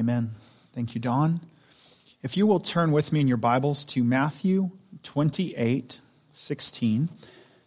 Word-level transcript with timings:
Amen. 0.00 0.30
Thank 0.74 0.94
you, 0.94 1.00
Don. 1.02 1.40
If 2.22 2.38
you 2.38 2.46
will 2.46 2.60
turn 2.60 2.92
with 2.92 3.12
me 3.12 3.20
in 3.20 3.28
your 3.28 3.36
Bibles 3.36 3.84
to 3.86 4.02
Matthew 4.02 4.70
28, 5.02 6.00
16. 6.32 7.10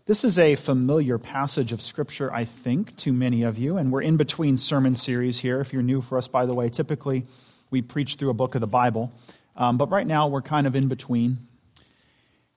This 0.08 0.26
is 0.26 0.40
a 0.40 0.56
familiar 0.56 1.20
passage 1.20 1.72
of 1.72 1.84
Scripture, 1.84 2.34
I 2.34 2.46
think, 2.46 2.96
to 2.98 3.14
many 3.14 3.44
of 3.44 3.60
you, 3.60 3.78
and 3.78 3.92
we're 3.92 4.02
in 4.02 4.18
between 4.18 4.58
sermon 4.58 4.96
series 4.96 5.40
here. 5.40 5.60
If 5.60 5.72
you're 5.72 5.84
new 5.84 6.02
for 6.02 6.18
us, 6.18 6.28
by 6.28 6.48
the 6.48 6.56
way, 6.56 6.68
typically 6.68 7.28
we 7.70 7.84
preach 7.84 8.16
through 8.16 8.32
a 8.32 8.34
book 8.34 8.56
of 8.56 8.62
the 8.62 8.68
Bible, 8.68 9.14
um, 9.56 9.78
but 9.78 9.92
right 9.92 10.08
now 10.08 10.28
we're 10.28 10.42
kind 10.42 10.66
of 10.66 10.76
in 10.76 10.88
between. 10.88 11.38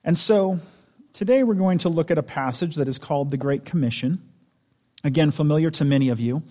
And 0.03 0.17
so 0.17 0.59
today 1.13 1.43
we're 1.43 1.53
going 1.53 1.77
to 1.79 1.89
look 1.89 2.09
at 2.09 2.17
a 2.17 2.23
passage 2.23 2.75
that 2.77 2.87
is 2.87 2.97
called 2.97 3.29
the 3.29 3.37
Great 3.37 3.65
Commission. 3.65 4.23
Again, 5.03 5.29
familiar 5.29 5.69
to 5.69 5.85
many 5.85 6.09
of 6.09 6.19
you 6.19 6.41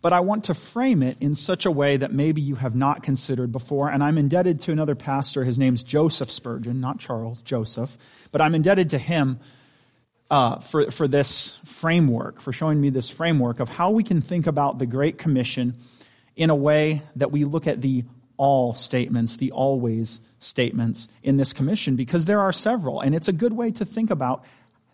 but 0.00 0.12
I 0.12 0.20
want 0.20 0.44
to 0.44 0.54
frame 0.54 1.02
it 1.02 1.20
in 1.20 1.34
such 1.34 1.66
a 1.66 1.70
way 1.70 1.96
that 1.96 2.12
maybe 2.12 2.40
you 2.40 2.54
have 2.54 2.74
not 2.74 3.02
considered 3.02 3.50
before. 3.50 3.90
And 3.90 4.02
I'm 4.02 4.16
indebted 4.16 4.60
to 4.62 4.72
another 4.72 4.94
pastor. 4.94 5.44
His 5.44 5.58
name's 5.58 5.82
Joseph 5.82 6.30
Spurgeon, 6.30 6.80
not 6.80 7.00
Charles, 7.00 7.42
Joseph. 7.42 7.96
But 8.30 8.40
I'm 8.40 8.54
indebted 8.54 8.90
to 8.90 8.98
him 8.98 9.40
uh, 10.30 10.58
for, 10.58 10.90
for 10.90 11.08
this 11.08 11.56
framework, 11.64 12.40
for 12.40 12.52
showing 12.52 12.80
me 12.80 12.90
this 12.90 13.10
framework 13.10 13.60
of 13.60 13.68
how 13.68 13.90
we 13.90 14.04
can 14.04 14.20
think 14.20 14.46
about 14.46 14.78
the 14.78 14.86
Great 14.86 15.18
Commission 15.18 15.74
in 16.36 16.50
a 16.50 16.56
way 16.56 17.02
that 17.16 17.32
we 17.32 17.44
look 17.44 17.66
at 17.66 17.82
the 17.82 18.04
all 18.36 18.74
statements, 18.74 19.36
the 19.36 19.50
always 19.50 20.20
statements 20.38 21.08
in 21.24 21.36
this 21.36 21.52
commission, 21.52 21.96
because 21.96 22.26
there 22.26 22.40
are 22.40 22.52
several. 22.52 23.00
And 23.00 23.14
it's 23.14 23.26
a 23.26 23.32
good 23.32 23.52
way 23.52 23.72
to 23.72 23.84
think 23.84 24.10
about 24.10 24.44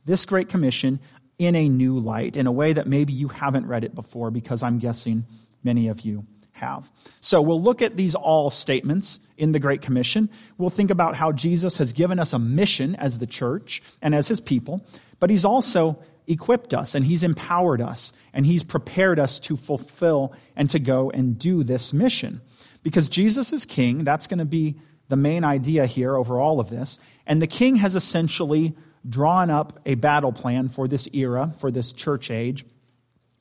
this 0.06 0.24
Great 0.24 0.48
Commission 0.48 0.98
in 1.46 1.56
a 1.56 1.68
new 1.68 1.98
light, 1.98 2.36
in 2.36 2.46
a 2.46 2.52
way 2.52 2.72
that 2.72 2.86
maybe 2.86 3.12
you 3.12 3.28
haven't 3.28 3.66
read 3.66 3.84
it 3.84 3.94
before, 3.94 4.30
because 4.30 4.62
I'm 4.62 4.78
guessing 4.78 5.24
many 5.62 5.88
of 5.88 6.00
you 6.00 6.26
have. 6.52 6.90
So 7.20 7.42
we'll 7.42 7.62
look 7.62 7.82
at 7.82 7.96
these 7.96 8.14
all 8.14 8.50
statements 8.50 9.18
in 9.36 9.52
the 9.52 9.58
Great 9.58 9.82
Commission. 9.82 10.30
We'll 10.56 10.70
think 10.70 10.90
about 10.90 11.16
how 11.16 11.32
Jesus 11.32 11.76
has 11.76 11.92
given 11.92 12.20
us 12.20 12.32
a 12.32 12.38
mission 12.38 12.94
as 12.96 13.18
the 13.18 13.26
church 13.26 13.82
and 14.00 14.14
as 14.14 14.28
his 14.28 14.40
people, 14.40 14.86
but 15.18 15.30
he's 15.30 15.44
also 15.44 15.98
equipped 16.26 16.72
us 16.72 16.94
and 16.94 17.04
he's 17.04 17.24
empowered 17.24 17.80
us 17.80 18.12
and 18.32 18.46
he's 18.46 18.64
prepared 18.64 19.18
us 19.18 19.38
to 19.38 19.56
fulfill 19.56 20.32
and 20.56 20.70
to 20.70 20.78
go 20.78 21.10
and 21.10 21.38
do 21.38 21.62
this 21.62 21.92
mission. 21.92 22.40
Because 22.82 23.08
Jesus 23.08 23.52
is 23.52 23.64
king, 23.64 24.04
that's 24.04 24.26
going 24.26 24.38
to 24.38 24.44
be 24.44 24.76
the 25.08 25.16
main 25.16 25.44
idea 25.44 25.86
here 25.86 26.16
over 26.16 26.40
all 26.40 26.60
of 26.60 26.70
this. 26.70 26.98
And 27.26 27.42
the 27.42 27.46
king 27.46 27.76
has 27.76 27.96
essentially 27.96 28.74
drawn 29.08 29.50
up 29.50 29.80
a 29.84 29.94
battle 29.94 30.32
plan 30.32 30.68
for 30.68 30.88
this 30.88 31.08
era, 31.12 31.52
for 31.58 31.70
this 31.70 31.92
church 31.92 32.30
age, 32.30 32.64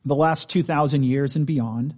the 0.06 0.16
last 0.16 0.50
2,000 0.50 1.04
years 1.04 1.36
and 1.36 1.48
beyond. 1.48 1.96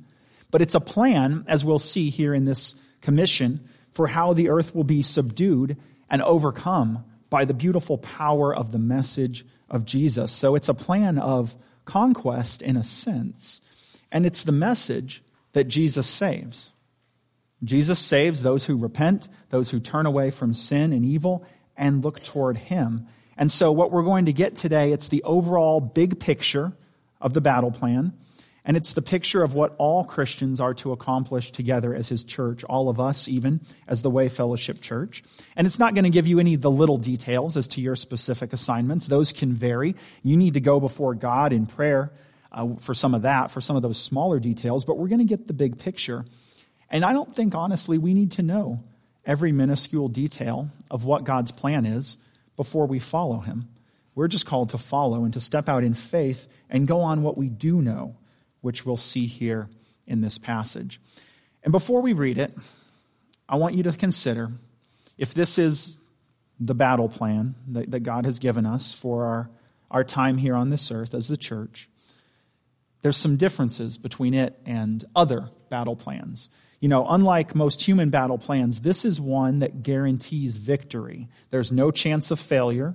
But 0.52 0.62
it's 0.62 0.76
a 0.76 0.80
plan, 0.80 1.44
as 1.48 1.66
we'll 1.66 1.80
see 1.80 2.10
here 2.10 2.34
in 2.34 2.46
this 2.46 2.76
commission, 3.02 3.68
for 3.92 4.08
how 4.08 4.34
the 4.34 4.50
earth 4.50 4.76
will 4.76 4.84
be 4.84 5.02
subdued 5.02 5.78
and 6.10 6.22
overcome 6.22 7.04
by 7.30 7.46
the 7.46 7.54
beautiful 7.54 7.98
power 7.98 8.56
of 8.56 8.72
the 8.72 8.80
message 8.80 9.46
of 9.70 9.86
Jesus. 9.86 10.32
So 10.32 10.56
it's 10.56 10.70
a 10.70 10.74
plan 10.74 11.18
of 11.18 11.56
conquest 11.86 12.62
in 12.62 12.78
a 12.78 12.84
sense. 12.84 13.62
And 14.12 14.26
it's 14.26 14.44
the 14.44 14.52
message 14.52 15.24
that 15.54 15.66
Jesus 15.66 16.08
saves. 16.08 16.72
Jesus 17.64 18.00
saves 18.00 18.44
those 18.44 18.66
who 18.66 18.78
repent, 18.78 19.28
those 19.50 19.72
who 19.72 19.80
turn 19.80 20.06
away 20.06 20.30
from 20.30 20.54
sin 20.54 20.94
and 20.94 21.04
evil 21.04 21.46
and 21.76 22.04
look 22.04 22.24
toward 22.24 22.58
Him. 22.58 23.08
And 23.38 23.52
so 23.52 23.72
what 23.72 23.92
we're 23.92 24.04
going 24.04 24.26
to 24.26 24.34
get 24.34 24.56
today, 24.56 24.92
it's 24.92 25.10
the 25.10 25.24
overall 25.24 25.82
big 25.82 26.20
picture 26.20 26.74
of 27.20 27.34
the 27.34 27.42
battle 27.42 27.72
plan. 27.72 28.14
And 28.68 28.76
it's 28.76 28.94
the 28.94 29.02
picture 29.02 29.44
of 29.44 29.54
what 29.54 29.76
all 29.78 30.04
Christians 30.04 30.60
are 30.60 30.74
to 30.76 30.92
accomplish 30.92 31.52
together 31.52 31.94
as 31.94 32.10
his 32.10 32.24
church, 32.24 32.64
all 32.64 32.90
of 32.90 33.00
us 33.00 33.28
even, 33.28 33.62
as 33.88 34.02
the 34.02 34.10
Way 34.10 34.28
Fellowship 34.28 34.82
Church. 34.82 35.24
And 35.56 35.68
it's 35.68 35.78
not 35.78 35.94
going 35.94 36.06
to 36.06 36.10
give 36.10 36.26
you 36.26 36.40
any 36.40 36.56
of 36.56 36.62
the 36.62 36.72
little 36.72 36.98
details 36.98 37.58
as 37.58 37.68
to 37.70 37.82
your 37.82 37.96
specific 37.96 38.54
assignments. 38.54 39.08
Those 39.08 39.34
can 39.34 39.54
vary. 39.54 39.96
You 40.24 40.36
need 40.36 40.56
to 40.56 40.60
go 40.60 40.80
before 40.80 41.14
God 41.14 41.54
in 41.54 41.68
prayer 41.68 42.12
uh, 42.52 42.74
for 42.80 42.96
some 42.96 43.14
of 43.14 43.22
that, 43.22 43.52
for 43.52 43.62
some 43.62 43.76
of 43.76 43.84
those 43.84 44.02
smaller 44.02 44.40
details, 44.40 44.84
but 44.84 44.98
we're 44.98 45.10
going 45.10 45.20
to 45.20 45.26
get 45.26 45.46
the 45.46 45.54
big 45.54 45.78
picture. 45.78 46.26
And 46.90 47.06
I 47.06 47.14
don't 47.14 47.36
think, 47.36 47.54
honestly, 47.54 48.00
we 48.00 48.16
need 48.16 48.32
to 48.32 48.42
know 48.42 48.84
every 49.26 49.52
minuscule 49.52 50.08
detail 50.08 50.70
of 50.90 51.06
what 51.06 51.24
God's 51.24 51.52
plan 51.52 51.86
is 51.86 52.18
before 52.56 52.86
we 52.86 53.00
follow 53.00 53.40
him. 53.40 53.70
We're 54.16 54.28
just 54.28 54.46
called 54.46 54.70
to 54.70 54.78
follow 54.78 55.24
and 55.26 55.34
to 55.34 55.42
step 55.42 55.68
out 55.68 55.84
in 55.84 55.94
faith 55.94 56.48
and 56.70 56.88
go 56.88 57.02
on 57.02 57.22
what 57.22 57.38
we 57.38 57.50
do 57.50 57.82
know, 57.82 58.16
which 58.62 58.86
we'll 58.86 58.98
see 58.98 59.26
here 59.26 59.70
in 60.08 60.22
this 60.22 60.38
passage. 60.38 61.02
And 61.64 61.72
before 61.72 62.02
we 62.02 62.14
read 62.14 62.38
it, 62.38 62.54
I 63.50 63.58
want 63.58 63.76
you 63.76 63.84
to 63.84 63.92
consider 63.92 64.52
if 65.18 65.34
this 65.34 65.58
is 65.58 65.98
the 66.60 66.76
battle 66.76 67.10
plan 67.10 67.56
that, 67.70 67.92
that 67.92 68.02
God 68.02 68.26
has 68.26 68.40
given 68.40 68.66
us 68.66 68.94
for 68.94 69.26
our, 69.26 69.50
our 69.92 70.04
time 70.04 70.38
here 70.38 70.56
on 70.56 70.70
this 70.70 70.92
earth 70.92 71.14
as 71.14 71.28
the 71.28 71.38
church, 71.38 71.90
there's 73.02 73.18
some 73.18 73.36
differences 73.36 73.98
between 73.98 74.34
it 74.34 74.60
and 74.66 75.04
other 75.16 75.50
battle 75.70 75.96
plans. 75.96 76.50
You 76.86 76.90
know, 76.90 77.08
unlike 77.10 77.56
most 77.56 77.82
human 77.82 78.12
battle 78.12 78.38
plans, 78.38 78.82
this 78.82 79.06
is 79.06 79.20
one 79.20 79.58
that 79.58 79.82
guarantees 79.82 80.58
victory. 80.58 81.28
There's 81.50 81.72
no 81.72 81.90
chance 81.90 82.30
of 82.30 82.40
failure. 82.40 82.94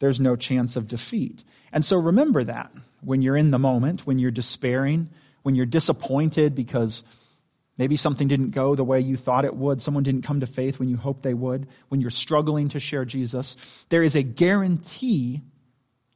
There's 0.00 0.18
no 0.18 0.34
chance 0.34 0.74
of 0.74 0.88
defeat. 0.88 1.44
And 1.70 1.84
so 1.84 1.98
remember 1.98 2.42
that 2.42 2.72
when 3.00 3.22
you're 3.22 3.36
in 3.36 3.52
the 3.52 3.58
moment, 3.60 4.08
when 4.08 4.18
you're 4.18 4.32
despairing, 4.32 5.10
when 5.44 5.54
you're 5.54 5.66
disappointed 5.66 6.56
because 6.56 7.04
maybe 7.76 7.96
something 7.96 8.26
didn't 8.26 8.50
go 8.50 8.74
the 8.74 8.82
way 8.82 8.98
you 8.98 9.16
thought 9.16 9.44
it 9.44 9.54
would, 9.54 9.80
someone 9.80 10.02
didn't 10.02 10.22
come 10.22 10.40
to 10.40 10.46
faith 10.48 10.80
when 10.80 10.88
you 10.88 10.96
hoped 10.96 11.22
they 11.22 11.32
would, 11.32 11.68
when 11.90 12.00
you're 12.00 12.10
struggling 12.10 12.70
to 12.70 12.80
share 12.80 13.04
Jesus, 13.04 13.86
there 13.88 14.02
is 14.02 14.16
a 14.16 14.24
guarantee 14.24 15.42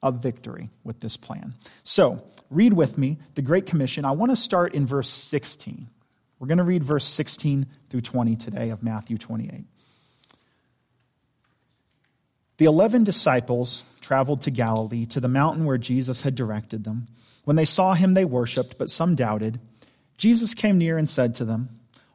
of 0.02 0.20
victory 0.20 0.70
with 0.82 0.98
this 0.98 1.16
plan. 1.16 1.54
So, 1.84 2.26
read 2.50 2.72
with 2.72 2.98
me 2.98 3.18
the 3.36 3.42
Great 3.42 3.66
Commission. 3.66 4.04
I 4.04 4.10
want 4.10 4.32
to 4.32 4.36
start 4.36 4.74
in 4.74 4.86
verse 4.86 5.08
16. 5.08 5.86
We're 6.42 6.48
going 6.48 6.58
to 6.58 6.64
read 6.64 6.82
verse 6.82 7.04
16 7.04 7.66
through 7.88 8.00
20 8.00 8.34
today 8.34 8.70
of 8.70 8.82
Matthew 8.82 9.16
28. 9.16 9.64
The 12.56 12.64
eleven 12.64 13.04
disciples 13.04 13.84
traveled 14.00 14.42
to 14.42 14.50
Galilee, 14.50 15.06
to 15.06 15.20
the 15.20 15.28
mountain 15.28 15.64
where 15.64 15.78
Jesus 15.78 16.22
had 16.22 16.34
directed 16.34 16.82
them. 16.82 17.06
When 17.44 17.54
they 17.54 17.64
saw 17.64 17.94
him, 17.94 18.14
they 18.14 18.24
worshiped, 18.24 18.76
but 18.76 18.90
some 18.90 19.14
doubted. 19.14 19.60
Jesus 20.18 20.52
came 20.52 20.78
near 20.78 20.98
and 20.98 21.08
said 21.08 21.36
to 21.36 21.44
them, 21.44 21.68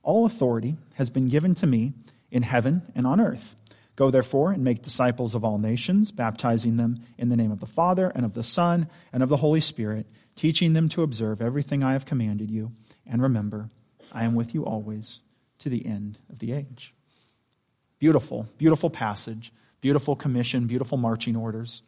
All 0.03 0.25
authority 0.25 0.75
has 0.95 1.09
been 1.09 1.29
given 1.29 1.55
to 1.55 1.65
me 1.65 1.93
in 2.29 2.43
heaven 2.43 2.81
and 2.95 3.07
on 3.07 3.21
earth. 3.21 3.55
Go 3.95 4.11
therefore 4.11 4.51
and 4.51 4.61
make 4.61 4.81
disciples 4.81 5.35
of 5.35 5.45
all 5.45 5.57
nations, 5.57 6.11
baptizing 6.11 6.75
them 6.75 6.99
in 7.17 7.29
the 7.29 7.37
name 7.37 7.53
of 7.53 7.61
the 7.61 7.65
Father 7.65 8.11
and 8.13 8.25
of 8.25 8.33
the 8.33 8.43
Son 8.43 8.89
and 9.13 9.23
of 9.23 9.29
the 9.29 9.37
Holy 9.37 9.61
Spirit, 9.61 10.05
teaching 10.35 10.73
them 10.73 10.89
to 10.89 11.03
observe 11.03 11.41
everything 11.41 11.81
I 11.81 11.93
have 11.93 12.05
commanded 12.05 12.51
you. 12.51 12.73
And 13.05 13.21
remember, 13.21 13.69
I 14.13 14.23
am 14.23 14.35
with 14.35 14.53
you 14.53 14.65
always 14.65 15.21
to 15.59 15.69
the 15.69 15.85
end 15.85 16.19
of 16.29 16.39
the 16.39 16.53
age. 16.53 16.93
Beautiful, 17.99 18.47
beautiful 18.57 18.89
passage, 18.89 19.51
beautiful 19.81 20.15
commission, 20.15 20.67
beautiful 20.67 20.97
marching 20.97 21.35
orders. 21.35 21.81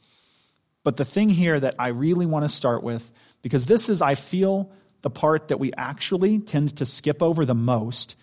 But 0.83 0.97
the 0.97 1.05
thing 1.05 1.29
here 1.29 1.59
that 1.59 1.75
I 1.77 1.89
really 1.89 2.25
want 2.25 2.45
to 2.45 2.49
start 2.49 2.83
with, 2.83 3.11
because 3.41 3.65
this 3.65 3.89
is, 3.89 4.01
I 4.01 4.15
feel, 4.15 4.71
the 5.01 5.09
part 5.09 5.49
that 5.49 5.59
we 5.59 5.71
actually 5.77 6.39
tend 6.39 6.77
to 6.77 6.85
skip 6.85 7.21
over 7.21 7.45
the 7.45 7.55
most, 7.55 8.15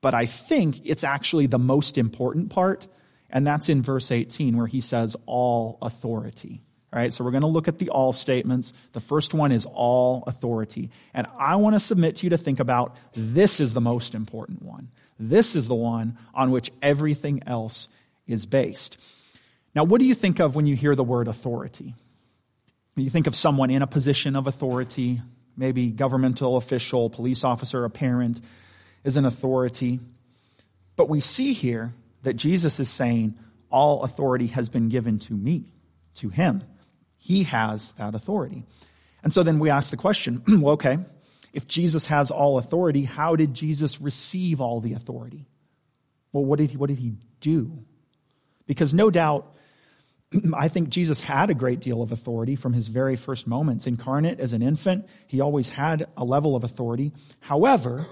but 0.00 0.14
I 0.14 0.26
think 0.26 0.80
it's 0.84 1.04
actually 1.04 1.46
the 1.46 1.58
most 1.58 1.96
important 1.96 2.50
part, 2.50 2.86
and 3.30 3.46
that's 3.46 3.68
in 3.68 3.82
verse 3.82 4.10
18 4.10 4.56
where 4.56 4.66
he 4.66 4.80
says, 4.80 5.16
all 5.26 5.78
authority. 5.80 6.60
All 6.94 7.00
right, 7.00 7.12
so 7.12 7.24
we're 7.24 7.32
going 7.32 7.40
to 7.40 7.48
look 7.48 7.66
at 7.66 7.78
the 7.78 7.88
all 7.88 8.12
statements. 8.12 8.70
The 8.92 9.00
first 9.00 9.34
one 9.34 9.50
is 9.50 9.66
all 9.66 10.22
authority. 10.28 10.90
And 11.12 11.26
I 11.36 11.56
want 11.56 11.74
to 11.74 11.80
submit 11.80 12.16
to 12.16 12.26
you 12.26 12.30
to 12.30 12.38
think 12.38 12.60
about 12.60 12.96
this 13.14 13.58
is 13.58 13.74
the 13.74 13.80
most 13.80 14.14
important 14.14 14.62
one. 14.62 14.90
This 15.18 15.56
is 15.56 15.66
the 15.66 15.74
one 15.74 16.16
on 16.32 16.52
which 16.52 16.70
everything 16.80 17.42
else 17.48 17.88
is 18.28 18.46
based. 18.46 19.02
Now, 19.74 19.82
what 19.82 19.98
do 19.98 20.06
you 20.06 20.14
think 20.14 20.38
of 20.38 20.54
when 20.54 20.66
you 20.66 20.76
hear 20.76 20.94
the 20.94 21.02
word 21.02 21.26
authority? 21.26 21.94
You 22.94 23.10
think 23.10 23.26
of 23.26 23.34
someone 23.34 23.70
in 23.70 23.82
a 23.82 23.88
position 23.88 24.36
of 24.36 24.46
authority, 24.46 25.20
maybe 25.56 25.90
governmental 25.90 26.56
official, 26.56 27.10
police 27.10 27.42
officer, 27.42 27.84
a 27.84 27.90
parent 27.90 28.40
is 29.02 29.16
an 29.16 29.24
authority. 29.24 29.98
But 30.94 31.08
we 31.08 31.18
see 31.18 31.54
here 31.54 31.92
that 32.22 32.34
Jesus 32.34 32.78
is 32.78 32.88
saying, 32.88 33.36
all 33.68 34.04
authority 34.04 34.46
has 34.46 34.68
been 34.68 34.90
given 34.90 35.18
to 35.18 35.34
me, 35.34 35.64
to 36.14 36.28
him. 36.28 36.62
He 37.24 37.44
has 37.44 37.92
that 37.92 38.14
authority. 38.14 38.64
And 39.22 39.32
so 39.32 39.42
then 39.42 39.58
we 39.58 39.70
ask 39.70 39.90
the 39.90 39.96
question, 39.96 40.42
well, 40.60 40.74
okay, 40.74 40.98
if 41.54 41.66
Jesus 41.66 42.08
has 42.08 42.30
all 42.30 42.58
authority, 42.58 43.04
how 43.04 43.34
did 43.34 43.54
Jesus 43.54 43.98
receive 43.98 44.60
all 44.60 44.78
the 44.80 44.92
authority? 44.92 45.46
Well, 46.32 46.44
what 46.44 46.58
did 46.58 46.72
he, 46.72 46.76
what 46.76 46.88
did 46.88 46.98
he 46.98 47.14
do? 47.40 47.86
Because 48.66 48.92
no 48.92 49.10
doubt, 49.10 49.50
I 50.54 50.68
think 50.68 50.90
Jesus 50.90 51.24
had 51.24 51.48
a 51.48 51.54
great 51.54 51.80
deal 51.80 52.02
of 52.02 52.12
authority 52.12 52.56
from 52.56 52.74
his 52.74 52.88
very 52.88 53.16
first 53.16 53.46
moments. 53.46 53.86
Incarnate 53.86 54.38
as 54.38 54.52
an 54.52 54.60
infant, 54.60 55.08
he 55.26 55.40
always 55.40 55.70
had 55.70 56.06
a 56.18 56.24
level 56.26 56.54
of 56.54 56.62
authority. 56.62 57.14
However, 57.40 58.04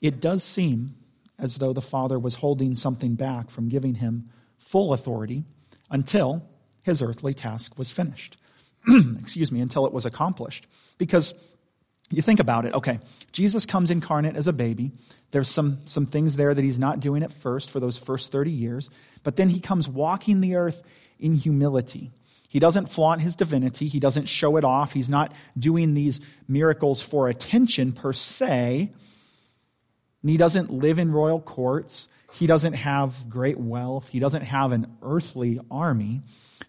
it 0.00 0.20
does 0.20 0.44
seem 0.44 0.94
as 1.36 1.58
though 1.58 1.72
the 1.72 1.82
Father 1.82 2.16
was 2.16 2.36
holding 2.36 2.76
something 2.76 3.16
back 3.16 3.50
from 3.50 3.68
giving 3.68 3.96
him 3.96 4.30
full 4.56 4.92
authority 4.92 5.42
until 5.90 6.48
his 6.84 7.02
earthly 7.02 7.34
task 7.34 7.76
was 7.76 7.90
finished. 7.90 8.36
Excuse 9.20 9.52
me, 9.52 9.60
until 9.60 9.86
it 9.86 9.92
was 9.92 10.06
accomplished. 10.06 10.66
Because 10.98 11.34
you 12.10 12.22
think 12.22 12.40
about 12.40 12.64
it, 12.64 12.74
okay, 12.74 13.00
Jesus 13.32 13.66
comes 13.66 13.90
incarnate 13.90 14.36
as 14.36 14.48
a 14.48 14.52
baby. 14.52 14.92
There's 15.30 15.48
some, 15.48 15.78
some 15.86 16.06
things 16.06 16.36
there 16.36 16.52
that 16.52 16.62
he's 16.62 16.78
not 16.78 17.00
doing 17.00 17.22
at 17.22 17.32
first 17.32 17.70
for 17.70 17.80
those 17.80 17.96
first 17.96 18.32
30 18.32 18.50
years, 18.50 18.90
but 19.22 19.36
then 19.36 19.48
he 19.48 19.60
comes 19.60 19.88
walking 19.88 20.40
the 20.40 20.56
earth 20.56 20.82
in 21.18 21.34
humility. 21.34 22.10
He 22.52 22.58
doesn't 22.58 22.90
flaunt 22.90 23.22
his 23.22 23.34
divinity. 23.34 23.88
He 23.88 23.98
doesn't 23.98 24.26
show 24.26 24.58
it 24.58 24.64
off. 24.64 24.92
He's 24.92 25.08
not 25.08 25.32
doing 25.58 25.94
these 25.94 26.20
miracles 26.46 27.00
for 27.00 27.28
attention 27.28 27.92
per 27.92 28.12
se. 28.12 28.92
And 30.20 30.30
he 30.30 30.36
doesn't 30.36 30.70
live 30.70 30.98
in 30.98 31.12
royal 31.12 31.40
courts. 31.40 32.10
He 32.34 32.46
doesn't 32.46 32.74
have 32.74 33.24
great 33.30 33.58
wealth. 33.58 34.10
He 34.10 34.18
doesn't 34.18 34.42
have 34.42 34.72
an 34.72 34.98
earthly 35.00 35.60
army. 35.70 36.20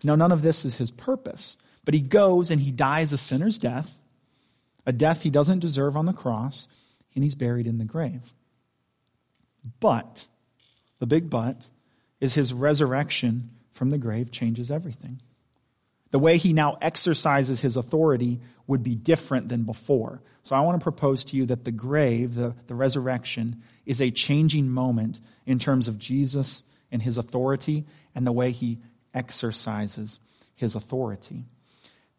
No, 0.06 0.16
none 0.16 0.32
of 0.32 0.42
this 0.42 0.64
is 0.64 0.78
his 0.78 0.90
purpose. 0.90 1.58
But 1.86 1.94
he 1.94 2.02
goes 2.02 2.52
and 2.52 2.62
he 2.62 2.72
dies 2.72 3.12
a 3.12 3.18
sinner's 3.18 3.58
death, 3.58 3.98
a 4.86 4.94
death 4.94 5.24
he 5.24 5.30
doesn't 5.30 5.60
deserve 5.60 5.98
on 5.98 6.06
the 6.06 6.14
cross, 6.14 6.68
and 7.16 7.24
he's 7.24 7.36
buried 7.36 7.68
in 7.68 7.78
the 7.78 7.86
grave. 7.86 8.34
But, 9.80 10.28
the 11.00 11.08
big 11.08 11.30
but, 11.30 11.70
is 12.20 12.36
his 12.36 12.54
resurrection 12.54 13.52
from 13.72 13.90
the 13.90 13.98
grave 13.98 14.32
changes 14.32 14.72
everything. 14.72 15.20
The 16.12 16.20
way 16.20 16.38
he 16.38 16.54
now 16.54 16.78
exercises 16.82 17.62
his 17.62 17.76
authority 17.76 18.40
would 18.68 18.84
be 18.84 18.96
different 18.96 19.50
than 19.50 19.64
before. 19.64 20.22
So 20.44 20.56
I 20.56 20.62
want 20.62 20.80
to 20.80 20.84
propose 20.84 21.26
to 21.26 21.38
you 21.38 21.46
that 21.48 21.66
the 21.66 21.72
grave, 21.72 22.36
the, 22.36 22.54
the 22.68 22.76
resurrection, 22.76 23.64
is 23.86 24.02
a 24.02 24.12
changing 24.12 24.70
moment 24.70 25.20
in 25.46 25.60
terms 25.60 25.88
of 25.88 25.98
Jesus 25.98 26.64
and 26.92 27.02
his 27.02 27.18
authority 27.18 27.86
and 28.14 28.28
the 28.28 28.32
way 28.32 28.52
he 28.52 28.80
exercises 29.14 30.20
his 30.56 30.76
authority. 30.76 31.46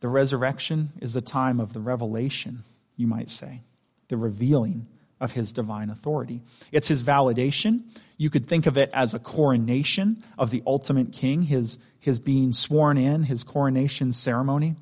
The 0.05 0.11
resurrection 0.11 0.91
is 1.01 1.15
the 1.15 1.23
time 1.23 1.59
of 1.59 1.73
the 1.73 1.81
revelation, 1.81 2.59
you 2.95 3.06
might 3.06 3.31
say, 3.31 3.62
the 4.09 4.19
revealing 4.19 4.87
of 5.19 5.33
his 5.33 5.51
divine 5.51 5.89
authority. 5.89 6.43
It's 6.73 6.89
his 6.89 7.03
validation. 7.03 7.85
You 8.19 8.29
could 8.29 8.47
think 8.47 8.67
of 8.67 8.77
it 8.77 8.91
as 8.93 9.15
a 9.15 9.19
coronation 9.19 10.23
of 10.37 10.51
the 10.51 10.62
ultimate 10.67 11.15
king, 11.15 11.41
his, 11.41 11.79
his 12.01 12.19
being 12.19 12.53
sworn 12.53 12.99
in, 12.99 13.23
his 13.23 13.45
coronation 13.45 14.12
ceremony. 14.12 14.77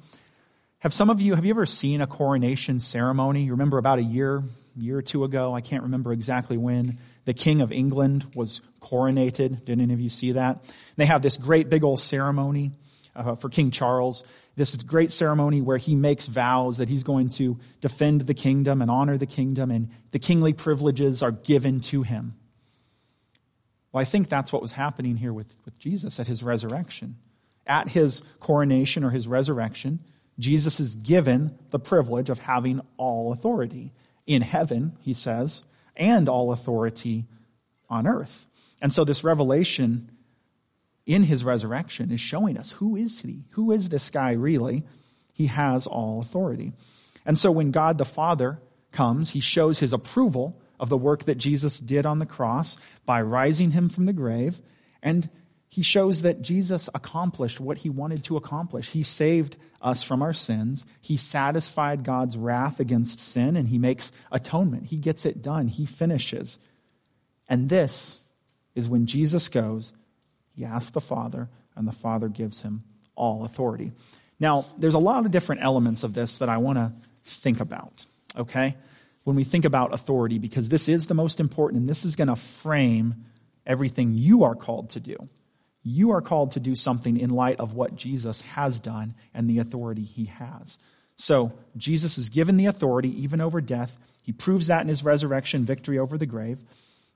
Have 0.81 0.93
some 0.93 1.09
of 1.09 1.21
you, 1.21 1.37
have 1.37 1.45
you 1.45 1.53
ever 1.53 1.67
seen 1.67 2.01
a 2.01 2.07
coronation 2.09 2.81
ceremony? 2.81 3.45
You 3.45 3.53
remember 3.53 3.79
about 3.79 4.01
a 4.01 4.03
year, 4.03 4.43
year 4.77 4.99
or 4.99 5.03
two 5.03 5.23
ago, 5.23 5.55
I 5.55 5.61
can't 5.61 5.85
remember 5.85 6.13
exactly 6.13 6.57
when, 6.57 6.99
the 7.27 7.33
King 7.33 7.61
of 7.61 7.71
England 7.71 8.27
was 8.35 8.61
coronated. 8.81 9.65
Did 9.67 9.81
any 9.81 9.95
of 9.95 10.01
you 10.01 10.09
see 10.09 10.33
that? 10.33 10.65
They 10.97 11.07
have 11.07 11.23
this 11.23 11.37
great 11.37 11.71
big 11.71 11.85
old 11.85 12.01
ceremony 12.01 12.73
uh, 13.15 13.35
for 13.35 13.49
King 13.49 13.71
Charles 13.71 14.25
this 14.55 14.75
great 14.77 15.11
ceremony 15.11 15.61
where 15.61 15.79
he 15.79 15.95
makes 15.95 16.27
vows 16.27 16.77
that 16.77 16.89
he's 16.89 17.03
going 17.03 17.29
to 17.31 17.59
defend 17.81 18.23
the 18.23 18.35
kingdom 18.35 18.83
and 18.83 18.91
honor 18.91 19.17
the 19.17 19.27
kingdom, 19.27 19.71
and 19.71 19.89
the 20.11 20.19
kingly 20.19 20.53
privileges 20.53 21.23
are 21.23 21.33
given 21.33 21.81
to 21.81 22.03
him. 22.03 22.35
Well, 23.93 24.01
I 24.01 24.05
think 24.05 24.29
that's 24.29 24.53
what 24.53 24.63
was 24.63 24.73
happening 24.73 25.17
here 25.17 25.33
with, 25.33 25.57
with 25.65 25.79
Jesus 25.79 26.21
at 26.21 26.27
his 26.27 26.43
resurrection. 26.43 27.17
At 27.67 27.91
his 27.91 28.21
coronation 28.41 29.05
or 29.05 29.11
his 29.11 29.29
resurrection, 29.29 30.01
Jesus 30.39 30.81
is 30.81 30.95
given 30.95 31.59
the 31.71 31.79
privilege 31.79 32.29
of 32.29 32.41
having 32.41 32.81
all 32.97 33.33
authority 33.33 33.93
in 34.27 34.43
heaven, 34.43 34.97
he 35.01 35.15
says, 35.15 35.65
and 35.97 36.29
all 36.29 36.53
authority 36.53 37.27
on 37.89 38.07
earth. 38.07 38.47
And 38.81 38.93
so 38.93 39.05
this 39.05 39.23
revelation 39.23 40.11
in 41.07 41.25
his 41.25 41.45
resurrection 41.45 42.11
is 42.11 42.21
showing 42.21 42.57
us 42.57 42.73
who 42.73 42.97
is 42.97 43.23
he? 43.23 43.45
Who 43.51 43.73
is 43.73 43.89
this 43.89 44.11
guy 44.11 44.33
really? 44.33 44.85
He 45.35 45.47
has 45.47 45.87
all 45.87 46.21
authority. 46.21 46.73
And 47.25 47.39
so 47.39 47.51
when 47.51 47.71
God 47.71 47.99
the 47.99 48.05
Father 48.05 48.61
comes, 48.91 49.31
he 49.31 49.41
shows 49.41 49.79
his 49.79 49.93
approval 49.93 50.61
of 50.79 50.89
the 50.89 50.97
work 50.97 51.25
that 51.25 51.39
Jesus 51.39 51.79
did 51.79 52.07
on 52.07 52.19
the 52.19 52.27
cross 52.27 52.77
by 53.07 53.23
rising 53.23 53.71
him 53.71 53.89
from 53.89 54.07
the 54.07 54.13
grave. 54.13 54.61
And 55.03 55.31
he 55.69 55.83
shows 55.83 56.23
that 56.23 56.43
Jesus 56.43 56.91
accomplished 56.95 57.59
what 57.59 57.79
he 57.79 57.89
wanted 57.89 58.25
to 58.25 58.37
accomplish. 58.37 58.91
He 58.91 59.03
saved 59.03 59.57
us 59.81 60.03
from 60.03 60.23
our 60.23 60.33
sins. 60.33 60.85
He 61.01 61.17
satisfied 61.17 62.05
God's 62.05 62.37
wrath 62.37 62.79
against 62.79 63.21
sin 63.21 63.57
and 63.57 63.69
he 63.69 63.79
makes 63.79 64.13
atonement. 64.31 64.87
He 64.87 64.97
gets 64.97 65.25
it 65.25 65.41
done. 65.41 65.69
He 65.69 65.87
finishes. 65.87 66.59
And 67.49 67.69
this 67.69 68.25
is 68.75 68.89
when 68.89 69.07
Jesus 69.07 69.49
goes 69.49 69.93
he 70.55 70.65
asks 70.65 70.91
the 70.91 71.01
Father, 71.01 71.49
and 71.75 71.87
the 71.87 71.93
Father 71.93 72.29
gives 72.29 72.63
him 72.63 72.83
all 73.15 73.45
authority. 73.45 73.93
Now, 74.39 74.67
there's 74.77 74.95
a 74.95 74.99
lot 74.99 75.25
of 75.25 75.31
different 75.31 75.63
elements 75.63 76.05
of 76.05 76.15
this 76.15 76.39
that 76.39 76.49
I 76.49 76.59
want 76.59 76.79
to 76.79 76.93
think 77.25 77.61
about, 77.61 78.05
okay? 78.37 78.77
When 79.25 79.37
we 79.37 79.45
think 79.45 79.65
about 79.65 79.95
authority, 79.95 80.39
because 80.39 80.69
this 80.69 80.89
is 80.89 81.07
the 81.07 81.15
most 81.15 81.41
important, 81.41 81.81
and 81.81 81.89
this 81.89 82.05
is 82.05 82.17
going 82.17 82.29
to 82.29 82.37
frame 82.37 83.25
everything 83.67 84.15
you 84.15 84.45
are 84.45 84.55
called 84.55 84.91
to 84.91 85.01
do. 85.01 85.29
You 85.85 86.11
are 86.11 86.21
called 86.21 86.53
to 86.53 86.61
do 86.61 86.75
something 86.75 87.17
in 87.17 87.31
light 87.31 87.61
of 87.61 87.75
what 87.75 87.97
Jesus 87.97 88.41
has 88.43 88.81
done 88.81 89.15
and 89.33 89.49
the 89.49 89.59
authority 89.59 90.03
he 90.03 90.27
has. 90.27 90.79
So, 91.17 91.53
Jesus 91.77 92.19
is 92.19 92.29
given 92.29 92.57
the 92.57 92.67
authority 92.67 93.23
even 93.23 93.41
over 93.41 93.61
death. 93.61 93.97
He 94.23 94.33
proves 94.33 94.67
that 94.67 94.83
in 94.83 94.89
his 94.89 95.05
resurrection 95.05 95.65
victory 95.65 95.99
over 95.99 96.19
the 96.19 96.27
grave. 96.27 96.63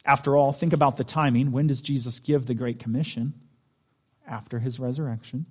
After 0.06 0.36
all, 0.36 0.52
think 0.52 0.72
about 0.72 0.96
the 0.96 1.04
timing. 1.04 1.52
When 1.52 1.66
does 1.66 1.82
Jesus 1.82 2.20
give 2.20 2.46
the 2.46 2.54
Great 2.54 2.78
Commission? 2.78 3.34
After 4.26 4.60
his 4.60 4.80
resurrection. 4.80 5.46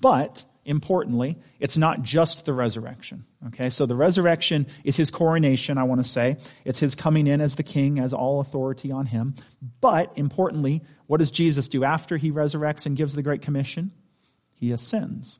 But, 0.00 0.44
importantly, 0.64 1.36
it's 1.60 1.76
not 1.76 2.02
just 2.02 2.46
the 2.46 2.54
resurrection. 2.54 3.24
Okay, 3.48 3.68
so 3.68 3.84
the 3.84 3.96
resurrection 3.96 4.66
is 4.84 4.96
his 4.96 5.10
coronation, 5.10 5.76
I 5.76 5.82
want 5.82 6.02
to 6.02 6.08
say. 6.08 6.38
It's 6.64 6.78
his 6.80 6.94
coming 6.94 7.26
in 7.26 7.40
as 7.40 7.56
the 7.56 7.62
king, 7.62 7.98
as 7.98 8.14
all 8.14 8.40
authority 8.40 8.90
on 8.90 9.06
him. 9.06 9.34
But, 9.80 10.12
importantly, 10.16 10.82
what 11.06 11.18
does 11.18 11.30
Jesus 11.30 11.68
do 11.68 11.84
after 11.84 12.16
he 12.16 12.30
resurrects 12.32 12.86
and 12.86 12.96
gives 12.96 13.14
the 13.14 13.22
Great 13.22 13.42
Commission? 13.42 13.92
He 14.56 14.72
ascends. 14.72 15.38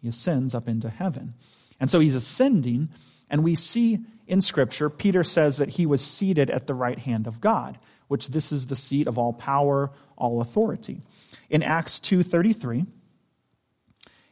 He 0.00 0.06
ascends 0.06 0.54
up 0.54 0.68
into 0.68 0.90
heaven. 0.90 1.34
And 1.80 1.90
so 1.90 1.98
he's 1.98 2.14
ascending, 2.14 2.90
and 3.28 3.42
we 3.42 3.54
see 3.54 3.98
in 4.26 4.40
Scripture, 4.40 4.90
Peter 4.90 5.22
says 5.24 5.58
that 5.58 5.70
he 5.70 5.86
was 5.86 6.04
seated 6.04 6.50
at 6.50 6.66
the 6.66 6.74
right 6.74 6.98
hand 6.98 7.26
of 7.26 7.40
God, 7.40 7.78
which 8.08 8.28
this 8.28 8.52
is 8.52 8.66
the 8.66 8.76
seat 8.76 9.06
of 9.06 9.18
all 9.18 9.32
power, 9.32 9.92
all 10.16 10.40
authority. 10.40 11.02
In 11.48 11.62
Acts 11.62 11.98
2.33, 12.00 12.86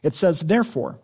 it 0.03 0.13
says, 0.13 0.41
Therefore, 0.41 0.99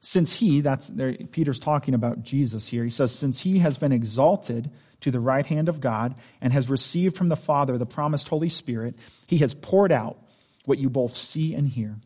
since 0.00 0.38
he, 0.38 0.60
that's 0.60 0.86
there, 0.88 1.14
Peter's 1.14 1.58
talking 1.58 1.94
about 1.94 2.22
Jesus 2.22 2.68
here, 2.68 2.84
he 2.84 2.90
says, 2.90 3.12
since 3.12 3.40
he 3.40 3.58
has 3.58 3.78
been 3.78 3.92
exalted 3.92 4.70
to 5.00 5.10
the 5.10 5.20
right 5.20 5.46
hand 5.46 5.68
of 5.68 5.80
God 5.80 6.14
and 6.40 6.52
has 6.52 6.70
received 6.70 7.16
from 7.16 7.28
the 7.28 7.36
Father 7.36 7.76
the 7.76 7.86
promised 7.86 8.28
Holy 8.28 8.48
Spirit, 8.48 8.96
he 9.26 9.38
has 9.38 9.54
poured 9.54 9.92
out 9.92 10.18
what 10.64 10.78
you 10.78 10.88
both 10.88 11.14
see 11.14 11.54
and 11.54 11.68
hear. 11.68 11.96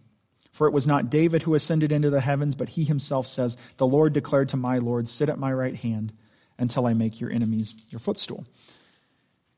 For 0.62 0.68
it 0.68 0.72
was 0.72 0.86
not 0.86 1.10
David 1.10 1.42
who 1.42 1.56
ascended 1.56 1.90
into 1.90 2.08
the 2.08 2.20
heavens, 2.20 2.54
but 2.54 2.68
he 2.68 2.84
himself 2.84 3.26
says, 3.26 3.56
The 3.78 3.84
Lord 3.84 4.12
declared 4.12 4.50
to 4.50 4.56
my 4.56 4.78
Lord, 4.78 5.08
Sit 5.08 5.28
at 5.28 5.36
my 5.36 5.52
right 5.52 5.74
hand 5.74 6.12
until 6.56 6.86
I 6.86 6.94
make 6.94 7.20
your 7.20 7.32
enemies 7.32 7.74
your 7.90 7.98
footstool. 7.98 8.46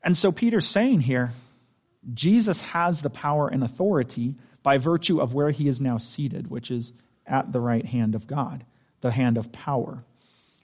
And 0.01 0.17
so 0.17 0.31
Peter's 0.31 0.65
saying 0.65 1.01
here, 1.01 1.33
Jesus 2.11 2.65
has 2.69 3.03
the 3.03 3.11
power 3.11 3.47
and 3.47 3.63
authority 3.63 4.33
by 4.63 4.79
virtue 4.79 5.21
of 5.21 5.35
where 5.35 5.51
he 5.51 5.67
is 5.67 5.79
now 5.79 5.99
seated, 5.99 6.49
which 6.49 6.71
is 6.71 6.91
at 7.27 7.51
the 7.51 7.61
right 7.61 7.85
hand 7.85 8.15
of 8.15 8.25
God, 8.25 8.65
the 9.01 9.11
hand 9.11 9.37
of 9.37 9.51
power. 9.51 10.03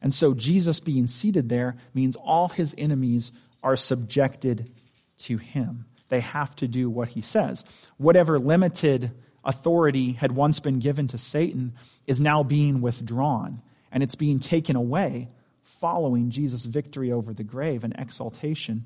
And 0.02 0.12
so 0.12 0.34
Jesus 0.34 0.80
being 0.80 1.06
seated 1.06 1.50
there 1.50 1.76
means 1.94 2.16
all 2.16 2.50
his 2.50 2.74
enemies 2.80 3.32
are 3.62 3.78
subjected 3.78 4.72
to 5.20 5.38
him. 5.38 5.86
They 6.10 6.22
have 6.22 6.56
to 6.56 6.68
do 6.68 6.90
what 6.90 7.10
he 7.10 7.22
says. 7.22 7.64
Whatever 7.98 8.40
limited 8.40 9.12
authority 9.44 10.14
had 10.14 10.32
once 10.32 10.60
been 10.60 10.80
given 10.80 11.08
to 11.08 11.18
Satan 11.18 11.74
is 12.08 12.22
now 12.22 12.44
being 12.44 12.82
withdrawn 12.82 13.62
and 13.92 14.04
it's 14.04 14.16
being 14.16 14.40
taken 14.40 14.76
away 14.76 15.30
following 15.64 16.30
Jesus' 16.30 16.66
victory 16.66 17.12
over 17.12 17.34
the 17.34 17.44
grave 17.44 17.84
and 17.84 17.94
exaltation 17.98 18.86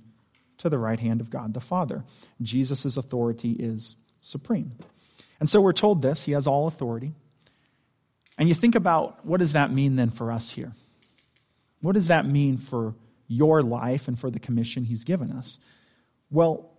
to 0.57 0.69
the 0.69 0.77
right 0.77 0.99
hand 0.99 1.21
of 1.21 1.29
God 1.29 1.53
the 1.53 1.59
Father. 1.59 2.03
Jesus' 2.41 2.97
authority 2.97 3.51
is 3.51 3.95
supreme. 4.21 4.71
And 5.39 5.49
so 5.49 5.59
we're 5.61 5.73
told 5.73 6.01
this, 6.01 6.25
he 6.25 6.31
has 6.31 6.47
all 6.47 6.67
authority. 6.67 7.13
And 8.37 8.47
you 8.49 8.55
think 8.55 8.75
about 8.75 9.25
what 9.25 9.39
does 9.39 9.53
that 9.53 9.71
mean 9.71 9.95
then 9.95 10.09
for 10.09 10.31
us 10.31 10.51
here? 10.51 10.73
What 11.81 11.93
does 11.93 12.07
that 12.07 12.25
mean 12.25 12.57
for 12.57 12.95
your 13.27 13.61
life 13.61 14.07
and 14.07 14.17
for 14.17 14.29
the 14.29 14.39
commission 14.39 14.85
he's 14.85 15.03
given 15.03 15.31
us? 15.31 15.59
Well, 16.29 16.71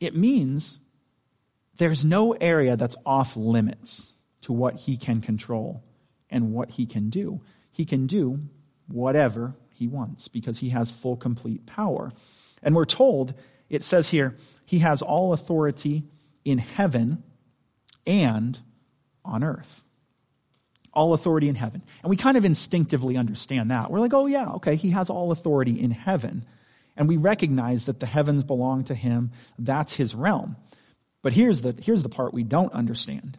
it 0.00 0.14
means 0.14 0.78
there's 1.78 2.04
no 2.04 2.32
area 2.32 2.76
that's 2.76 2.96
off 3.06 3.36
limits 3.36 4.14
to 4.42 4.52
what 4.52 4.80
he 4.80 4.96
can 4.96 5.20
control 5.20 5.82
and 6.30 6.52
what 6.52 6.72
he 6.72 6.86
can 6.86 7.10
do. 7.10 7.40
He 7.70 7.84
can 7.84 8.06
do 8.06 8.40
whatever 8.88 9.54
he 9.70 9.86
wants 9.86 10.28
because 10.28 10.58
he 10.58 10.70
has 10.70 10.90
full, 10.90 11.16
complete 11.16 11.66
power. 11.66 12.12
And 12.62 12.74
we're 12.74 12.84
told, 12.84 13.34
it 13.68 13.82
says 13.82 14.10
here, 14.10 14.36
he 14.66 14.80
has 14.80 15.02
all 15.02 15.32
authority 15.32 16.04
in 16.44 16.58
heaven 16.58 17.22
and 18.06 18.60
on 19.24 19.42
earth. 19.42 19.84
All 20.92 21.14
authority 21.14 21.48
in 21.48 21.54
heaven. 21.54 21.82
And 22.02 22.10
we 22.10 22.16
kind 22.16 22.36
of 22.36 22.44
instinctively 22.44 23.16
understand 23.16 23.70
that. 23.70 23.90
We're 23.90 24.00
like, 24.00 24.12
oh 24.12 24.26
yeah, 24.26 24.50
okay, 24.50 24.76
he 24.76 24.90
has 24.90 25.08
all 25.08 25.32
authority 25.32 25.80
in 25.80 25.90
heaven. 25.90 26.44
And 26.96 27.08
we 27.08 27.16
recognize 27.16 27.86
that 27.86 28.00
the 28.00 28.06
heavens 28.06 28.44
belong 28.44 28.84
to 28.84 28.94
him. 28.94 29.30
That's 29.58 29.96
his 29.96 30.14
realm. 30.14 30.56
But 31.22 31.32
here's 31.32 31.62
the, 31.62 31.74
here's 31.80 32.02
the 32.02 32.08
part 32.08 32.34
we 32.34 32.42
don't 32.42 32.72
understand. 32.72 33.38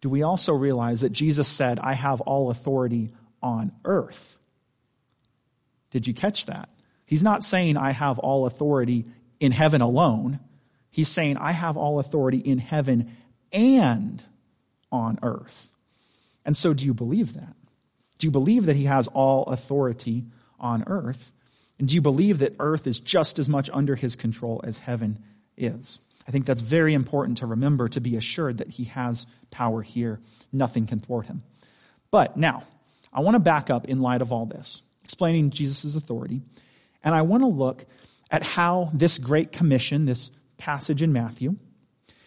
Do 0.00 0.08
we 0.08 0.22
also 0.22 0.52
realize 0.52 1.00
that 1.00 1.12
Jesus 1.12 1.48
said, 1.48 1.78
I 1.78 1.94
have 1.94 2.20
all 2.20 2.50
authority 2.50 3.10
on 3.42 3.72
earth? 3.84 4.38
Did 5.90 6.06
you 6.06 6.14
catch 6.14 6.46
that? 6.46 6.68
He's 7.06 7.22
not 7.22 7.44
saying, 7.44 7.76
I 7.76 7.92
have 7.92 8.18
all 8.18 8.46
authority 8.46 9.06
in 9.40 9.52
heaven 9.52 9.80
alone. 9.80 10.40
He's 10.90 11.08
saying, 11.08 11.36
I 11.36 11.52
have 11.52 11.76
all 11.76 11.98
authority 11.98 12.38
in 12.38 12.58
heaven 12.58 13.16
and 13.52 14.22
on 14.90 15.18
earth. 15.22 15.72
And 16.44 16.56
so, 16.56 16.74
do 16.74 16.84
you 16.84 16.94
believe 16.94 17.34
that? 17.34 17.54
Do 18.18 18.26
you 18.26 18.30
believe 18.30 18.66
that 18.66 18.76
he 18.76 18.84
has 18.84 19.08
all 19.08 19.44
authority 19.44 20.24
on 20.58 20.84
earth? 20.86 21.32
And 21.78 21.88
do 21.88 21.94
you 21.94 22.00
believe 22.00 22.38
that 22.38 22.54
earth 22.58 22.86
is 22.86 22.98
just 22.98 23.38
as 23.38 23.48
much 23.48 23.68
under 23.72 23.94
his 23.94 24.16
control 24.16 24.60
as 24.64 24.78
heaven 24.78 25.18
is? 25.56 25.98
I 26.26 26.30
think 26.30 26.44
that's 26.44 26.60
very 26.60 26.94
important 26.94 27.38
to 27.38 27.46
remember 27.46 27.88
to 27.88 28.00
be 28.00 28.16
assured 28.16 28.58
that 28.58 28.70
he 28.70 28.84
has 28.84 29.26
power 29.50 29.82
here. 29.82 30.20
Nothing 30.52 30.86
can 30.86 31.00
thwart 31.00 31.26
him. 31.26 31.42
But 32.10 32.36
now, 32.36 32.64
I 33.12 33.20
want 33.20 33.36
to 33.36 33.40
back 33.40 33.70
up 33.70 33.88
in 33.88 34.00
light 34.00 34.22
of 34.22 34.32
all 34.32 34.46
this, 34.46 34.82
explaining 35.04 35.50
Jesus' 35.50 35.94
authority, 35.94 36.42
and 37.02 37.14
I 37.14 37.22
want 37.22 37.42
to 37.42 37.48
look 37.48 37.86
at 38.30 38.42
how 38.42 38.90
this 38.92 39.18
great 39.18 39.52
commission, 39.52 40.04
this 40.04 40.30
passage 40.58 41.02
in 41.02 41.12
Matthew, 41.12 41.56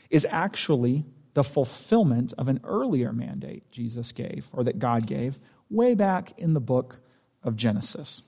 is 0.10 0.26
actually 0.30 1.06
the 1.34 1.44
fulfillment 1.44 2.34
of 2.38 2.48
an 2.48 2.62
earlier 2.64 3.14
mandate 3.14 3.70
Jesus 3.72 4.12
gave, 4.12 4.48
or 4.54 4.64
that 4.64 4.80
God 4.80 5.06
gave, 5.06 5.40
way 5.70 5.94
back 5.94 6.34
in 6.38 6.54
the 6.54 6.60
book 6.62 7.00
of 7.44 7.56
Genesis. 7.56 8.22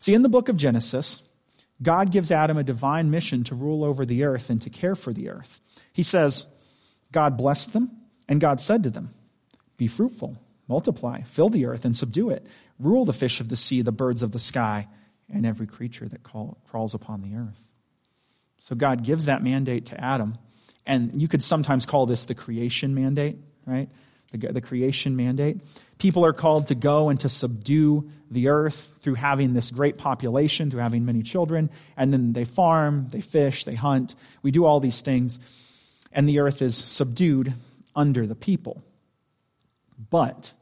See, 0.00 0.14
in 0.14 0.22
the 0.22 0.28
book 0.28 0.48
of 0.48 0.56
Genesis, 0.56 1.22
God 1.82 2.12
gives 2.12 2.30
Adam 2.30 2.56
a 2.56 2.62
divine 2.62 3.10
mission 3.10 3.44
to 3.44 3.54
rule 3.54 3.84
over 3.84 4.06
the 4.06 4.24
earth 4.24 4.50
and 4.50 4.62
to 4.62 4.70
care 4.70 4.94
for 4.94 5.12
the 5.12 5.30
earth. 5.30 5.60
He 5.92 6.02
says, 6.02 6.46
God 7.12 7.36
blessed 7.36 7.72
them, 7.72 7.90
and 8.28 8.40
God 8.40 8.60
said 8.60 8.82
to 8.84 8.90
them, 8.90 9.10
Be 9.76 9.86
fruitful, 9.86 10.38
multiply, 10.68 11.22
fill 11.22 11.48
the 11.48 11.66
earth, 11.66 11.84
and 11.84 11.96
subdue 11.96 12.30
it. 12.30 12.46
Rule 12.78 13.04
the 13.04 13.12
fish 13.12 13.40
of 13.40 13.48
the 13.48 13.56
sea, 13.56 13.82
the 13.82 13.92
birds 13.92 14.22
of 14.22 14.32
the 14.32 14.38
sky, 14.38 14.88
and 15.28 15.46
every 15.46 15.66
creature 15.66 16.08
that 16.08 16.22
crawls 16.22 16.94
upon 16.94 17.22
the 17.22 17.36
earth. 17.36 17.70
So 18.58 18.74
God 18.74 19.04
gives 19.04 19.26
that 19.26 19.42
mandate 19.42 19.86
to 19.86 20.00
Adam. 20.00 20.38
And 20.86 21.20
you 21.20 21.28
could 21.28 21.42
sometimes 21.42 21.86
call 21.86 22.06
this 22.06 22.24
the 22.24 22.34
creation 22.34 22.94
mandate, 22.94 23.38
right? 23.66 23.88
The, 24.34 24.52
the 24.52 24.60
creation 24.60 25.14
mandate. 25.14 25.60
People 25.98 26.26
are 26.26 26.32
called 26.32 26.66
to 26.66 26.74
go 26.74 27.08
and 27.08 27.20
to 27.20 27.28
subdue 27.28 28.10
the 28.32 28.48
earth 28.48 28.98
through 29.00 29.14
having 29.14 29.54
this 29.54 29.70
great 29.70 29.96
population, 29.96 30.72
through 30.72 30.80
having 30.80 31.04
many 31.04 31.22
children. 31.22 31.70
And 31.96 32.12
then 32.12 32.32
they 32.32 32.44
farm, 32.44 33.08
they 33.10 33.20
fish, 33.20 33.64
they 33.64 33.76
hunt. 33.76 34.16
We 34.42 34.50
do 34.50 34.64
all 34.64 34.80
these 34.80 35.00
things. 35.02 35.38
And 36.12 36.28
the 36.28 36.40
earth 36.40 36.62
is 36.62 36.76
subdued 36.76 37.54
under 37.94 38.26
the 38.26 38.34
people. 38.34 38.82
But 40.10 40.52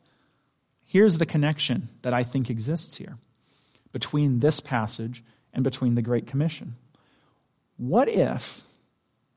here's 0.85 1.17
the 1.17 1.25
connection 1.25 1.89
that 2.03 2.13
I 2.13 2.25
think 2.25 2.51
exists 2.51 2.99
here 2.99 3.17
between 3.91 4.41
this 4.41 4.61
passage 4.61 5.25
and 5.55 5.65
between 5.65 5.95
the 5.95 6.03
Great 6.03 6.27
Commission. 6.27 6.75
What 7.79 8.09
if, 8.09 8.65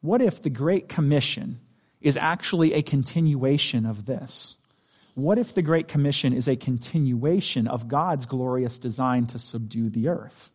what 0.01 0.21
if 0.21 0.43
the 0.43 0.49
Great 0.49 0.89
Commission 0.89 1.61
is 2.01 2.17
actually 2.17 2.73
a 2.73 2.81
continuation 2.81 3.85
of 3.85 4.05
this? 4.05 4.57
What 5.15 5.37
if 5.37 5.53
the 5.53 5.61
Great 5.61 5.87
Commission 5.87 6.33
is 6.33 6.47
a 6.47 6.55
continuation 6.55 7.67
of 7.67 7.87
God's 7.87 8.25
glorious 8.25 8.77
design 8.77 9.27
to 9.27 9.39
subdue 9.39 9.89
the 9.89 10.09
earth, 10.09 10.51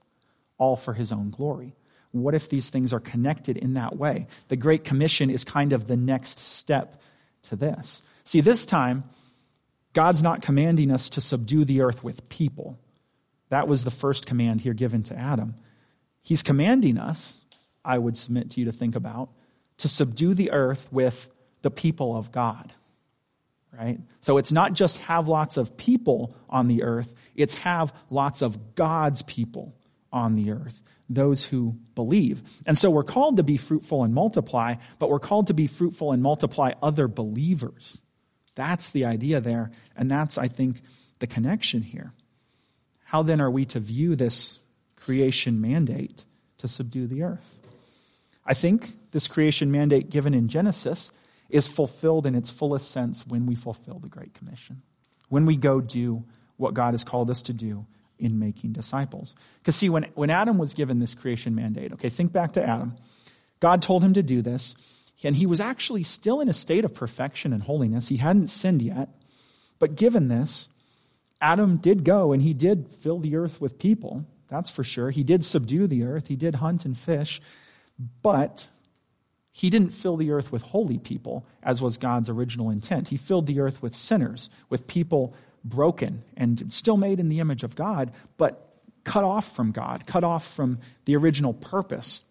all 0.58 0.76
for 0.76 0.92
his 0.92 1.12
own 1.12 1.30
glory? 1.30 1.74
What 2.12 2.34
if 2.34 2.48
these 2.48 2.70
things 2.70 2.92
are 2.92 3.00
connected 3.00 3.56
in 3.56 3.74
that 3.74 3.96
way? 3.96 4.26
The 4.48 4.56
Great 4.56 4.84
Commission 4.84 5.30
is 5.30 5.44
kind 5.44 5.72
of 5.72 5.86
the 5.86 5.96
next 5.96 6.38
step 6.38 7.00
to 7.44 7.56
this. 7.56 8.02
See, 8.24 8.40
this 8.40 8.66
time, 8.66 9.04
God's 9.92 10.22
not 10.22 10.42
commanding 10.42 10.90
us 10.90 11.08
to 11.10 11.20
subdue 11.20 11.64
the 11.64 11.80
earth 11.80 12.04
with 12.04 12.28
people. 12.28 12.78
That 13.48 13.66
was 13.66 13.84
the 13.84 13.90
first 13.90 14.26
command 14.26 14.60
here 14.60 14.74
given 14.74 15.02
to 15.04 15.16
Adam. 15.16 15.54
He's 16.22 16.42
commanding 16.42 16.98
us, 16.98 17.42
I 17.84 17.98
would 17.98 18.16
submit 18.16 18.50
to 18.50 18.60
you 18.60 18.66
to 18.66 18.72
think 18.72 18.94
about, 18.94 19.30
to 19.80 19.88
subdue 19.88 20.34
the 20.34 20.52
earth 20.52 20.88
with 20.90 21.34
the 21.62 21.70
people 21.70 22.16
of 22.16 22.32
God. 22.32 22.72
Right? 23.76 24.00
So 24.20 24.38
it's 24.38 24.52
not 24.52 24.74
just 24.74 24.98
have 25.02 25.28
lots 25.28 25.56
of 25.56 25.76
people 25.76 26.34
on 26.48 26.66
the 26.66 26.82
earth, 26.82 27.14
it's 27.34 27.56
have 27.56 27.94
lots 28.10 28.42
of 28.42 28.74
God's 28.74 29.22
people 29.22 29.74
on 30.12 30.34
the 30.34 30.50
earth, 30.52 30.82
those 31.08 31.44
who 31.46 31.76
believe. 31.94 32.42
And 32.66 32.76
so 32.76 32.90
we're 32.90 33.04
called 33.04 33.36
to 33.36 33.42
be 33.42 33.56
fruitful 33.56 34.02
and 34.02 34.12
multiply, 34.12 34.74
but 34.98 35.08
we're 35.08 35.20
called 35.20 35.46
to 35.46 35.54
be 35.54 35.66
fruitful 35.66 36.12
and 36.12 36.22
multiply 36.22 36.72
other 36.82 37.08
believers. 37.08 38.02
That's 38.54 38.90
the 38.90 39.04
idea 39.06 39.40
there, 39.40 39.70
and 39.96 40.10
that's, 40.10 40.36
I 40.36 40.48
think, 40.48 40.82
the 41.20 41.26
connection 41.26 41.82
here. 41.82 42.12
How 43.04 43.22
then 43.22 43.40
are 43.40 43.50
we 43.50 43.64
to 43.66 43.80
view 43.80 44.16
this 44.16 44.58
creation 44.96 45.60
mandate 45.60 46.24
to 46.58 46.68
subdue 46.68 47.06
the 47.06 47.22
earth? 47.22 47.60
I 48.44 48.54
think 48.54 48.90
this 49.12 49.28
creation 49.28 49.70
mandate 49.70 50.10
given 50.10 50.34
in 50.34 50.48
Genesis 50.48 51.12
is 51.48 51.66
fulfilled 51.66 52.26
in 52.26 52.34
its 52.34 52.50
fullest 52.50 52.90
sense 52.90 53.26
when 53.26 53.46
we 53.46 53.54
fulfill 53.54 53.98
the 53.98 54.08
Great 54.08 54.34
Commission, 54.34 54.82
when 55.28 55.46
we 55.46 55.56
go 55.56 55.80
do 55.80 56.24
what 56.56 56.74
God 56.74 56.94
has 56.94 57.04
called 57.04 57.30
us 57.30 57.42
to 57.42 57.52
do 57.52 57.86
in 58.18 58.38
making 58.38 58.72
disciples. 58.72 59.34
Because, 59.58 59.76
see, 59.76 59.88
when, 59.88 60.04
when 60.14 60.30
Adam 60.30 60.58
was 60.58 60.74
given 60.74 60.98
this 60.98 61.14
creation 61.14 61.54
mandate, 61.54 61.92
okay, 61.94 62.08
think 62.08 62.32
back 62.32 62.52
to 62.52 62.62
Adam. 62.62 62.96
God 63.60 63.82
told 63.82 64.02
him 64.02 64.12
to 64.14 64.22
do 64.22 64.42
this, 64.42 64.74
and 65.24 65.36
he 65.36 65.46
was 65.46 65.60
actually 65.60 66.02
still 66.02 66.40
in 66.40 66.48
a 66.48 66.52
state 66.52 66.84
of 66.84 66.94
perfection 66.94 67.52
and 67.52 67.62
holiness. 67.62 68.08
He 68.08 68.16
hadn't 68.18 68.48
sinned 68.48 68.82
yet. 68.82 69.08
But 69.78 69.96
given 69.96 70.28
this, 70.28 70.68
Adam 71.40 71.76
did 71.78 72.04
go 72.04 72.32
and 72.32 72.42
he 72.42 72.52
did 72.54 72.88
fill 72.90 73.18
the 73.18 73.36
earth 73.36 73.60
with 73.60 73.78
people. 73.78 74.26
That's 74.48 74.70
for 74.70 74.84
sure. 74.84 75.10
He 75.10 75.24
did 75.24 75.44
subdue 75.44 75.86
the 75.86 76.04
earth. 76.04 76.28
He 76.28 76.36
did 76.36 76.56
hunt 76.56 76.84
and 76.84 76.96
fish. 76.96 77.40
But 78.22 78.68
he 79.52 79.70
didn't 79.70 79.90
fill 79.90 80.16
the 80.16 80.30
earth 80.30 80.52
with 80.52 80.62
holy 80.62 80.98
people, 80.98 81.46
as 81.62 81.82
was 81.82 81.98
God's 81.98 82.30
original 82.30 82.70
intent. 82.70 83.08
He 83.08 83.16
filled 83.16 83.46
the 83.46 83.60
earth 83.60 83.82
with 83.82 83.94
sinners, 83.94 84.50
with 84.68 84.86
people 84.86 85.34
broken 85.64 86.22
and 86.36 86.72
still 86.72 86.96
made 86.96 87.20
in 87.20 87.28
the 87.28 87.40
image 87.40 87.64
of 87.64 87.74
God, 87.76 88.12
but 88.36 88.74
cut 89.04 89.24
off 89.24 89.54
from 89.54 89.72
God, 89.72 90.06
cut 90.06 90.24
off 90.24 90.46
from 90.46 90.78
the 91.04 91.16
original 91.16 91.52
purpose 91.52 92.24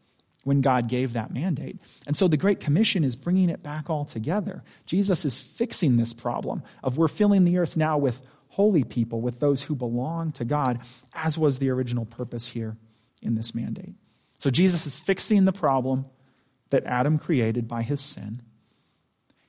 when 0.43 0.61
God 0.61 0.88
gave 0.88 1.13
that 1.13 1.33
mandate. 1.33 1.79
And 2.07 2.15
so 2.15 2.27
the 2.27 2.38
Great 2.38 2.59
Commission 2.59 3.03
is 3.03 3.15
bringing 3.15 3.49
it 3.49 3.61
back 3.61 3.89
all 3.89 4.05
together. 4.05 4.63
Jesus 4.85 5.25
is 5.25 5.39
fixing 5.39 5.97
this 5.97 6.13
problem 6.13 6.63
of 6.81 6.97
we're 6.97 7.07
filling 7.07 7.43
the 7.43 7.57
earth 7.57 7.75
now 7.75 7.97
with 7.97 8.25
holy 8.47 8.83
people, 8.83 9.21
with 9.21 9.39
those 9.39 9.63
who 9.63 9.75
belong 9.75 10.31
to 10.33 10.45
God, 10.45 10.79
as 11.13 11.38
was 11.38 11.59
the 11.59 11.69
original 11.69 12.05
purpose 12.05 12.47
here 12.47 12.77
in 13.21 13.35
this 13.35 13.53
mandate. 13.53 13.93
So 14.38 14.49
Jesus 14.49 14.88
is 14.88 14.99
fixing 14.99 15.45
the 15.45 15.51
problem 15.51 16.05
that 16.69 16.85
Adam 16.85 17.17
created 17.17 17.67
by 17.67 17.83
his 17.83 18.01
sin. 18.01 18.41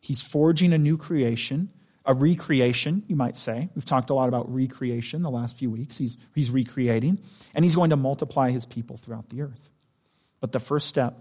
He's 0.01 0.23
forging 0.23 0.73
a 0.73 0.79
new 0.79 0.97
creation, 0.97 1.71
a 2.07 2.15
recreation, 2.15 3.03
you 3.07 3.17
might 3.17 3.37
say. 3.37 3.69
We've 3.75 3.85
talked 3.85 4.11
a 4.11 4.15
lot 4.15 4.29
about 4.29 4.53
recreation 4.53 5.23
the 5.23 5.31
last 5.31 5.59
few 5.59 5.71
weeks. 5.71 5.99
He's, 5.99 6.17
he's 6.35 6.51
recreating, 6.51 7.19
and 7.55 7.65
he's 7.65 7.77
going 7.77 7.91
to 7.91 7.97
multiply 7.97 8.51
his 8.51 8.65
people 8.65 8.97
throughout 8.97 9.29
the 9.29 9.43
earth. 9.43 9.71
But 10.41 10.53
the 10.53 10.59
first 10.59 10.89
step 10.89 11.19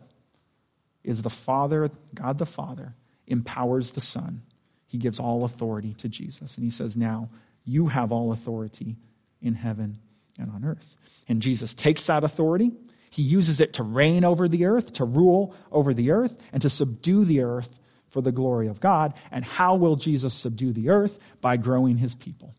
is 1.03 1.23
the 1.23 1.29
Father, 1.29 1.91
God 2.13 2.37
the 2.37 2.45
Father, 2.45 2.95
empowers 3.27 3.91
the 3.91 4.01
Son. 4.01 4.43
He 4.87 4.97
gives 4.97 5.19
all 5.19 5.43
authority 5.43 5.93
to 5.95 6.09
Jesus. 6.09 6.55
And 6.55 6.63
he 6.63 6.71
says, 6.71 6.97
Now 6.97 7.29
you 7.65 7.87
have 7.87 8.11
all 8.11 8.31
authority 8.31 8.95
in 9.41 9.55
heaven 9.55 9.99
and 10.39 10.49
on 10.51 10.65
earth. 10.65 10.95
And 11.27 11.41
Jesus 11.41 11.73
takes 11.73 12.07
that 12.07 12.23
authority. 12.23 12.71
He 13.09 13.21
uses 13.21 13.59
it 13.59 13.73
to 13.73 13.83
reign 13.83 14.23
over 14.23 14.47
the 14.47 14.65
earth, 14.65 14.93
to 14.93 15.05
rule 15.05 15.55
over 15.71 15.93
the 15.93 16.11
earth, 16.11 16.49
and 16.53 16.61
to 16.61 16.69
subdue 16.69 17.25
the 17.25 17.41
earth 17.41 17.79
for 18.07 18.21
the 18.21 18.31
glory 18.31 18.67
of 18.67 18.79
God. 18.79 19.13
And 19.31 19.45
how 19.45 19.75
will 19.75 19.95
Jesus 19.95 20.33
subdue 20.33 20.73
the 20.73 20.89
earth? 20.89 21.19
By 21.41 21.57
growing 21.57 21.97
his 21.97 22.15
people 22.15 22.55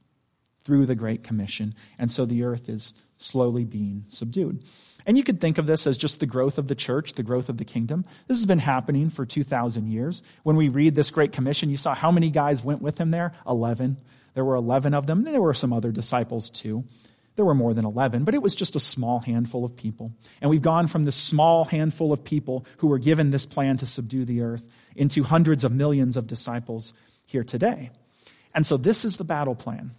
through 0.62 0.86
the 0.86 0.94
Great 0.94 1.24
Commission. 1.24 1.74
And 1.98 2.10
so 2.10 2.24
the 2.24 2.44
earth 2.44 2.68
is 2.68 2.94
slowly 3.16 3.64
being 3.64 4.04
subdued. 4.08 4.62
And 5.06 5.16
you 5.16 5.24
could 5.24 5.40
think 5.40 5.58
of 5.58 5.66
this 5.66 5.86
as 5.86 5.96
just 5.96 6.20
the 6.20 6.26
growth 6.26 6.58
of 6.58 6.68
the 6.68 6.74
church, 6.74 7.14
the 7.14 7.22
growth 7.22 7.48
of 7.48 7.56
the 7.56 7.64
kingdom. 7.64 8.04
This 8.26 8.38
has 8.38 8.46
been 8.46 8.58
happening 8.58 9.10
for 9.10 9.24
2,000 9.24 9.88
years. 9.90 10.22
When 10.42 10.56
we 10.56 10.68
read 10.68 10.94
this 10.94 11.10
Great 11.10 11.32
Commission, 11.32 11.70
you 11.70 11.76
saw 11.76 11.94
how 11.94 12.10
many 12.10 12.30
guys 12.30 12.62
went 12.62 12.82
with 12.82 13.00
him 13.00 13.10
there? 13.10 13.32
11. 13.48 13.96
There 14.34 14.44
were 14.44 14.56
11 14.56 14.94
of 14.94 15.06
them. 15.06 15.24
And 15.24 15.34
there 15.34 15.40
were 15.40 15.54
some 15.54 15.72
other 15.72 15.90
disciples 15.90 16.50
too. 16.50 16.84
There 17.36 17.44
were 17.44 17.54
more 17.54 17.74
than 17.74 17.84
11, 17.84 18.24
but 18.24 18.34
it 18.34 18.42
was 18.42 18.54
just 18.54 18.76
a 18.76 18.80
small 18.80 19.20
handful 19.20 19.64
of 19.64 19.76
people. 19.76 20.12
And 20.40 20.50
we've 20.50 20.62
gone 20.62 20.88
from 20.88 21.04
this 21.04 21.16
small 21.16 21.64
handful 21.64 22.12
of 22.12 22.24
people 22.24 22.66
who 22.78 22.88
were 22.88 22.98
given 22.98 23.30
this 23.30 23.46
plan 23.46 23.76
to 23.78 23.86
subdue 23.86 24.24
the 24.24 24.42
earth 24.42 24.70
into 24.96 25.22
hundreds 25.22 25.64
of 25.64 25.72
millions 25.72 26.16
of 26.16 26.26
disciples 26.26 26.92
here 27.26 27.44
today. 27.44 27.90
And 28.54 28.66
so 28.66 28.76
this 28.76 29.04
is 29.04 29.16
the 29.16 29.24
battle 29.24 29.54
plan 29.54 29.92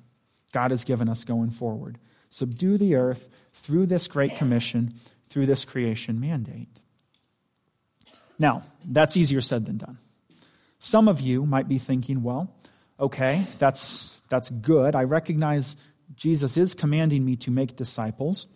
God 0.52 0.72
has 0.72 0.84
given 0.84 1.08
us 1.08 1.24
going 1.24 1.50
forward. 1.50 1.98
Subdue 2.30 2.78
the 2.78 2.96
earth 2.96 3.30
through 3.54 3.86
this 3.86 4.08
great 4.08 4.36
commission, 4.36 4.94
through 5.30 5.46
this 5.46 5.66
creation 5.66 6.20
mandate. 6.20 6.80
Now, 8.38 8.64
that's 8.86 9.16
easier 9.16 9.42
said 9.42 9.66
than 9.66 9.78
done. 9.78 9.98
Some 10.80 11.08
of 11.08 11.22
you 11.22 11.46
might 11.46 11.68
be 11.68 11.78
thinking, 11.78 12.24
well, 12.24 12.54
okay, 13.00 13.46
that's, 13.60 14.22
that's 14.22 14.50
good. 14.50 14.96
I 14.96 15.04
recognize 15.04 15.76
Jesus 16.16 16.58
is 16.58 16.74
commanding 16.74 17.26
me 17.26 17.36
to 17.38 17.52
make 17.52 17.76
disciples 17.76 18.48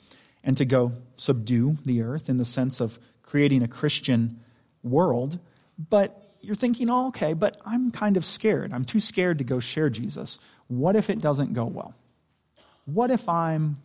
and 0.43 0.57
to 0.57 0.65
go 0.65 0.91
subdue 1.17 1.77
the 1.83 2.01
earth 2.01 2.29
in 2.29 2.37
the 2.37 2.45
sense 2.45 2.79
of 2.79 2.99
creating 3.23 3.63
a 3.63 3.67
Christian 3.67 4.39
world. 4.83 5.39
But 5.77 6.35
you're 6.41 6.55
thinking, 6.55 6.89
oh, 6.89 7.07
okay, 7.07 7.33
but 7.33 7.57
I'm 7.65 7.91
kind 7.91 8.17
of 8.17 8.23
scared. 8.23 8.73
I'm 8.73 8.85
too 8.85 8.99
scared 8.99 9.39
to 9.39 9.43
go 9.43 9.59
share 9.59 9.89
Jesus. 9.89 10.39
What 10.67 10.95
if 10.95 11.09
it 11.09 11.21
doesn't 11.21 11.53
go 11.53 11.65
well? 11.65 11.95
What 12.85 13.09
if 13.09 13.27
I'm 13.27 13.77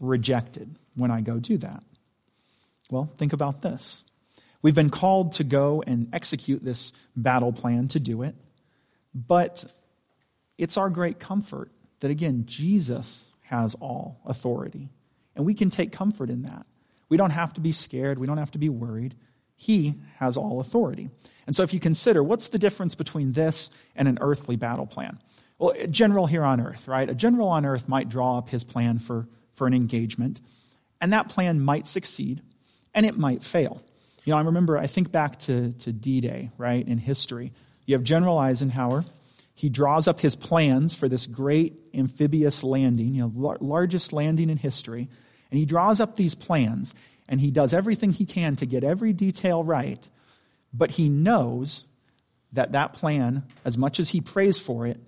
rejected 0.00 0.74
when 0.94 1.10
I 1.10 1.20
go 1.20 1.38
do 1.38 1.58
that? 1.58 1.82
Well, 2.90 3.10
think 3.18 3.32
about 3.32 3.60
this. 3.60 4.04
We've 4.62 4.74
been 4.74 4.90
called 4.90 5.32
to 5.32 5.44
go 5.44 5.82
and 5.86 6.08
execute 6.14 6.64
this 6.64 6.92
battle 7.14 7.52
plan 7.52 7.88
to 7.88 8.00
do 8.00 8.22
it, 8.22 8.34
but 9.14 9.70
it's 10.56 10.78
our 10.78 10.88
great 10.88 11.18
comfort 11.18 11.70
that, 12.04 12.10
again, 12.10 12.44
Jesus 12.44 13.32
has 13.44 13.74
all 13.76 14.20
authority. 14.26 14.90
And 15.34 15.46
we 15.46 15.54
can 15.54 15.70
take 15.70 15.90
comfort 15.90 16.28
in 16.28 16.42
that. 16.42 16.66
We 17.08 17.16
don't 17.16 17.30
have 17.30 17.54
to 17.54 17.62
be 17.62 17.72
scared. 17.72 18.18
We 18.18 18.26
don't 18.26 18.36
have 18.36 18.50
to 18.50 18.58
be 18.58 18.68
worried. 18.68 19.14
He 19.56 19.94
has 20.16 20.36
all 20.36 20.60
authority. 20.60 21.08
And 21.46 21.56
so 21.56 21.62
if 21.62 21.72
you 21.72 21.80
consider 21.80 22.22
what's 22.22 22.50
the 22.50 22.58
difference 22.58 22.94
between 22.94 23.32
this 23.32 23.70
and 23.96 24.06
an 24.06 24.18
earthly 24.20 24.56
battle 24.56 24.84
plan? 24.84 25.18
Well, 25.58 25.72
a 25.78 25.86
general 25.86 26.26
here 26.26 26.44
on 26.44 26.60
earth, 26.60 26.86
right? 26.88 27.08
A 27.08 27.14
general 27.14 27.48
on 27.48 27.64
earth 27.64 27.88
might 27.88 28.10
draw 28.10 28.36
up 28.36 28.50
his 28.50 28.64
plan 28.64 28.98
for, 28.98 29.26
for 29.54 29.66
an 29.66 29.72
engagement, 29.72 30.42
and 31.00 31.14
that 31.14 31.30
plan 31.30 31.58
might 31.58 31.86
succeed 31.86 32.42
and 32.94 33.06
it 33.06 33.16
might 33.16 33.42
fail. 33.42 33.82
You 34.26 34.32
know, 34.32 34.38
I 34.38 34.42
remember, 34.42 34.76
I 34.76 34.88
think 34.88 35.10
back 35.10 35.38
to, 35.40 35.72
to 35.72 35.90
D 35.90 36.20
Day, 36.20 36.50
right, 36.58 36.86
in 36.86 36.98
history. 36.98 37.52
You 37.86 37.94
have 37.94 38.04
General 38.04 38.36
Eisenhower. 38.36 39.04
He 39.54 39.68
draws 39.68 40.08
up 40.08 40.20
his 40.20 40.34
plans 40.34 40.94
for 40.94 41.08
this 41.08 41.26
great 41.26 41.74
amphibious 41.94 42.64
landing, 42.64 43.14
you 43.14 43.20
know, 43.20 43.56
largest 43.60 44.12
landing 44.12 44.50
in 44.50 44.56
history. 44.56 45.08
And 45.50 45.58
he 45.58 45.64
draws 45.64 46.00
up 46.00 46.16
these 46.16 46.34
plans 46.34 46.94
and 47.28 47.40
he 47.40 47.50
does 47.50 47.72
everything 47.72 48.12
he 48.12 48.26
can 48.26 48.56
to 48.56 48.66
get 48.66 48.82
every 48.82 49.12
detail 49.12 49.62
right. 49.62 50.08
But 50.72 50.92
he 50.92 51.08
knows 51.08 51.86
that 52.52 52.72
that 52.72 52.94
plan, 52.94 53.44
as 53.64 53.78
much 53.78 54.00
as 54.00 54.10
he 54.10 54.20
prays 54.20 54.58
for 54.58 54.86
it, 54.86 54.98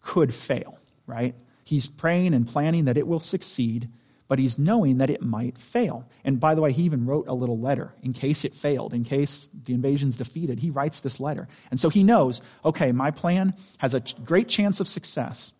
could 0.00 0.32
fail, 0.32 0.78
right? 1.06 1.34
He's 1.64 1.86
praying 1.86 2.32
and 2.32 2.48
planning 2.48 2.86
that 2.86 2.96
it 2.96 3.06
will 3.06 3.20
succeed, 3.20 3.90
but 4.30 4.38
he's 4.38 4.60
knowing 4.60 4.98
that 4.98 5.10
it 5.10 5.22
might 5.22 5.58
fail. 5.58 6.08
And 6.22 6.38
by 6.38 6.54
the 6.54 6.60
way, 6.60 6.70
he 6.70 6.84
even 6.84 7.04
wrote 7.04 7.26
a 7.26 7.34
little 7.34 7.58
letter 7.58 7.92
in 8.00 8.12
case 8.12 8.44
it 8.44 8.54
failed, 8.54 8.94
in 8.94 9.02
case 9.02 9.48
the 9.48 9.74
invasion's 9.74 10.14
defeated. 10.14 10.60
He 10.60 10.70
writes 10.70 11.00
this 11.00 11.18
letter. 11.18 11.48
And 11.68 11.80
so 11.80 11.88
he 11.88 12.04
knows, 12.04 12.40
okay, 12.64 12.92
my 12.92 13.10
plan 13.10 13.54
has 13.78 13.92
a 13.92 14.04
great 14.22 14.46
chance 14.46 14.78
of 14.78 14.86
success, 14.86 15.52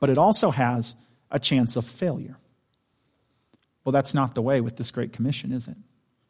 but 0.00 0.10
it 0.10 0.18
also 0.18 0.50
has 0.50 0.96
a 1.30 1.38
chance 1.38 1.76
of 1.76 1.86
failure. 1.86 2.36
Well, 3.86 3.94
that's 3.94 4.12
not 4.12 4.34
the 4.34 4.42
way 4.42 4.60
with 4.60 4.76
this 4.76 4.90
Great 4.90 5.14
Commission, 5.14 5.50
is 5.50 5.66
it? 5.66 5.78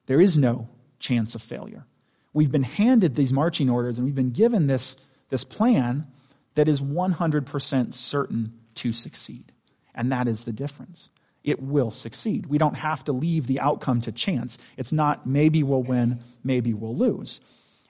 There 0.07 0.21
is 0.21 0.39
no 0.39 0.69
chance 1.01 1.35
of 1.35 1.43
failure. 1.43 1.87
We've 2.33 2.53
been 2.53 2.63
handed 2.63 3.17
these 3.17 3.33
marching 3.33 3.69
orders 3.69 3.99
and 3.99 4.05
we've 4.05 4.15
been 4.15 4.31
given 4.31 4.69
this, 4.69 4.95
this 5.29 5.43
plan 5.43 6.07
that 6.55 6.69
is 6.69 6.81
100% 6.81 7.93
certain 7.95 8.53
to 8.77 8.93
succeed. 8.93 9.51
And 9.93 10.13
that 10.13 10.29
is 10.29 10.45
the 10.45 10.53
difference. 10.53 11.11
It 11.45 11.63
will 11.63 11.91
succeed. 11.91 12.47
We 12.47 12.59
don't 12.59 12.77
have 12.79 13.05
to 13.05 13.13
leave 13.13 13.47
the 13.47 13.61
outcome 13.61 14.01
to 14.03 14.13
chance. 14.13 14.59
It's 14.79 14.93
not 14.93 15.27
maybe 15.27 15.63
we'll 15.63 15.83
win, 15.83 16.21
maybe 16.43 16.73
we'll 16.73 16.97
lose. 16.97 17.41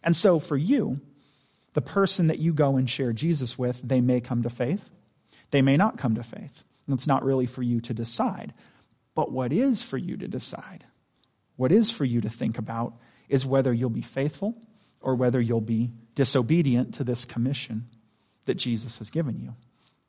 And 0.02 0.14
so 0.14 0.40
for 0.40 0.56
you, 0.56 1.00
the 1.72 1.80
person 1.80 2.26
that 2.26 2.40
you 2.40 2.52
go 2.52 2.76
and 2.76 2.90
share 2.90 3.12
Jesus 3.12 3.56
with, 3.58 3.80
they 3.82 4.00
may 4.00 4.20
come 4.20 4.42
to 4.42 4.50
faith. 4.50 4.90
They 5.50 5.62
may 5.62 5.76
not 5.76 5.98
come 5.98 6.16
to 6.16 6.22
faith. 6.22 6.64
And 6.86 6.94
it's 6.94 7.06
not 7.06 7.24
really 7.24 7.46
for 7.46 7.62
you 7.62 7.80
to 7.82 7.94
decide. 7.94 8.52
But 9.14 9.30
what 9.30 9.52
is 9.52 9.82
for 9.82 9.96
you 9.96 10.16
to 10.16 10.28
decide, 10.28 10.84
what 11.56 11.70
is 11.70 11.90
for 11.90 12.04
you 12.04 12.20
to 12.20 12.28
think 12.28 12.58
about, 12.58 12.94
is 13.28 13.46
whether 13.46 13.72
you'll 13.72 13.90
be 13.90 14.02
faithful 14.02 14.56
or 15.00 15.14
whether 15.14 15.40
you'll 15.40 15.60
be 15.60 15.92
disobedient 16.14 16.94
to 16.94 17.04
this 17.04 17.24
commission 17.24 17.86
that 18.46 18.54
Jesus 18.54 18.98
has 18.98 19.10
given 19.10 19.36
you. 19.36 19.54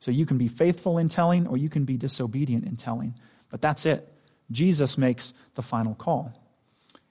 So 0.00 0.10
you 0.10 0.26
can 0.26 0.38
be 0.38 0.48
faithful 0.48 0.98
in 0.98 1.08
telling 1.08 1.46
or 1.46 1.56
you 1.56 1.68
can 1.68 1.84
be 1.84 1.96
disobedient 1.96 2.66
in 2.66 2.76
telling. 2.76 3.14
But 3.50 3.60
that's 3.60 3.86
it. 3.86 4.12
Jesus 4.50 4.96
makes 4.96 5.34
the 5.54 5.62
final 5.62 5.94
call. 5.94 6.32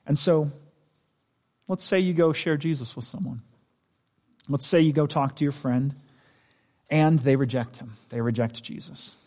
And 0.05 0.17
so 0.17 0.51
let's 1.67 1.83
say 1.83 1.99
you 1.99 2.13
go 2.13 2.33
share 2.33 2.57
Jesus 2.57 2.95
with 2.95 3.05
someone. 3.05 3.41
Let's 4.47 4.67
say 4.67 4.81
you 4.81 4.93
go 4.93 5.07
talk 5.07 5.35
to 5.37 5.43
your 5.43 5.51
friend 5.51 5.95
and 6.91 7.19
they 7.19 7.35
reject 7.35 7.77
him. 7.77 7.93
They 8.09 8.21
reject 8.21 8.63
Jesus. 8.63 9.17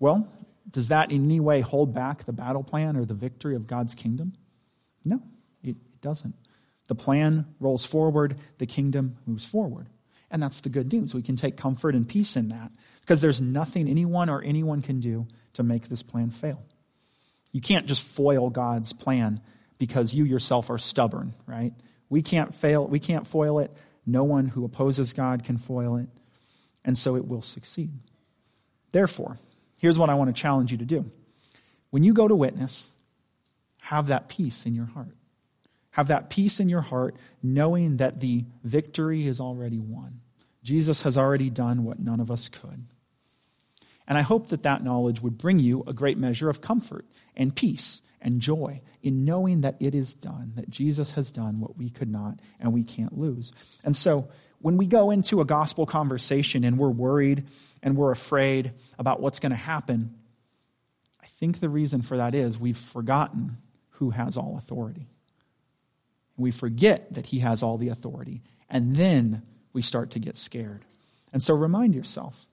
Well, 0.00 0.28
does 0.70 0.88
that 0.88 1.12
in 1.12 1.24
any 1.24 1.40
way 1.40 1.60
hold 1.60 1.94
back 1.94 2.24
the 2.24 2.32
battle 2.32 2.62
plan 2.62 2.96
or 2.96 3.04
the 3.04 3.14
victory 3.14 3.54
of 3.54 3.66
God's 3.66 3.94
kingdom? 3.94 4.34
No, 5.04 5.22
it, 5.62 5.76
doesn't. 6.00 6.34
The 6.88 6.94
plan 6.94 7.46
rolls 7.58 7.84
forward, 7.84 8.36
the 8.58 8.66
kingdom 8.66 9.16
moves 9.26 9.44
forward. 9.44 9.88
And 10.30 10.42
that's 10.42 10.60
the 10.60 10.68
good 10.68 10.92
news. 10.92 11.14
We 11.14 11.22
can 11.22 11.36
take 11.36 11.56
comfort 11.56 11.94
and 11.94 12.08
peace 12.08 12.36
in 12.36 12.48
that 12.48 12.70
because 13.00 13.20
there's 13.20 13.40
nothing 13.40 13.88
anyone 13.88 14.28
or 14.28 14.42
anyone 14.42 14.82
can 14.82 15.00
do 15.00 15.26
to 15.58 15.64
make 15.64 15.88
this 15.88 16.04
plan 16.04 16.30
fail. 16.30 16.64
You 17.50 17.60
can't 17.60 17.86
just 17.86 18.06
foil 18.06 18.48
God's 18.48 18.92
plan 18.92 19.40
because 19.76 20.14
you 20.14 20.24
yourself 20.24 20.70
are 20.70 20.78
stubborn, 20.78 21.34
right? 21.46 21.72
We 22.08 22.22
can't 22.22 22.54
fail, 22.54 22.86
we 22.86 23.00
can't 23.00 23.26
foil 23.26 23.58
it. 23.58 23.72
No 24.06 24.22
one 24.22 24.46
who 24.46 24.64
opposes 24.64 25.12
God 25.12 25.42
can 25.42 25.58
foil 25.58 25.96
it. 25.96 26.08
And 26.84 26.96
so 26.96 27.16
it 27.16 27.26
will 27.26 27.42
succeed. 27.42 27.98
Therefore, 28.92 29.36
here's 29.80 29.98
what 29.98 30.10
I 30.10 30.14
want 30.14 30.34
to 30.34 30.40
challenge 30.40 30.70
you 30.70 30.78
to 30.78 30.84
do. 30.84 31.10
When 31.90 32.04
you 32.04 32.14
go 32.14 32.28
to 32.28 32.36
witness, 32.36 32.90
have 33.82 34.06
that 34.06 34.28
peace 34.28 34.64
in 34.64 34.76
your 34.76 34.86
heart. 34.86 35.16
Have 35.90 36.06
that 36.06 36.30
peace 36.30 36.60
in 36.60 36.68
your 36.68 36.82
heart, 36.82 37.16
knowing 37.42 37.96
that 37.96 38.20
the 38.20 38.44
victory 38.62 39.26
is 39.26 39.40
already 39.40 39.80
won. 39.80 40.20
Jesus 40.62 41.02
has 41.02 41.18
already 41.18 41.50
done 41.50 41.82
what 41.82 41.98
none 41.98 42.20
of 42.20 42.30
us 42.30 42.48
could. 42.48 42.86
And 44.08 44.16
I 44.16 44.22
hope 44.22 44.48
that 44.48 44.62
that 44.62 44.82
knowledge 44.82 45.20
would 45.20 45.36
bring 45.36 45.58
you 45.58 45.84
a 45.86 45.92
great 45.92 46.16
measure 46.16 46.48
of 46.48 46.62
comfort 46.62 47.04
and 47.36 47.54
peace 47.54 48.00
and 48.22 48.40
joy 48.40 48.80
in 49.02 49.24
knowing 49.24 49.60
that 49.60 49.76
it 49.80 49.94
is 49.94 50.14
done, 50.14 50.52
that 50.56 50.70
Jesus 50.70 51.12
has 51.12 51.30
done 51.30 51.60
what 51.60 51.76
we 51.76 51.90
could 51.90 52.10
not 52.10 52.40
and 52.58 52.72
we 52.72 52.82
can't 52.82 53.16
lose. 53.16 53.52
And 53.84 53.94
so 53.94 54.28
when 54.60 54.78
we 54.78 54.86
go 54.86 55.10
into 55.10 55.42
a 55.42 55.44
gospel 55.44 55.84
conversation 55.84 56.64
and 56.64 56.78
we're 56.78 56.88
worried 56.88 57.44
and 57.82 57.96
we're 57.96 58.10
afraid 58.10 58.72
about 58.98 59.20
what's 59.20 59.38
going 59.38 59.50
to 59.50 59.56
happen, 59.56 60.16
I 61.22 61.26
think 61.26 61.60
the 61.60 61.68
reason 61.68 62.00
for 62.00 62.16
that 62.16 62.34
is 62.34 62.58
we've 62.58 62.78
forgotten 62.78 63.58
who 63.90 64.10
has 64.10 64.38
all 64.38 64.56
authority. 64.56 65.06
We 66.38 66.50
forget 66.50 67.12
that 67.12 67.26
he 67.26 67.40
has 67.40 67.62
all 67.62 67.76
the 67.76 67.90
authority. 67.90 68.42
And 68.70 68.96
then 68.96 69.42
we 69.72 69.82
start 69.82 70.10
to 70.12 70.18
get 70.18 70.36
scared. 70.36 70.84
And 71.32 71.42
so 71.42 71.54
remind 71.54 71.94
yourself 71.94 72.46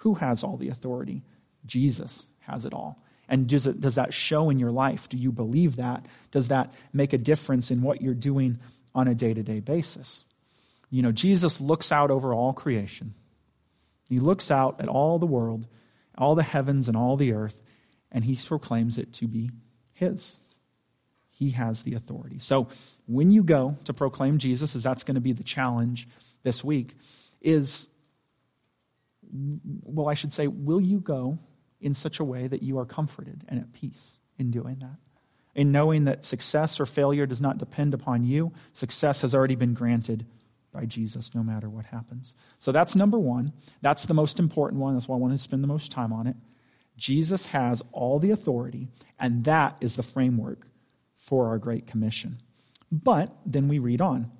who 0.00 0.14
has 0.14 0.44
all 0.44 0.56
the 0.56 0.68
authority? 0.68 1.22
Jesus 1.66 2.26
has 2.42 2.64
it 2.64 2.74
all. 2.74 3.02
And 3.28 3.48
does, 3.48 3.66
it, 3.66 3.80
does 3.80 3.94
that 3.94 4.12
show 4.12 4.50
in 4.50 4.58
your 4.58 4.72
life? 4.72 5.08
Do 5.08 5.16
you 5.16 5.30
believe 5.30 5.76
that? 5.76 6.04
Does 6.32 6.48
that 6.48 6.72
make 6.92 7.12
a 7.12 7.18
difference 7.18 7.70
in 7.70 7.82
what 7.82 8.02
you're 8.02 8.14
doing 8.14 8.58
on 8.94 9.06
a 9.06 9.14
day 9.14 9.32
to 9.34 9.42
day 9.42 9.60
basis? 9.60 10.24
You 10.90 11.02
know, 11.02 11.12
Jesus 11.12 11.60
looks 11.60 11.92
out 11.92 12.10
over 12.10 12.34
all 12.34 12.52
creation. 12.52 13.14
He 14.08 14.18
looks 14.18 14.50
out 14.50 14.80
at 14.80 14.88
all 14.88 15.18
the 15.18 15.26
world, 15.26 15.66
all 16.18 16.34
the 16.34 16.42
heavens 16.42 16.88
and 16.88 16.96
all 16.96 17.16
the 17.16 17.32
earth, 17.32 17.62
and 18.10 18.24
he 18.24 18.36
proclaims 18.44 18.98
it 18.98 19.12
to 19.14 19.28
be 19.28 19.50
his. 19.92 20.38
He 21.30 21.50
has 21.50 21.84
the 21.84 21.94
authority. 21.94 22.40
So 22.40 22.68
when 23.06 23.30
you 23.30 23.44
go 23.44 23.76
to 23.84 23.92
proclaim 23.92 24.38
Jesus, 24.38 24.74
as 24.74 24.82
that's 24.82 25.04
going 25.04 25.14
to 25.14 25.20
be 25.20 25.32
the 25.32 25.44
challenge 25.44 26.08
this 26.42 26.64
week, 26.64 26.96
is, 27.40 27.88
well, 29.32 30.08
I 30.08 30.14
should 30.14 30.32
say, 30.32 30.46
will 30.46 30.80
you 30.80 31.00
go 31.00 31.38
in 31.80 31.94
such 31.94 32.20
a 32.20 32.24
way 32.24 32.46
that 32.46 32.62
you 32.62 32.78
are 32.78 32.84
comforted 32.84 33.44
and 33.48 33.60
at 33.60 33.72
peace 33.72 34.18
in 34.38 34.50
doing 34.50 34.78
that? 34.80 34.96
In 35.54 35.72
knowing 35.72 36.04
that 36.04 36.24
success 36.24 36.78
or 36.78 36.86
failure 36.86 37.26
does 37.26 37.40
not 37.40 37.58
depend 37.58 37.94
upon 37.94 38.24
you, 38.24 38.52
success 38.72 39.22
has 39.22 39.34
already 39.34 39.56
been 39.56 39.74
granted 39.74 40.26
by 40.72 40.84
Jesus 40.84 41.34
no 41.34 41.42
matter 41.42 41.68
what 41.68 41.86
happens. 41.86 42.34
So 42.58 42.70
that's 42.70 42.94
number 42.94 43.18
one. 43.18 43.52
That's 43.82 44.04
the 44.04 44.14
most 44.14 44.38
important 44.38 44.80
one. 44.80 44.94
That's 44.94 45.08
why 45.08 45.16
I 45.16 45.18
want 45.18 45.32
to 45.34 45.38
spend 45.38 45.64
the 45.64 45.68
most 45.68 45.90
time 45.90 46.12
on 46.12 46.26
it. 46.26 46.36
Jesus 46.96 47.46
has 47.46 47.82
all 47.92 48.18
the 48.18 48.30
authority, 48.30 48.88
and 49.18 49.44
that 49.44 49.76
is 49.80 49.96
the 49.96 50.02
framework 50.02 50.66
for 51.16 51.48
our 51.48 51.58
Great 51.58 51.86
Commission. 51.86 52.38
But 52.92 53.34
then 53.46 53.68
we 53.68 53.78
read 53.78 54.00
on, 54.00 54.30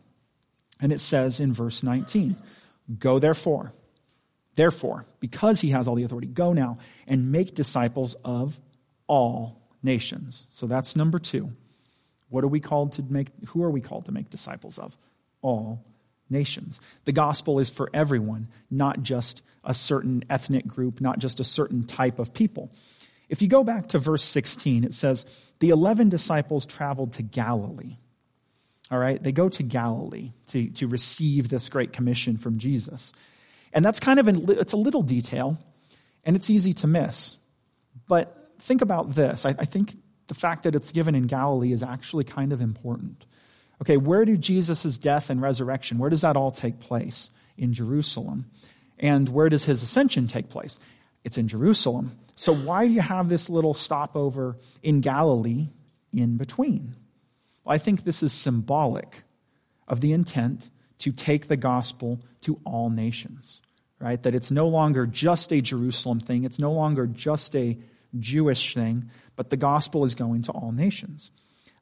and 0.81 0.93
it 0.93 1.01
says 1.01 1.41
in 1.41 1.53
verse 1.53 1.83
19, 1.83 2.37
Go 2.99 3.19
therefore, 3.19 3.73
therefore, 4.61 5.07
because 5.21 5.63
he 5.63 5.71
has 5.71 5.89
all 5.89 5.95
the 5.95 6.05
authority, 6.05 6.29
go 6.29 6.53
now 6.53 6.77
and 7.07 7.33
make 7.33 7.55
disciples 7.55 8.15
of 8.27 8.61
all 9.07 9.59
nations. 9.83 10.47
So 10.51 10.67
that's 10.67 10.95
number 10.95 11.19
two. 11.19 11.53
What 12.29 12.45
are 12.45 12.49
we 12.49 12.61
called 12.61 12.93
to 12.93 13.03
make? 13.09 13.29
Who 13.49 13.63
are 13.63 13.71
we 13.71 13.81
called 13.81 14.05
to 14.05 14.13
make 14.13 14.29
disciples 14.29 14.79
of? 14.79 14.99
All 15.41 15.83
nations. 16.29 16.79
The 17.07 17.13
gospel 17.13 17.59
is 17.59 17.71
for 17.71 17.89
everyone, 17.95 18.49
not 18.71 19.03
just 19.03 19.41
a 19.65 19.73
certain 19.73 20.25
ethnic 20.29 20.67
group, 20.67 21.01
not 21.01 21.19
just 21.19 21.41
a 21.41 21.45
certain 21.45 21.87
type 21.87 22.19
of 22.19 22.35
people. 22.35 22.71
If 23.31 23.41
you 23.41 23.49
go 23.49 23.65
back 23.65 23.89
to 23.89 23.99
verse 23.99 24.25
16, 24.25 24.85
it 24.85 24.93
says, 24.93 25.25
The 25.61 25.71
11 25.71 26.11
disciples 26.11 26.67
traveled 26.67 27.15
to 27.15 27.23
Galilee. 27.23 27.97
All 28.91 28.99
right, 28.99 29.23
they 29.23 29.33
go 29.33 29.49
to 29.49 29.63
Galilee 29.63 30.33
to, 30.49 30.69
to 30.71 30.87
receive 30.87 31.49
this 31.49 31.69
great 31.71 31.95
commission 31.95 32.37
from 32.37 32.59
Jesus. 32.59 33.13
And 33.73 33.85
that's 33.85 34.01
kind 34.01 34.19
of, 34.19 34.29
it's 34.51 34.73
a 34.73 34.77
little 34.77 35.03
detail, 35.03 35.59
and 36.25 36.37
it's 36.37 36.51
easy 36.51 36.73
to 36.75 36.87
miss. 36.87 37.37
But 38.09 38.53
think 38.59 38.83
about 38.83 39.13
this. 39.13 39.47
I, 39.47 39.51
I 39.51 39.65
think 39.65 39.95
the 40.27 40.35
fact 40.35 40.65
that 40.65 40.75
it's 40.75 40.93
given 40.93 41.15
in 41.15 41.25
Galilee 41.25 41.73
is 41.73 41.83
actually 41.83 42.25
kind 42.25 42.53
of 42.53 42.61
important. 42.61 43.27
Okay, 43.83 43.97
where 43.97 44.25
do 44.25 44.37
Jesus' 44.37 44.99
death 44.99 45.31
and 45.31 45.41
resurrection, 45.41 45.99
where 45.99 46.11
does 46.11 46.21
that 46.21 46.37
all 46.37 46.51
take 46.51 46.81
place? 46.81 47.31
In 47.57 47.73
Jerusalem. 47.73 48.47
And 48.99 49.29
where 49.29 49.49
does 49.49 49.65
his 49.65 49.83
ascension 49.83 50.29
take 50.29 50.49
place? 50.49 50.79
It's 51.25 51.39
in 51.39 51.49
Jerusalem. 51.49 52.13
So 52.37 52.55
why 52.55 52.87
do 52.87 52.93
you 52.93 53.01
have 53.01 53.29
this 53.29 53.51
little 53.51 53.75
stopover 53.75 54.57
in 54.83 55.01
Galilee 55.01 55.69
in 56.13 56.37
between? 56.37 56.95
Well, 57.65 57.75
I 57.75 57.79
think 57.79 58.05
this 58.05 58.23
is 58.23 58.33
symbolic 58.33 59.23
of 59.87 60.01
the 60.01 60.13
intent 60.13 60.71
to 61.01 61.13
take 61.13 61.49
the 61.49 61.57
gospel 61.57 62.21
to 62.43 62.61
all 62.65 62.91
nations, 62.91 63.61
right? 63.99 64.23
That 64.23 64.35
it's 64.35 64.51
no 64.51 64.69
longer 64.69 65.07
just 65.07 65.53
a 65.53 65.61
Jerusalem 65.61 66.21
thing. 66.21 66.45
It's 66.45 66.59
no 66.59 66.73
longer 66.73 67.07
just 67.07 67.57
a 67.57 67.79
Jewish 68.19 68.75
thing, 68.75 69.11
but 69.37 69.51
the 69.51 69.57
gospel 69.57 70.05
is 70.05 70.15
going 70.15 70.43
to 70.43 70.53
all 70.53 70.73
nations. 70.73 71.31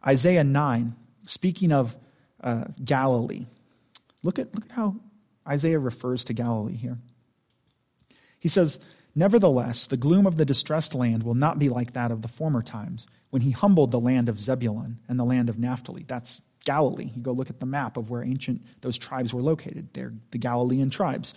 Isaiah 0.07 0.45
9, 0.45 0.95
speaking 1.27 1.73
of 1.73 1.97
uh, 2.43 2.65
Galilee, 2.85 3.47
look 4.23 4.39
at, 4.39 4.55
look 4.55 4.67
at 4.67 4.73
how 4.73 4.97
Isaiah 5.47 5.79
refers 5.79 6.25
to 6.25 6.33
Galilee 6.33 6.77
here. 6.77 6.99
He 8.39 8.49
says, 8.49 8.85
Nevertheless, 9.15 9.87
the 9.87 9.97
gloom 9.97 10.27
of 10.27 10.37
the 10.37 10.45
distressed 10.45 10.95
land 10.95 11.25
will 11.25 11.35
not 11.35 11.59
be 11.59 11.69
like 11.69 11.95
that 11.95 12.13
of 12.13 12.23
the 12.23 12.29
former 12.29 12.63
times, 12.63 13.09
when 13.31 13.43
he 13.43 13.51
humbled 13.51 13.91
the 13.91 13.99
land 13.99 14.29
of 14.29 14.39
Zebulun 14.39 15.01
and 15.09 15.19
the 15.19 15.25
land 15.25 15.49
of 15.49 15.59
Naphtali. 15.59 16.05
That's 16.07 16.41
Galilee. 16.69 17.11
You 17.15 17.23
go 17.23 17.33
look 17.33 17.49
at 17.49 17.61
the 17.61 17.67
map 17.67 17.97
of 17.97 18.11
where 18.11 18.23
ancient 18.23 18.61
those 18.83 18.99
tribes 18.99 19.33
were 19.33 19.41
located. 19.41 19.89
They're 19.95 20.13
the 20.33 20.39
Galilean 20.39 20.91
tribes. 20.91 21.33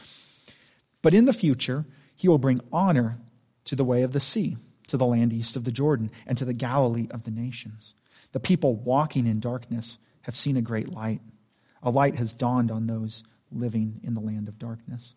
But 1.02 1.14
in 1.14 1.24
the 1.24 1.32
future, 1.32 1.86
he 2.18 2.28
will 2.28 2.38
bring 2.38 2.60
honor 2.70 3.18
to 3.64 3.78
the 3.78 3.86
way 3.86 4.02
of 4.04 4.12
the 4.12 4.20
sea, 4.20 4.58
to 4.88 4.98
the 4.98 5.06
land 5.06 5.32
east 5.32 5.56
of 5.56 5.64
the 5.64 5.72
Jordan, 5.72 6.12
and 6.28 6.38
to 6.38 6.44
the 6.44 6.54
Galilee 6.54 7.08
of 7.12 7.24
the 7.24 7.32
nations. 7.32 7.94
The 8.34 8.42
people 8.42 8.76
walking 8.76 9.26
in 9.26 9.40
darkness 9.40 10.00
have 10.24 10.36
seen 10.36 10.58
a 10.58 10.62
great 10.62 10.90
light. 10.90 11.22
A 11.82 11.90
light 11.90 12.18
has 12.18 12.34
dawned 12.34 12.70
on 12.70 12.88
those 12.88 13.24
living 13.50 14.02
in 14.04 14.14
the 14.14 14.20
land 14.20 14.50
of 14.50 14.60
darkness. 14.60 15.16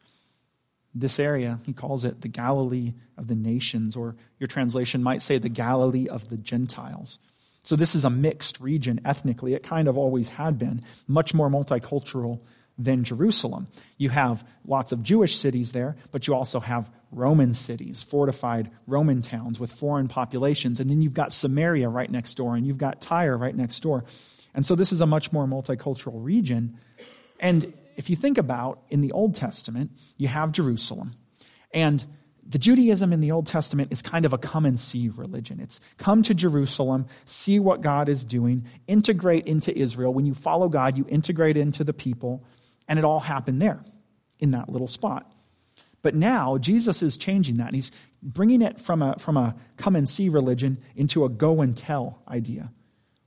This 0.94 1.18
area, 1.18 1.58
he 1.64 1.72
calls 1.72 2.04
it 2.04 2.20
the 2.20 2.28
Galilee 2.28 2.92
of 3.18 3.26
the 3.26 3.34
nations, 3.34 3.96
or 3.96 4.14
your 4.38 4.46
translation 4.46 5.02
might 5.02 5.22
say 5.22 5.38
the 5.38 5.48
Galilee 5.48 6.06
of 6.06 6.28
the 6.28 6.36
Gentiles. 6.36 7.18
So 7.64 7.76
this 7.76 7.94
is 7.94 8.04
a 8.04 8.10
mixed 8.10 8.60
region 8.60 9.00
ethnically. 9.04 9.54
It 9.54 9.62
kind 9.62 9.88
of 9.88 9.98
always 9.98 10.28
had 10.28 10.58
been, 10.58 10.82
much 11.08 11.34
more 11.34 11.48
multicultural 11.48 12.40
than 12.78 13.04
Jerusalem. 13.04 13.68
You 13.98 14.10
have 14.10 14.46
lots 14.66 14.92
of 14.92 15.02
Jewish 15.02 15.36
cities 15.36 15.72
there, 15.72 15.96
but 16.12 16.26
you 16.26 16.34
also 16.34 16.60
have 16.60 16.90
Roman 17.10 17.54
cities, 17.54 18.02
fortified 18.02 18.70
Roman 18.86 19.22
towns 19.22 19.58
with 19.58 19.72
foreign 19.72 20.08
populations. 20.08 20.78
And 20.78 20.90
then 20.90 21.00
you've 21.00 21.14
got 21.14 21.32
Samaria 21.32 21.88
right 21.88 22.10
next 22.10 22.34
door, 22.34 22.54
and 22.54 22.66
you've 22.66 22.78
got 22.78 23.00
Tyre 23.00 23.36
right 23.36 23.56
next 23.56 23.80
door. 23.80 24.04
And 24.54 24.66
so 24.66 24.74
this 24.74 24.92
is 24.92 25.00
a 25.00 25.06
much 25.06 25.32
more 25.32 25.46
multicultural 25.46 26.22
region. 26.22 26.78
And 27.40 27.72
if 27.96 28.10
you 28.10 28.16
think 28.16 28.38
about 28.38 28.80
in 28.90 29.00
the 29.00 29.12
Old 29.12 29.36
Testament, 29.36 29.90
you 30.18 30.28
have 30.28 30.52
Jerusalem. 30.52 31.14
And 31.72 32.04
the 32.46 32.58
Judaism 32.58 33.12
in 33.12 33.20
the 33.20 33.30
Old 33.30 33.46
Testament 33.46 33.92
is 33.92 34.02
kind 34.02 34.24
of 34.24 34.32
a 34.32 34.38
come 34.38 34.66
and 34.66 34.78
see 34.78 35.08
religion. 35.08 35.60
It's 35.60 35.80
come 35.96 36.22
to 36.24 36.34
Jerusalem, 36.34 37.06
see 37.24 37.58
what 37.58 37.80
God 37.80 38.08
is 38.08 38.24
doing, 38.24 38.66
integrate 38.86 39.46
into 39.46 39.76
Israel. 39.76 40.12
When 40.12 40.26
you 40.26 40.34
follow 40.34 40.68
God, 40.68 40.98
you 40.98 41.06
integrate 41.08 41.56
into 41.56 41.84
the 41.84 41.94
people, 41.94 42.44
and 42.86 42.98
it 42.98 43.04
all 43.04 43.20
happened 43.20 43.62
there 43.62 43.82
in 44.40 44.50
that 44.50 44.68
little 44.68 44.88
spot. 44.88 45.30
But 46.02 46.14
now 46.14 46.58
Jesus 46.58 47.02
is 47.02 47.16
changing 47.16 47.56
that. 47.56 47.68
And 47.68 47.74
he's 47.74 47.90
bringing 48.22 48.60
it 48.60 48.78
from 48.78 49.00
a, 49.00 49.18
from 49.18 49.38
a 49.38 49.54
come 49.78 49.96
and 49.96 50.06
see 50.06 50.28
religion 50.28 50.78
into 50.94 51.24
a 51.24 51.30
go 51.30 51.62
and 51.62 51.74
tell 51.74 52.22
idea 52.28 52.70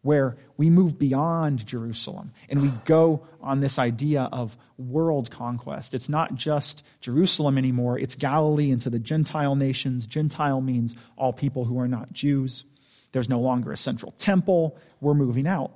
where 0.07 0.37
we 0.55 0.69
move 0.69 0.97
beyond 0.97 1.67
Jerusalem 1.67 2.31
and 2.47 2.61
we 2.61 2.71
go 2.85 3.27
on 3.41 3.59
this 3.59 3.77
idea 3.77 4.29
of 4.31 4.55
world 4.77 5.29
conquest. 5.29 5.93
It's 5.93 6.07
not 6.07 6.33
just 6.33 6.87
Jerusalem 7.01 7.57
anymore, 7.57 7.99
it's 7.99 8.15
Galilee 8.15 8.71
into 8.71 8.89
the 8.89 8.99
Gentile 8.99 9.55
nations. 9.55 10.07
Gentile 10.07 10.61
means 10.61 10.95
all 11.17 11.33
people 11.33 11.65
who 11.65 11.77
are 11.77 11.89
not 11.89 12.13
Jews. 12.13 12.63
There's 13.11 13.27
no 13.27 13.41
longer 13.41 13.73
a 13.73 13.77
central 13.77 14.13
temple. 14.13 14.77
We're 15.01 15.13
moving 15.13 15.45
out. 15.45 15.73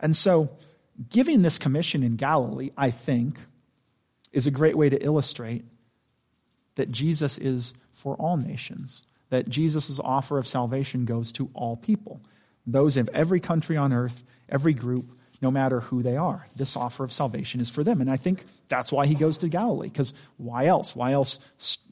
And 0.00 0.16
so, 0.16 0.56
giving 1.10 1.42
this 1.42 1.58
commission 1.58 2.02
in 2.02 2.16
Galilee, 2.16 2.70
I 2.78 2.90
think, 2.90 3.38
is 4.32 4.46
a 4.46 4.50
great 4.50 4.78
way 4.78 4.88
to 4.88 5.04
illustrate 5.04 5.66
that 6.76 6.90
Jesus 6.90 7.36
is 7.36 7.74
for 7.92 8.14
all 8.16 8.38
nations, 8.38 9.02
that 9.28 9.50
Jesus' 9.50 10.00
offer 10.00 10.38
of 10.38 10.46
salvation 10.46 11.04
goes 11.04 11.30
to 11.32 11.50
all 11.52 11.76
people 11.76 12.22
those 12.66 12.96
of 12.96 13.08
every 13.12 13.40
country 13.40 13.76
on 13.76 13.92
earth, 13.92 14.24
every 14.48 14.74
group, 14.74 15.06
no 15.42 15.50
matter 15.50 15.80
who 15.80 16.02
they 16.02 16.16
are. 16.16 16.46
This 16.56 16.76
offer 16.76 17.04
of 17.04 17.12
salvation 17.12 17.60
is 17.60 17.70
for 17.70 17.84
them. 17.84 18.00
And 18.00 18.10
I 18.10 18.16
think 18.16 18.44
that's 18.68 18.90
why 18.90 19.06
he 19.06 19.14
goes 19.14 19.38
to 19.38 19.48
Galilee, 19.48 19.88
because 19.88 20.14
why 20.36 20.66
else? 20.66 20.96
Why 20.96 21.12
else, 21.12 21.38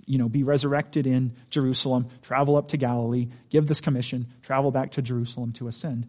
you 0.07 0.19
know, 0.19 0.29
be 0.29 0.43
resurrected 0.43 1.07
in 1.07 1.33
Jerusalem, 1.51 2.09
travel 2.23 2.57
up 2.57 2.69
to 2.69 2.77
Galilee, 2.77 3.29
give 3.51 3.67
this 3.67 3.81
commission, 3.81 4.27
travel 4.43 4.71
back 4.71 4.93
to 4.93 5.03
Jerusalem 5.03 5.53
to 5.55 5.69
ascend? 5.69 6.07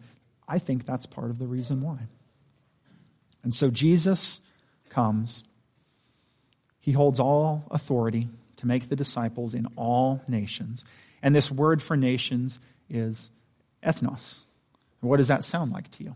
I 0.48 0.58
think 0.58 0.84
that's 0.84 1.06
part 1.06 1.30
of 1.30 1.38
the 1.38 1.46
reason 1.46 1.82
why. 1.82 1.98
And 3.42 3.52
so 3.52 3.70
Jesus 3.70 4.40
comes. 4.88 5.44
He 6.80 6.92
holds 6.92 7.20
all 7.20 7.66
authority 7.70 8.28
to 8.56 8.66
make 8.66 8.88
the 8.88 8.96
disciples 8.96 9.54
in 9.54 9.66
all 9.76 10.22
nations. 10.26 10.84
And 11.22 11.34
this 11.34 11.50
word 11.50 11.82
for 11.82 11.96
nations 11.96 12.60
is 12.88 13.30
ethnos. 13.82 14.45
What 15.00 15.18
does 15.18 15.28
that 15.28 15.44
sound 15.44 15.72
like 15.72 15.90
to 15.92 16.04
you? 16.04 16.14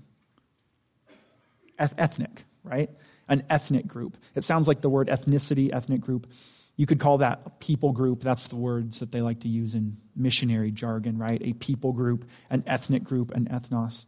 ethnic, 1.81 2.45
right? 2.63 2.91
An 3.29 3.45
ethnic 3.49 3.87
group. 3.87 4.17
It 4.35 4.45
sounds 4.45 4.69
like 4.69 4.81
the 4.81 4.91
word 4.91 5.09
ethnicity, 5.09 5.73
ethnic 5.73 6.01
group. 6.01 6.31
You 6.77 6.87
could 6.87 7.01
call 7.01 7.19
that 7.19 7.41
a 7.47 7.51
people 7.51 7.93
group. 7.93 8.21
That's 8.21 8.49
the 8.49 8.57
words 8.57 9.01
that 9.01 9.13
they 9.13 9.21
like 9.21 9.41
to 9.41 9.49
use 9.49 9.75
in 9.75 9.97
missionary 10.17 10.71
jargon, 10.71 11.19
right? 11.19 11.41
A 11.43 11.53
people 11.55 11.93
group, 11.93 12.29
an 12.49 12.65
ethnic 12.67 13.05
group, 13.05 13.31
an 13.33 13.47
ethnos. 13.47 14.07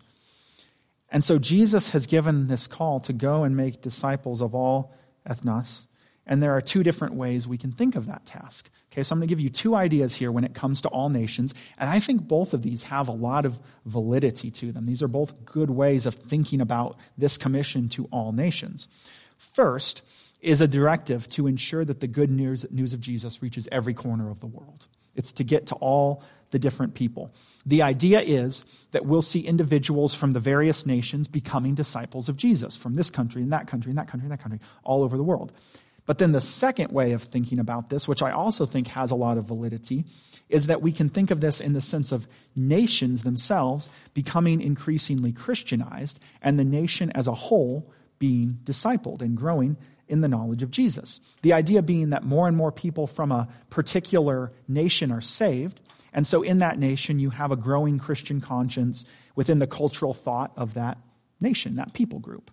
And 1.10 1.22
so 1.22 1.38
Jesus 1.38 1.92
has 1.92 2.06
given 2.06 2.46
this 2.46 2.66
call 2.66 3.00
to 3.00 3.12
go 3.12 3.44
and 3.44 3.56
make 3.56 3.82
disciples 3.82 4.40
of 4.40 4.54
all 4.54 4.94
ethnos. 5.28 5.86
And 6.26 6.42
there 6.42 6.56
are 6.56 6.60
two 6.60 6.82
different 6.82 7.14
ways 7.14 7.46
we 7.46 7.58
can 7.58 7.72
think 7.72 7.96
of 7.96 8.06
that 8.06 8.24
task. 8.24 8.70
Okay, 8.92 9.02
so 9.02 9.14
I'm 9.14 9.20
going 9.20 9.28
to 9.28 9.32
give 9.32 9.40
you 9.40 9.48
two 9.48 9.74
ideas 9.74 10.14
here 10.14 10.30
when 10.30 10.44
it 10.44 10.52
comes 10.52 10.82
to 10.82 10.88
all 10.88 11.08
nations, 11.08 11.54
and 11.78 11.88
I 11.88 11.98
think 11.98 12.28
both 12.28 12.52
of 12.52 12.60
these 12.60 12.84
have 12.84 13.08
a 13.08 13.12
lot 13.12 13.46
of 13.46 13.58
validity 13.86 14.50
to 14.50 14.70
them. 14.70 14.84
These 14.84 15.02
are 15.02 15.08
both 15.08 15.46
good 15.46 15.70
ways 15.70 16.04
of 16.04 16.14
thinking 16.14 16.60
about 16.60 16.98
this 17.16 17.38
commission 17.38 17.88
to 17.90 18.04
all 18.12 18.32
nations. 18.32 18.88
First 19.38 20.06
is 20.42 20.60
a 20.60 20.68
directive 20.68 21.26
to 21.30 21.46
ensure 21.46 21.86
that 21.86 22.00
the 22.00 22.06
good 22.06 22.30
news, 22.30 22.66
news 22.70 22.92
of 22.92 23.00
Jesus 23.00 23.42
reaches 23.42 23.66
every 23.72 23.94
corner 23.94 24.30
of 24.30 24.40
the 24.40 24.46
world. 24.46 24.86
It's 25.14 25.32
to 25.32 25.44
get 25.44 25.68
to 25.68 25.74
all 25.76 26.22
the 26.50 26.58
different 26.58 26.94
people. 26.94 27.32
The 27.64 27.80
idea 27.80 28.20
is 28.20 28.66
that 28.90 29.06
we'll 29.06 29.22
see 29.22 29.40
individuals 29.40 30.14
from 30.14 30.32
the 30.32 30.40
various 30.40 30.84
nations 30.84 31.28
becoming 31.28 31.74
disciples 31.74 32.28
of 32.28 32.36
Jesus 32.36 32.76
from 32.76 32.92
this 32.92 33.10
country 33.10 33.40
and 33.40 33.52
that 33.52 33.66
country 33.66 33.90
and 33.90 33.98
that 33.98 34.08
country 34.08 34.26
and 34.26 34.32
that 34.32 34.42
country 34.42 34.60
all 34.84 35.02
over 35.02 35.16
the 35.16 35.22
world. 35.22 35.50
But 36.04 36.18
then 36.18 36.32
the 36.32 36.40
second 36.40 36.90
way 36.92 37.12
of 37.12 37.22
thinking 37.22 37.58
about 37.58 37.88
this, 37.88 38.08
which 38.08 38.22
I 38.22 38.32
also 38.32 38.66
think 38.66 38.88
has 38.88 39.10
a 39.10 39.16
lot 39.16 39.38
of 39.38 39.44
validity, 39.44 40.04
is 40.48 40.66
that 40.66 40.82
we 40.82 40.92
can 40.92 41.08
think 41.08 41.30
of 41.30 41.40
this 41.40 41.60
in 41.60 41.72
the 41.72 41.80
sense 41.80 42.12
of 42.12 42.26
nations 42.56 43.22
themselves 43.22 43.88
becoming 44.12 44.60
increasingly 44.60 45.32
Christianized 45.32 46.18
and 46.42 46.58
the 46.58 46.64
nation 46.64 47.10
as 47.12 47.26
a 47.26 47.34
whole 47.34 47.90
being 48.18 48.58
discipled 48.64 49.22
and 49.22 49.36
growing 49.36 49.76
in 50.08 50.20
the 50.20 50.28
knowledge 50.28 50.62
of 50.62 50.70
Jesus. 50.70 51.20
The 51.42 51.54
idea 51.54 51.80
being 51.82 52.10
that 52.10 52.24
more 52.24 52.48
and 52.48 52.56
more 52.56 52.72
people 52.72 53.06
from 53.06 53.32
a 53.32 53.48
particular 53.70 54.52
nation 54.68 55.10
are 55.10 55.22
saved, 55.22 55.80
And 56.12 56.26
so 56.26 56.42
in 56.42 56.58
that 56.58 56.78
nation, 56.78 57.18
you 57.18 57.30
have 57.30 57.50
a 57.50 57.56
growing 57.56 57.98
Christian 57.98 58.40
conscience 58.40 59.04
within 59.34 59.58
the 59.58 59.66
cultural 59.66 60.12
thought 60.12 60.52
of 60.56 60.74
that 60.74 60.98
nation, 61.40 61.76
that 61.76 61.94
people 61.94 62.18
group. 62.18 62.50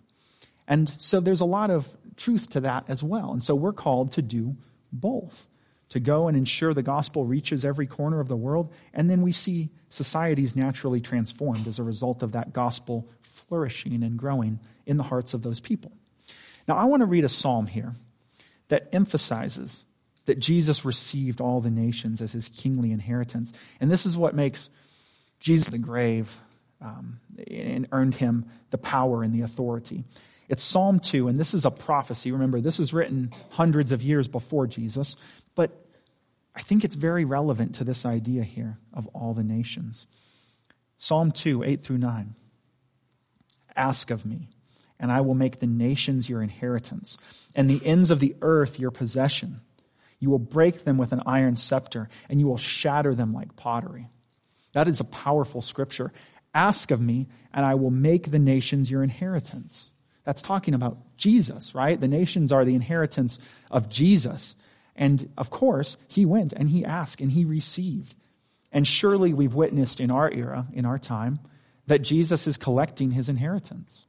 And 0.66 0.88
so 0.88 1.20
there's 1.20 1.40
a 1.40 1.46
lot 1.46 1.70
of 1.70 1.94
truth 2.20 2.50
to 2.50 2.60
that 2.60 2.84
as 2.86 3.02
well. 3.02 3.32
And 3.32 3.42
so 3.42 3.54
we're 3.54 3.72
called 3.72 4.12
to 4.12 4.22
do 4.22 4.56
both 4.92 5.48
to 5.88 5.98
go 5.98 6.28
and 6.28 6.36
ensure 6.36 6.72
the 6.72 6.82
gospel 6.82 7.24
reaches 7.24 7.64
every 7.64 7.86
corner 7.86 8.20
of 8.20 8.28
the 8.28 8.36
world. 8.36 8.72
And 8.94 9.10
then 9.10 9.22
we 9.22 9.32
see 9.32 9.70
societies 9.88 10.54
naturally 10.54 11.00
transformed 11.00 11.66
as 11.66 11.78
a 11.78 11.82
result 11.82 12.22
of 12.22 12.32
that 12.32 12.52
gospel 12.52 13.08
flourishing 13.20 14.02
and 14.04 14.16
growing 14.16 14.60
in 14.86 14.98
the 14.98 15.02
hearts 15.04 15.34
of 15.34 15.42
those 15.42 15.58
people. 15.58 15.92
Now, 16.68 16.76
I 16.76 16.84
want 16.84 17.00
to 17.00 17.06
read 17.06 17.24
a 17.24 17.28
psalm 17.28 17.66
here 17.66 17.94
that 18.68 18.88
emphasizes 18.92 19.84
that 20.26 20.38
Jesus 20.38 20.84
received 20.84 21.40
all 21.40 21.60
the 21.60 21.70
nations 21.70 22.20
as 22.20 22.32
his 22.32 22.48
kingly 22.48 22.92
inheritance. 22.92 23.52
And 23.80 23.90
this 23.90 24.06
is 24.06 24.16
what 24.16 24.34
makes 24.34 24.70
Jesus 25.40 25.70
the 25.70 25.78
grave 25.78 26.38
um, 26.80 27.18
and 27.50 27.88
earned 27.90 28.14
him 28.14 28.44
the 28.70 28.78
power 28.78 29.24
and 29.24 29.34
the 29.34 29.40
authority. 29.40 30.04
It's 30.50 30.64
Psalm 30.64 30.98
2, 30.98 31.28
and 31.28 31.38
this 31.38 31.54
is 31.54 31.64
a 31.64 31.70
prophecy. 31.70 32.32
Remember, 32.32 32.60
this 32.60 32.80
is 32.80 32.92
written 32.92 33.30
hundreds 33.50 33.92
of 33.92 34.02
years 34.02 34.26
before 34.26 34.66
Jesus, 34.66 35.14
but 35.54 35.70
I 36.56 36.60
think 36.60 36.82
it's 36.82 36.96
very 36.96 37.24
relevant 37.24 37.76
to 37.76 37.84
this 37.84 38.04
idea 38.04 38.42
here 38.42 38.76
of 38.92 39.06
all 39.14 39.32
the 39.32 39.44
nations. 39.44 40.08
Psalm 40.98 41.30
2, 41.30 41.62
8 41.62 41.82
through 41.82 41.98
9. 41.98 42.34
Ask 43.76 44.10
of 44.10 44.26
me, 44.26 44.48
and 44.98 45.12
I 45.12 45.20
will 45.20 45.36
make 45.36 45.60
the 45.60 45.68
nations 45.68 46.28
your 46.28 46.42
inheritance, 46.42 47.16
and 47.54 47.70
the 47.70 47.80
ends 47.86 48.10
of 48.10 48.18
the 48.18 48.34
earth 48.42 48.80
your 48.80 48.90
possession. 48.90 49.60
You 50.18 50.30
will 50.30 50.40
break 50.40 50.82
them 50.82 50.98
with 50.98 51.12
an 51.12 51.22
iron 51.26 51.54
scepter, 51.54 52.08
and 52.28 52.40
you 52.40 52.48
will 52.48 52.58
shatter 52.58 53.14
them 53.14 53.32
like 53.32 53.54
pottery. 53.54 54.08
That 54.72 54.88
is 54.88 54.98
a 54.98 55.04
powerful 55.04 55.62
scripture. 55.62 56.12
Ask 56.52 56.90
of 56.90 57.00
me, 57.00 57.28
and 57.54 57.64
I 57.64 57.76
will 57.76 57.92
make 57.92 58.32
the 58.32 58.40
nations 58.40 58.90
your 58.90 59.04
inheritance. 59.04 59.92
That's 60.24 60.42
talking 60.42 60.74
about 60.74 60.98
Jesus, 61.16 61.74
right? 61.74 62.00
The 62.00 62.08
nations 62.08 62.52
are 62.52 62.64
the 62.64 62.74
inheritance 62.74 63.38
of 63.70 63.88
Jesus. 63.88 64.56
And 64.94 65.30
of 65.38 65.50
course, 65.50 65.96
he 66.08 66.26
went 66.26 66.52
and 66.52 66.68
he 66.68 66.84
asked 66.84 67.20
and 67.20 67.32
he 67.32 67.44
received. 67.44 68.14
And 68.72 68.86
surely 68.86 69.32
we've 69.32 69.54
witnessed 69.54 70.00
in 70.00 70.10
our 70.10 70.30
era, 70.30 70.66
in 70.72 70.84
our 70.84 70.98
time, 70.98 71.40
that 71.86 72.02
Jesus 72.02 72.46
is 72.46 72.56
collecting 72.56 73.12
his 73.12 73.28
inheritance. 73.28 74.06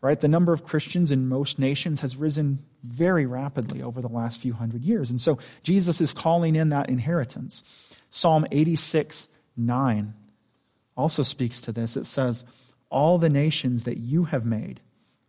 Right? 0.00 0.18
The 0.18 0.28
number 0.28 0.54
of 0.54 0.64
Christians 0.64 1.10
in 1.10 1.28
most 1.28 1.58
nations 1.58 2.00
has 2.00 2.16
risen 2.16 2.64
very 2.82 3.26
rapidly 3.26 3.82
over 3.82 4.00
the 4.00 4.08
last 4.08 4.40
few 4.40 4.54
hundred 4.54 4.82
years. 4.82 5.10
And 5.10 5.20
so 5.20 5.38
Jesus 5.62 6.00
is 6.00 6.14
calling 6.14 6.56
in 6.56 6.70
that 6.70 6.88
inheritance. 6.88 7.98
Psalm 8.08 8.46
86, 8.50 9.28
9 9.58 10.14
also 10.96 11.22
speaks 11.22 11.60
to 11.62 11.72
this. 11.72 11.96
It 11.96 12.06
says, 12.06 12.44
All 12.88 13.18
the 13.18 13.28
nations 13.28 13.84
that 13.84 13.98
you 13.98 14.24
have 14.24 14.46
made 14.46 14.80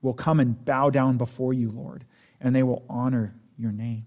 will 0.01 0.13
come 0.13 0.39
and 0.39 0.63
bow 0.65 0.89
down 0.89 1.17
before 1.17 1.53
you, 1.53 1.69
Lord, 1.69 2.05
and 2.39 2.55
they 2.55 2.63
will 2.63 2.83
honor 2.89 3.35
your 3.57 3.71
name. 3.71 4.05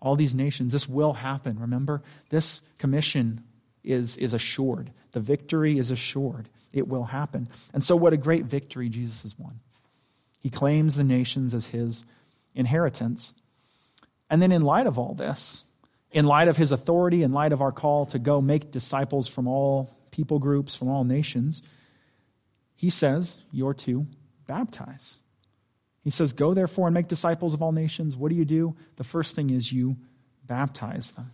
All 0.00 0.16
these 0.16 0.34
nations, 0.34 0.72
this 0.72 0.88
will 0.88 1.14
happen. 1.14 1.58
Remember, 1.58 2.02
this 2.30 2.60
commission 2.78 3.42
is, 3.82 4.16
is 4.16 4.34
assured. 4.34 4.90
The 5.12 5.20
victory 5.20 5.78
is 5.78 5.90
assured. 5.90 6.48
It 6.72 6.88
will 6.88 7.04
happen. 7.04 7.48
And 7.72 7.82
so, 7.82 7.96
what 7.96 8.12
a 8.12 8.18
great 8.18 8.44
victory 8.44 8.88
Jesus 8.88 9.22
has 9.22 9.38
won. 9.38 9.60
He 10.42 10.50
claims 10.50 10.96
the 10.96 11.04
nations 11.04 11.54
as 11.54 11.68
his 11.68 12.04
inheritance. 12.54 13.34
And 14.28 14.42
then, 14.42 14.52
in 14.52 14.62
light 14.62 14.86
of 14.86 14.98
all 14.98 15.14
this, 15.14 15.64
in 16.10 16.24
light 16.24 16.48
of 16.48 16.56
his 16.56 16.72
authority, 16.72 17.22
in 17.22 17.32
light 17.32 17.52
of 17.52 17.62
our 17.62 17.72
call 17.72 18.06
to 18.06 18.18
go 18.18 18.40
make 18.40 18.70
disciples 18.70 19.28
from 19.28 19.46
all 19.46 19.96
people 20.10 20.38
groups, 20.38 20.74
from 20.74 20.88
all 20.88 21.04
nations, 21.04 21.62
he 22.76 22.90
says, 22.90 23.42
You're 23.52 23.74
to 23.74 24.06
baptize. 24.46 25.18
He 26.04 26.10
says, 26.10 26.32
Go 26.32 26.54
therefore 26.54 26.86
and 26.86 26.94
make 26.94 27.08
disciples 27.08 27.54
of 27.54 27.62
all 27.62 27.72
nations. 27.72 28.16
What 28.16 28.28
do 28.28 28.36
you 28.36 28.44
do? 28.44 28.76
The 28.96 29.04
first 29.04 29.34
thing 29.34 29.50
is 29.50 29.72
you 29.72 29.96
baptize 30.44 31.12
them. 31.12 31.32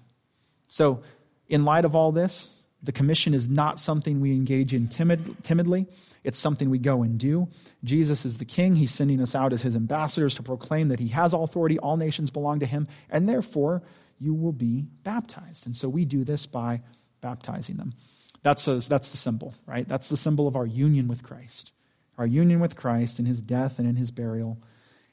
So, 0.67 1.03
in 1.49 1.65
light 1.65 1.85
of 1.85 1.97
all 1.97 2.13
this, 2.13 2.63
the 2.83 2.93
commission 2.93 3.35
is 3.35 3.51
not 3.51 3.81
something 3.81 4.21
we 4.21 4.33
engage 4.33 4.73
in 4.73 4.87
timid, 4.87 5.43
timidly. 5.43 5.87
It's 6.23 6.39
something 6.39 6.71
we 6.71 6.79
go 6.79 7.03
and 7.03 7.19
do. 7.19 7.49
Jesus 7.83 8.25
is 8.25 8.39
the 8.39 8.45
king. 8.45 8.77
He's 8.77 8.93
sending 8.93 9.21
us 9.21 9.35
out 9.35 9.53
as 9.53 9.63
his 9.63 9.75
ambassadors 9.75 10.37
to 10.37 10.43
proclaim 10.43 10.89
that 10.89 11.01
he 11.01 11.09
has 11.09 11.33
authority. 11.33 11.79
All 11.79 11.97
nations 11.97 12.31
belong 12.31 12.61
to 12.61 12.67
him. 12.67 12.87
And 13.11 13.29
therefore, 13.29 13.83
you 14.19 14.35
will 14.35 14.53
be 14.53 14.87
baptized. 15.03 15.67
And 15.67 15.77
so 15.77 15.89
we 15.89 16.05
do 16.05 16.25
this 16.25 16.47
by 16.47 16.83
baptizing 17.21 17.77
them. 17.77 17.95
That's, 18.43 18.69
a, 18.69 18.79
that's 18.79 19.11
the 19.11 19.17
symbol, 19.17 19.55
right? 19.67 19.89
That's 19.89 20.09
the 20.09 20.17
symbol 20.17 20.47
of 20.47 20.57
our 20.57 20.67
union 20.67 21.09
with 21.09 21.23
Christ 21.23 21.73
our 22.19 22.27
union 22.27 22.61
with 22.61 22.77
Christ 22.77 23.19
in 23.19 23.27
his 23.27 23.41
death 23.41 23.79
and 23.79 23.89
in 23.89 23.97
his 23.97 24.11
burial 24.11 24.59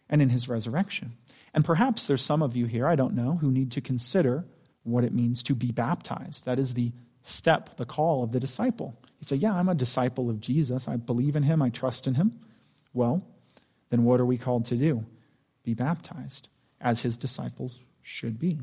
and 0.09 0.21
in 0.21 0.29
his 0.29 0.49
resurrection. 0.49 1.13
And 1.53 1.65
perhaps 1.65 2.07
there's 2.07 2.21
some 2.21 2.41
of 2.41 2.55
you 2.55 2.65
here, 2.65 2.87
I 2.87 2.95
don't 2.95 3.15
know, 3.15 3.37
who 3.37 3.51
need 3.51 3.71
to 3.73 3.81
consider 3.81 4.45
what 4.83 5.03
it 5.03 5.13
means 5.13 5.43
to 5.43 5.55
be 5.55 5.71
baptized. 5.71 6.45
That 6.45 6.59
is 6.59 6.73
the 6.73 6.93
step, 7.21 7.75
the 7.77 7.85
call 7.85 8.23
of 8.23 8.31
the 8.31 8.39
disciple. 8.39 8.99
You 9.19 9.25
say, 9.25 9.35
Yeah, 9.37 9.53
I'm 9.53 9.69
a 9.69 9.75
disciple 9.75 10.29
of 10.29 10.39
Jesus. 10.39 10.87
I 10.87 10.95
believe 10.97 11.35
in 11.35 11.43
him. 11.43 11.61
I 11.61 11.69
trust 11.69 12.07
in 12.07 12.15
him. 12.15 12.39
Well, 12.93 13.25
then 13.89 14.03
what 14.03 14.19
are 14.19 14.25
we 14.25 14.37
called 14.37 14.65
to 14.65 14.75
do? 14.75 15.05
Be 15.63 15.73
baptized, 15.73 16.49
as 16.79 17.01
his 17.01 17.17
disciples 17.17 17.79
should 18.01 18.39
be. 18.39 18.59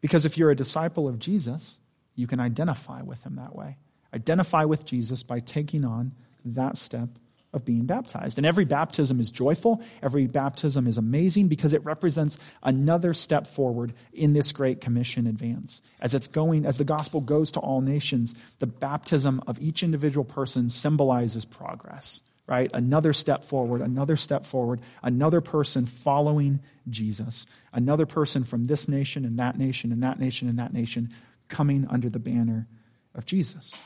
Because 0.00 0.24
if 0.24 0.38
you're 0.38 0.50
a 0.50 0.56
disciple 0.56 1.08
of 1.08 1.18
Jesus, 1.18 1.80
you 2.14 2.26
can 2.26 2.40
identify 2.40 3.02
with 3.02 3.24
him 3.24 3.36
that 3.36 3.56
way. 3.56 3.76
Identify 4.14 4.64
with 4.64 4.86
Jesus 4.86 5.22
by 5.22 5.40
taking 5.40 5.84
on 5.84 6.14
that 6.44 6.76
step 6.76 7.08
of 7.56 7.64
being 7.64 7.86
baptized. 7.86 8.38
And 8.38 8.46
every 8.46 8.64
baptism 8.64 9.18
is 9.18 9.32
joyful. 9.32 9.82
Every 10.02 10.26
baptism 10.28 10.86
is 10.86 10.98
amazing 10.98 11.48
because 11.48 11.74
it 11.74 11.84
represents 11.84 12.38
another 12.62 13.14
step 13.14 13.46
forward 13.46 13.94
in 14.12 14.34
this 14.34 14.52
great 14.52 14.80
commission 14.80 15.26
advance. 15.26 15.82
As 16.00 16.14
it's 16.14 16.28
going, 16.28 16.64
as 16.64 16.78
the 16.78 16.84
gospel 16.84 17.20
goes 17.20 17.50
to 17.52 17.60
all 17.60 17.80
nations, 17.80 18.38
the 18.60 18.66
baptism 18.66 19.42
of 19.46 19.60
each 19.60 19.82
individual 19.82 20.24
person 20.24 20.68
symbolizes 20.68 21.44
progress, 21.44 22.20
right? 22.46 22.70
Another 22.72 23.12
step 23.12 23.42
forward, 23.42 23.80
another 23.80 24.16
step 24.16 24.44
forward, 24.44 24.80
another 25.02 25.40
person 25.40 25.86
following 25.86 26.60
Jesus, 26.88 27.46
another 27.72 28.06
person 28.06 28.44
from 28.44 28.66
this 28.66 28.86
nation 28.86 29.24
and 29.24 29.38
that 29.38 29.58
nation 29.58 29.90
and 29.90 30.02
that 30.02 30.20
nation 30.20 30.48
and 30.48 30.58
that 30.58 30.72
nation 30.72 31.12
coming 31.48 31.86
under 31.88 32.08
the 32.08 32.18
banner 32.18 32.66
of 33.14 33.24
Jesus. 33.24 33.82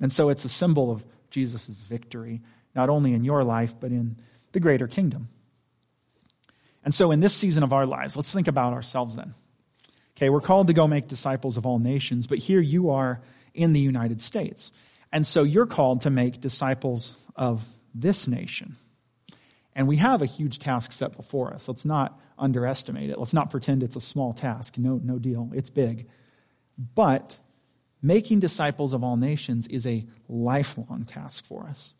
And 0.00 0.12
so 0.12 0.28
it's 0.28 0.44
a 0.44 0.48
symbol 0.48 0.90
of 0.90 1.04
Jesus' 1.30 1.82
victory 1.82 2.40
not 2.78 2.88
only 2.88 3.12
in 3.12 3.24
your 3.24 3.42
life, 3.42 3.74
but 3.80 3.90
in 3.90 4.16
the 4.52 4.60
greater 4.60 4.86
kingdom. 4.86 5.26
And 6.84 6.94
so, 6.94 7.10
in 7.10 7.18
this 7.18 7.34
season 7.34 7.64
of 7.64 7.72
our 7.72 7.86
lives, 7.86 8.14
let's 8.14 8.32
think 8.32 8.46
about 8.46 8.72
ourselves 8.72 9.16
then. 9.16 9.34
Okay, 10.16 10.30
we're 10.30 10.40
called 10.40 10.68
to 10.68 10.72
go 10.72 10.86
make 10.86 11.08
disciples 11.08 11.56
of 11.56 11.66
all 11.66 11.80
nations, 11.80 12.28
but 12.28 12.38
here 12.38 12.60
you 12.60 12.90
are 12.90 13.20
in 13.52 13.72
the 13.72 13.80
United 13.80 14.22
States. 14.22 14.70
And 15.12 15.26
so 15.26 15.42
you're 15.42 15.66
called 15.66 16.02
to 16.02 16.10
make 16.10 16.40
disciples 16.40 17.16
of 17.34 17.66
this 17.94 18.28
nation. 18.28 18.76
And 19.74 19.88
we 19.88 19.96
have 19.96 20.22
a 20.22 20.26
huge 20.26 20.60
task 20.60 20.92
set 20.92 21.16
before 21.16 21.52
us. 21.52 21.66
Let's 21.66 21.84
not 21.84 22.20
underestimate 22.38 23.10
it. 23.10 23.18
Let's 23.18 23.34
not 23.34 23.50
pretend 23.50 23.82
it's 23.82 23.96
a 23.96 24.00
small 24.00 24.32
task. 24.32 24.78
No, 24.78 25.00
no 25.02 25.18
deal. 25.18 25.50
It's 25.52 25.70
big. 25.70 26.08
But 26.94 27.40
making 28.00 28.38
disciples 28.38 28.92
of 28.92 29.02
all 29.02 29.16
nations 29.16 29.66
is 29.66 29.84
a 29.84 30.06
lifelong 30.28 31.06
task 31.06 31.44
for 31.44 31.64
us. 31.64 31.94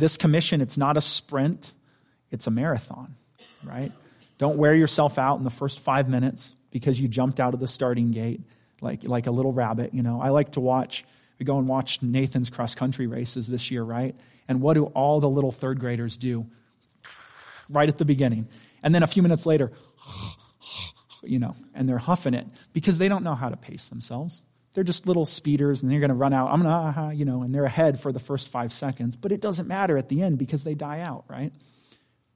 This 0.00 0.16
commission, 0.16 0.62
it's 0.62 0.78
not 0.78 0.96
a 0.96 1.00
sprint, 1.02 1.74
it's 2.30 2.46
a 2.46 2.50
marathon, 2.50 3.16
right? 3.62 3.92
Don't 4.38 4.56
wear 4.56 4.74
yourself 4.74 5.18
out 5.18 5.36
in 5.36 5.44
the 5.44 5.50
first 5.50 5.80
five 5.80 6.08
minutes 6.08 6.54
because 6.70 6.98
you 6.98 7.06
jumped 7.06 7.38
out 7.38 7.52
of 7.52 7.60
the 7.60 7.68
starting 7.68 8.10
gate 8.10 8.40
like, 8.80 9.04
like 9.04 9.26
a 9.26 9.30
little 9.30 9.52
rabbit. 9.52 9.92
You 9.92 10.02
know, 10.02 10.18
I 10.18 10.30
like 10.30 10.52
to 10.52 10.60
watch, 10.60 11.04
we 11.38 11.44
go 11.44 11.58
and 11.58 11.68
watch 11.68 12.00
Nathan's 12.00 12.48
cross 12.48 12.74
country 12.74 13.06
races 13.06 13.46
this 13.46 13.70
year, 13.70 13.82
right? 13.82 14.16
And 14.48 14.62
what 14.62 14.72
do 14.72 14.86
all 14.86 15.20
the 15.20 15.28
little 15.28 15.52
third 15.52 15.78
graders 15.78 16.16
do? 16.16 16.46
Right 17.68 17.88
at 17.90 17.98
the 17.98 18.06
beginning. 18.06 18.48
And 18.82 18.94
then 18.94 19.02
a 19.02 19.06
few 19.06 19.22
minutes 19.22 19.44
later, 19.44 19.70
you 21.24 21.38
know, 21.38 21.54
and 21.74 21.86
they're 21.86 21.98
huffing 21.98 22.32
it 22.32 22.46
because 22.72 22.96
they 22.96 23.08
don't 23.08 23.22
know 23.22 23.34
how 23.34 23.50
to 23.50 23.56
pace 23.58 23.90
themselves. 23.90 24.42
They're 24.72 24.84
just 24.84 25.06
little 25.06 25.26
speeders 25.26 25.82
and 25.82 25.90
they're 25.90 26.00
going 26.00 26.10
to 26.10 26.14
run 26.14 26.32
out. 26.32 26.50
I'm 26.50 26.62
going 26.62 26.94
to, 26.94 27.14
you 27.14 27.24
know, 27.24 27.42
and 27.42 27.52
they're 27.52 27.64
ahead 27.64 28.00
for 28.00 28.12
the 28.12 28.20
first 28.20 28.50
five 28.52 28.72
seconds, 28.72 29.16
but 29.16 29.32
it 29.32 29.40
doesn't 29.40 29.66
matter 29.66 29.98
at 29.98 30.08
the 30.08 30.22
end 30.22 30.38
because 30.38 30.62
they 30.62 30.74
die 30.74 31.00
out, 31.00 31.24
right? 31.28 31.52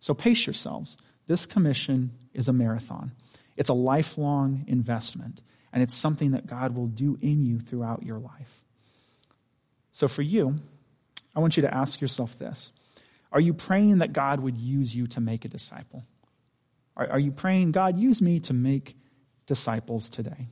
So 0.00 0.14
pace 0.14 0.46
yourselves. 0.46 0.96
This 1.26 1.46
commission 1.46 2.10
is 2.32 2.48
a 2.48 2.52
marathon. 2.52 3.12
It's 3.56 3.70
a 3.70 3.74
lifelong 3.74 4.64
investment, 4.66 5.42
and 5.72 5.82
it's 5.82 5.94
something 5.94 6.32
that 6.32 6.46
God 6.46 6.74
will 6.74 6.88
do 6.88 7.16
in 7.22 7.44
you 7.44 7.60
throughout 7.60 8.02
your 8.02 8.18
life. 8.18 8.62
So 9.92 10.08
for 10.08 10.22
you, 10.22 10.58
I 11.36 11.40
want 11.40 11.56
you 11.56 11.62
to 11.62 11.72
ask 11.72 12.00
yourself 12.00 12.38
this 12.38 12.72
Are 13.32 13.40
you 13.40 13.54
praying 13.54 13.98
that 13.98 14.12
God 14.12 14.40
would 14.40 14.58
use 14.58 14.94
you 14.94 15.06
to 15.08 15.20
make 15.20 15.44
a 15.44 15.48
disciple? 15.48 16.04
Are, 16.96 17.12
are 17.12 17.18
you 17.18 17.30
praying, 17.30 17.72
God, 17.72 17.96
use 17.96 18.20
me 18.20 18.40
to 18.40 18.52
make 18.52 18.96
disciples 19.46 20.10
today? 20.10 20.48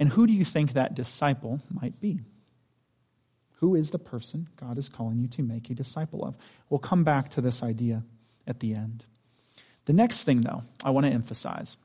And 0.00 0.08
who 0.08 0.26
do 0.26 0.32
you 0.32 0.44
think 0.44 0.72
that 0.72 0.94
disciple 0.94 1.60
might 1.70 2.00
be? 2.00 2.20
Who 3.58 3.74
is 3.74 3.90
the 3.90 3.98
person 3.98 4.48
God 4.56 4.78
is 4.78 4.88
calling 4.88 5.20
you 5.20 5.28
to 5.28 5.42
make 5.42 5.68
a 5.68 5.74
disciple 5.74 6.24
of? 6.24 6.36
We'll 6.70 6.80
come 6.80 7.04
back 7.04 7.28
to 7.30 7.42
this 7.42 7.62
idea 7.62 8.02
at 8.46 8.60
the 8.60 8.74
end. 8.74 9.04
The 9.84 9.92
next 9.92 10.24
thing, 10.24 10.40
though, 10.40 10.62
I 10.82 10.90
want 10.90 11.06
to 11.06 11.12
emphasize 11.12 11.76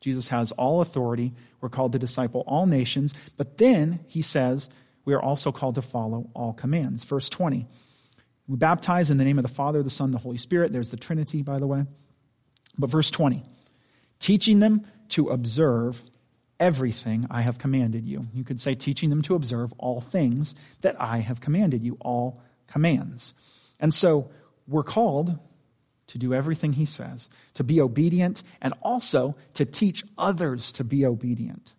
Jesus 0.00 0.28
has 0.28 0.52
all 0.52 0.82
authority. 0.82 1.32
We're 1.62 1.70
called 1.70 1.92
to 1.92 1.98
disciple 1.98 2.44
all 2.46 2.66
nations. 2.66 3.14
But 3.38 3.56
then 3.56 4.00
he 4.06 4.20
says 4.20 4.68
we 5.06 5.14
are 5.14 5.22
also 5.22 5.50
called 5.50 5.76
to 5.76 5.82
follow 5.82 6.28
all 6.34 6.52
commands. 6.52 7.04
Verse 7.04 7.30
20. 7.30 7.66
We 8.46 8.56
baptize 8.56 9.10
in 9.10 9.16
the 9.16 9.24
name 9.24 9.38
of 9.38 9.44
the 9.44 9.48
Father, 9.48 9.82
the 9.82 9.88
Son, 9.88 10.10
the 10.10 10.18
Holy 10.18 10.36
Spirit. 10.36 10.72
There's 10.72 10.90
the 10.90 10.98
Trinity, 10.98 11.42
by 11.42 11.58
the 11.58 11.66
way. 11.66 11.86
But 12.78 12.90
verse 12.90 13.10
20. 13.10 13.42
Teaching 14.18 14.58
them 14.58 14.86
to 15.08 15.30
observe 15.30 16.02
everything 16.60 17.26
I 17.30 17.42
have 17.42 17.58
commanded 17.58 18.06
you. 18.06 18.28
You 18.32 18.44
could 18.44 18.60
say 18.60 18.74
teaching 18.74 19.10
them 19.10 19.22
to 19.22 19.34
observe 19.34 19.72
all 19.78 20.00
things 20.00 20.54
that 20.82 21.00
I 21.00 21.18
have 21.18 21.40
commanded 21.40 21.82
you, 21.82 21.96
all 22.00 22.42
commands. 22.66 23.34
And 23.80 23.92
so 23.92 24.30
we're 24.66 24.82
called 24.82 25.38
to 26.06 26.18
do 26.18 26.34
everything 26.34 26.74
he 26.74 26.84
says, 26.84 27.28
to 27.54 27.64
be 27.64 27.80
obedient, 27.80 28.42
and 28.60 28.74
also 28.82 29.34
to 29.54 29.64
teach 29.64 30.04
others 30.18 30.70
to 30.72 30.84
be 30.84 31.04
obedient. 31.04 31.74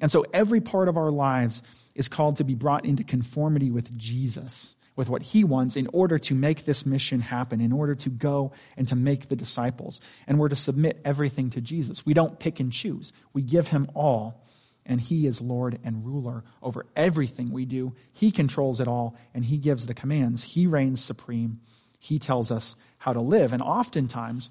And 0.00 0.10
so 0.10 0.24
every 0.32 0.60
part 0.60 0.88
of 0.88 0.96
our 0.96 1.10
lives 1.10 1.62
is 1.94 2.08
called 2.08 2.36
to 2.36 2.44
be 2.44 2.54
brought 2.54 2.84
into 2.84 3.02
conformity 3.02 3.70
with 3.70 3.96
Jesus 3.96 4.75
with 4.96 5.10
what 5.10 5.22
he 5.22 5.44
wants 5.44 5.76
in 5.76 5.86
order 5.92 6.18
to 6.18 6.34
make 6.34 6.64
this 6.64 6.86
mission 6.86 7.20
happen, 7.20 7.60
in 7.60 7.72
order 7.72 7.94
to 7.94 8.08
go 8.08 8.52
and 8.76 8.88
to 8.88 8.96
make 8.96 9.28
the 9.28 9.36
disciples. 9.36 10.00
And 10.26 10.38
we're 10.38 10.48
to 10.48 10.56
submit 10.56 11.00
everything 11.04 11.50
to 11.50 11.60
Jesus. 11.60 12.04
We 12.04 12.14
don't 12.14 12.40
pick 12.40 12.58
and 12.58 12.72
choose. 12.72 13.12
We 13.32 13.42
give 13.42 13.68
him 13.68 13.88
all, 13.94 14.42
and 14.86 15.00
he 15.00 15.26
is 15.26 15.42
Lord 15.42 15.78
and 15.84 16.04
ruler 16.04 16.44
over 16.62 16.86
everything 16.96 17.50
we 17.50 17.66
do. 17.66 17.94
He 18.12 18.30
controls 18.30 18.80
it 18.80 18.88
all, 18.88 19.16
and 19.34 19.44
he 19.44 19.58
gives 19.58 19.86
the 19.86 19.94
commands. 19.94 20.54
He 20.54 20.66
reigns 20.66 21.04
supreme. 21.04 21.60
He 22.00 22.18
tells 22.18 22.50
us 22.50 22.76
how 22.98 23.12
to 23.12 23.20
live. 23.20 23.52
And 23.52 23.62
oftentimes, 23.62 24.50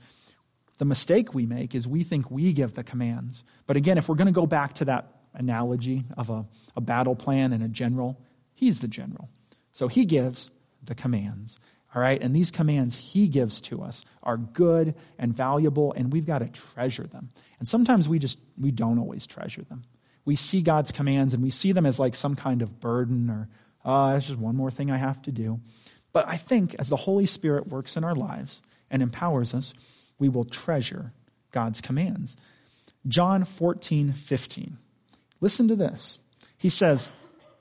the 0.77 0.85
mistake 0.85 1.33
we 1.33 1.45
make 1.45 1.73
is 1.73 1.87
we 1.87 2.03
think 2.03 2.29
we 2.29 2.53
give 2.53 2.75
the 2.75 2.83
commands. 2.83 3.43
But 3.65 3.77
again, 3.77 3.97
if 3.97 4.07
we're 4.07 4.15
going 4.15 4.27
to 4.27 4.33
go 4.33 4.45
back 4.45 4.73
to 4.75 4.85
that 4.85 5.07
analogy 5.33 6.03
of 6.17 6.29
a, 6.29 6.45
a 6.75 6.81
battle 6.81 7.15
plan 7.15 7.53
and 7.53 7.63
a 7.63 7.67
general, 7.67 8.19
he's 8.53 8.81
the 8.81 8.87
general. 8.87 9.29
So 9.75 9.89
he 9.89 10.05
gives 10.05 10.51
the 10.81 10.95
commands. 10.95 11.59
All 11.93 12.01
right? 12.01 12.21
And 12.21 12.33
these 12.33 12.49
commands 12.49 13.11
he 13.13 13.27
gives 13.27 13.59
to 13.61 13.83
us 13.83 14.05
are 14.23 14.37
good 14.37 14.95
and 15.19 15.35
valuable, 15.35 15.91
and 15.93 16.13
we've 16.13 16.25
got 16.25 16.39
to 16.39 16.47
treasure 16.47 17.03
them. 17.03 17.29
And 17.59 17.67
sometimes 17.67 18.07
we 18.07 18.17
just, 18.17 18.39
we 18.57 18.71
don't 18.71 18.99
always 18.99 19.27
treasure 19.27 19.63
them. 19.63 19.83
We 20.23 20.37
see 20.37 20.61
God's 20.61 20.93
commands 20.93 21.33
and 21.33 21.43
we 21.43 21.49
see 21.51 21.73
them 21.73 21.85
as 21.85 21.99
like 21.99 22.15
some 22.15 22.37
kind 22.37 22.61
of 22.61 22.79
burden 22.79 23.29
or, 23.29 23.49
ah, 23.83 24.13
oh, 24.13 24.15
it's 24.15 24.27
just 24.27 24.39
one 24.39 24.55
more 24.55 24.71
thing 24.71 24.89
I 24.91 24.97
have 24.97 25.21
to 25.23 25.31
do. 25.31 25.59
But 26.13 26.25
I 26.27 26.37
think 26.37 26.75
as 26.79 26.87
the 26.87 26.95
Holy 26.95 27.25
Spirit 27.25 27.67
works 27.67 27.97
in 27.97 28.05
our 28.05 28.15
lives 28.15 28.61
and 28.89 29.03
empowers 29.03 29.53
us, 29.53 29.73
we 30.17 30.29
will 30.29 30.45
treasure 30.45 31.11
God's 31.51 31.81
commands. 31.81 32.37
John 33.05 33.43
14, 33.43 34.13
15. 34.13 34.77
Listen 35.41 35.67
to 35.67 35.75
this. 35.75 36.17
He 36.57 36.69
says, 36.69 37.11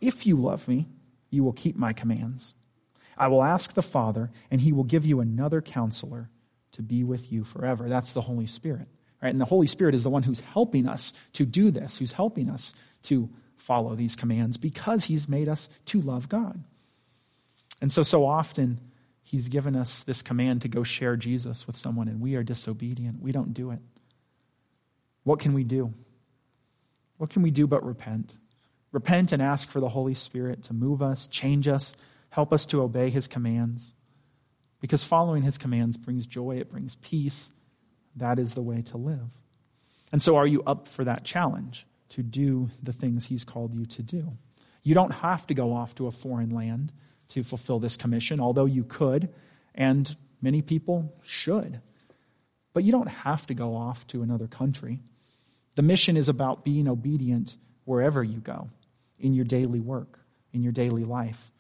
If 0.00 0.26
you 0.26 0.36
love 0.36 0.68
me, 0.68 0.86
you 1.34 1.44
will 1.44 1.52
keep 1.52 1.76
my 1.76 1.92
commands. 1.92 2.54
I 3.16 3.28
will 3.28 3.42
ask 3.42 3.74
the 3.74 3.82
Father, 3.82 4.30
and 4.50 4.60
he 4.60 4.72
will 4.72 4.84
give 4.84 5.04
you 5.04 5.20
another 5.20 5.60
counselor 5.60 6.30
to 6.72 6.82
be 6.82 7.04
with 7.04 7.30
you 7.30 7.44
forever. 7.44 7.88
That's 7.88 8.12
the 8.12 8.22
Holy 8.22 8.46
Spirit. 8.46 8.88
Right? 9.22 9.30
And 9.30 9.40
the 9.40 9.46
Holy 9.46 9.66
Spirit 9.66 9.94
is 9.94 10.02
the 10.04 10.10
one 10.10 10.24
who's 10.24 10.40
helping 10.40 10.88
us 10.88 11.12
to 11.34 11.46
do 11.46 11.70
this, 11.70 11.98
who's 11.98 12.12
helping 12.12 12.50
us 12.50 12.74
to 13.04 13.30
follow 13.56 13.94
these 13.94 14.16
commands 14.16 14.56
because 14.56 15.04
he's 15.04 15.28
made 15.28 15.48
us 15.48 15.68
to 15.86 16.00
love 16.00 16.28
God. 16.28 16.62
And 17.80 17.90
so, 17.92 18.02
so 18.02 18.26
often, 18.26 18.80
he's 19.22 19.48
given 19.48 19.76
us 19.76 20.02
this 20.04 20.22
command 20.22 20.62
to 20.62 20.68
go 20.68 20.82
share 20.82 21.16
Jesus 21.16 21.66
with 21.66 21.76
someone, 21.76 22.08
and 22.08 22.20
we 22.20 22.34
are 22.34 22.42
disobedient. 22.42 23.22
We 23.22 23.32
don't 23.32 23.54
do 23.54 23.70
it. 23.70 23.80
What 25.22 25.38
can 25.38 25.54
we 25.54 25.64
do? 25.64 25.94
What 27.16 27.30
can 27.30 27.42
we 27.42 27.50
do 27.50 27.66
but 27.66 27.84
repent? 27.84 28.34
Repent 28.94 29.32
and 29.32 29.42
ask 29.42 29.68
for 29.68 29.80
the 29.80 29.88
Holy 29.88 30.14
Spirit 30.14 30.62
to 30.62 30.72
move 30.72 31.02
us, 31.02 31.26
change 31.26 31.66
us, 31.66 31.96
help 32.30 32.52
us 32.52 32.64
to 32.66 32.80
obey 32.80 33.10
his 33.10 33.26
commands. 33.26 33.92
Because 34.80 35.02
following 35.02 35.42
his 35.42 35.58
commands 35.58 35.96
brings 35.96 36.26
joy, 36.26 36.58
it 36.58 36.70
brings 36.70 36.94
peace. 36.96 37.52
That 38.14 38.38
is 38.38 38.54
the 38.54 38.62
way 38.62 38.82
to 38.82 38.96
live. 38.96 39.42
And 40.12 40.22
so, 40.22 40.36
are 40.36 40.46
you 40.46 40.62
up 40.62 40.86
for 40.86 41.02
that 41.04 41.24
challenge 41.24 41.86
to 42.10 42.22
do 42.22 42.68
the 42.80 42.92
things 42.92 43.26
he's 43.26 43.42
called 43.42 43.74
you 43.74 43.84
to 43.86 44.02
do? 44.02 44.38
You 44.84 44.94
don't 44.94 45.10
have 45.10 45.44
to 45.48 45.54
go 45.54 45.72
off 45.72 45.96
to 45.96 46.06
a 46.06 46.12
foreign 46.12 46.50
land 46.50 46.92
to 47.28 47.42
fulfill 47.42 47.80
this 47.80 47.96
commission, 47.96 48.40
although 48.40 48.66
you 48.66 48.84
could, 48.84 49.28
and 49.74 50.16
many 50.40 50.62
people 50.62 51.12
should. 51.24 51.80
But 52.72 52.84
you 52.84 52.92
don't 52.92 53.08
have 53.08 53.44
to 53.48 53.54
go 53.54 53.74
off 53.74 54.06
to 54.08 54.22
another 54.22 54.46
country. 54.46 55.00
The 55.74 55.82
mission 55.82 56.16
is 56.16 56.28
about 56.28 56.62
being 56.62 56.86
obedient 56.86 57.56
wherever 57.84 58.22
you 58.22 58.38
go 58.38 58.70
in 59.24 59.32
your 59.32 59.46
daily 59.46 59.80
work, 59.80 60.20
in 60.52 60.62
your 60.62 60.70
daily 60.70 61.02
life. 61.02 61.50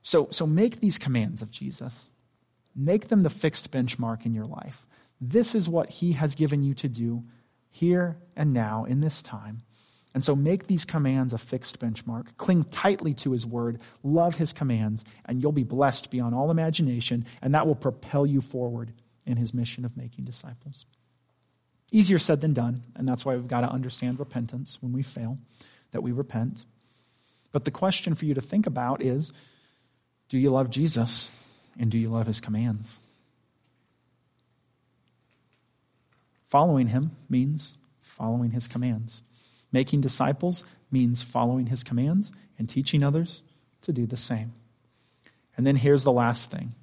So, 0.00 0.28
so 0.30 0.46
make 0.46 0.80
these 0.80 0.98
commands 0.98 1.42
of 1.42 1.50
Jesus. 1.50 2.08
Make 2.74 3.08
them 3.08 3.20
the 3.20 3.28
fixed 3.28 3.70
benchmark 3.70 4.24
in 4.24 4.32
your 4.32 4.46
life. 4.46 4.86
This 5.20 5.54
is 5.54 5.68
what 5.68 5.90
he 5.90 6.12
has 6.12 6.34
given 6.34 6.62
you 6.62 6.72
to 6.74 6.88
do 6.88 7.24
here 7.68 8.16
and 8.34 8.54
now 8.54 8.84
in 8.84 9.00
this 9.00 9.20
time. 9.20 9.62
And 10.14 10.24
so 10.24 10.34
make 10.34 10.66
these 10.66 10.86
commands 10.86 11.34
a 11.34 11.38
fixed 11.38 11.78
benchmark. 11.78 12.36
Cling 12.38 12.64
tightly 12.64 13.12
to 13.14 13.32
his 13.32 13.46
word, 13.46 13.80
love 14.02 14.36
his 14.36 14.54
commands, 14.54 15.04
and 15.26 15.42
you'll 15.42 15.52
be 15.52 15.62
blessed 15.62 16.10
beyond 16.10 16.34
all 16.34 16.50
imagination, 16.50 17.26
and 17.42 17.54
that 17.54 17.66
will 17.66 17.74
propel 17.74 18.24
you 18.24 18.40
forward 18.40 18.92
in 19.26 19.36
his 19.36 19.52
mission 19.52 19.84
of 19.84 19.94
making 19.94 20.24
disciples. 20.24 20.86
Easier 21.92 22.18
said 22.18 22.40
than 22.40 22.54
done, 22.54 22.82
and 22.96 23.06
that's 23.06 23.26
why 23.26 23.36
we've 23.36 23.46
got 23.46 23.60
to 23.60 23.70
understand 23.70 24.18
repentance 24.18 24.78
when 24.80 24.92
we 24.92 25.02
fail, 25.02 25.38
that 25.90 26.02
we 26.02 26.12
repent. 26.12 26.64
But 27.52 27.64
the 27.64 27.70
question 27.70 28.14
for 28.14 28.26
you 28.26 28.34
to 28.34 28.40
think 28.40 28.66
about 28.66 29.02
is 29.02 29.32
do 30.28 30.38
you 30.38 30.50
love 30.50 30.70
Jesus 30.70 31.36
and 31.78 31.90
do 31.90 31.98
you 31.98 32.08
love 32.08 32.26
his 32.26 32.40
commands? 32.40 33.00
Following 36.44 36.88
him 36.88 37.12
means 37.28 37.74
following 38.00 38.52
his 38.52 38.68
commands. 38.68 39.22
Making 39.72 40.00
disciples 40.00 40.64
means 40.90 41.22
following 41.22 41.66
his 41.66 41.84
commands 41.84 42.32
and 42.58 42.68
teaching 42.68 43.02
others 43.02 43.42
to 43.82 43.92
do 43.92 44.06
the 44.06 44.16
same. 44.16 44.52
And 45.56 45.66
then 45.66 45.76
here's 45.76 46.04
the 46.04 46.12
last 46.12 46.50
thing 46.50 46.74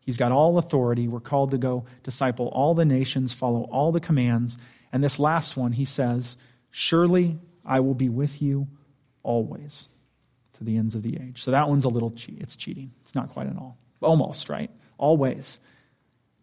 He's 0.00 0.16
got 0.16 0.32
all 0.32 0.58
authority. 0.58 1.06
We're 1.06 1.20
called 1.20 1.52
to 1.52 1.58
go 1.58 1.84
disciple 2.02 2.48
all 2.48 2.74
the 2.74 2.84
nations, 2.84 3.32
follow 3.32 3.62
all 3.70 3.92
the 3.92 4.00
commands. 4.00 4.58
And 4.92 5.02
this 5.02 5.20
last 5.20 5.56
one, 5.56 5.72
he 5.72 5.84
says, 5.84 6.36
Surely 6.70 7.38
I 7.64 7.78
will 7.80 7.94
be 7.94 8.08
with 8.08 8.42
you 8.42 8.66
always 9.22 9.91
to 10.62 10.70
the 10.70 10.78
ends 10.78 10.94
of 10.94 11.02
the 11.02 11.18
age. 11.20 11.42
So 11.42 11.50
that 11.50 11.68
one's 11.68 11.84
a 11.84 11.88
little 11.88 12.10
cheat. 12.10 12.38
It's 12.40 12.56
cheating. 12.56 12.92
It's 13.02 13.14
not 13.14 13.30
quite 13.30 13.48
at 13.48 13.56
all. 13.56 13.76
Almost, 14.00 14.48
right? 14.48 14.70
Always. 14.98 15.58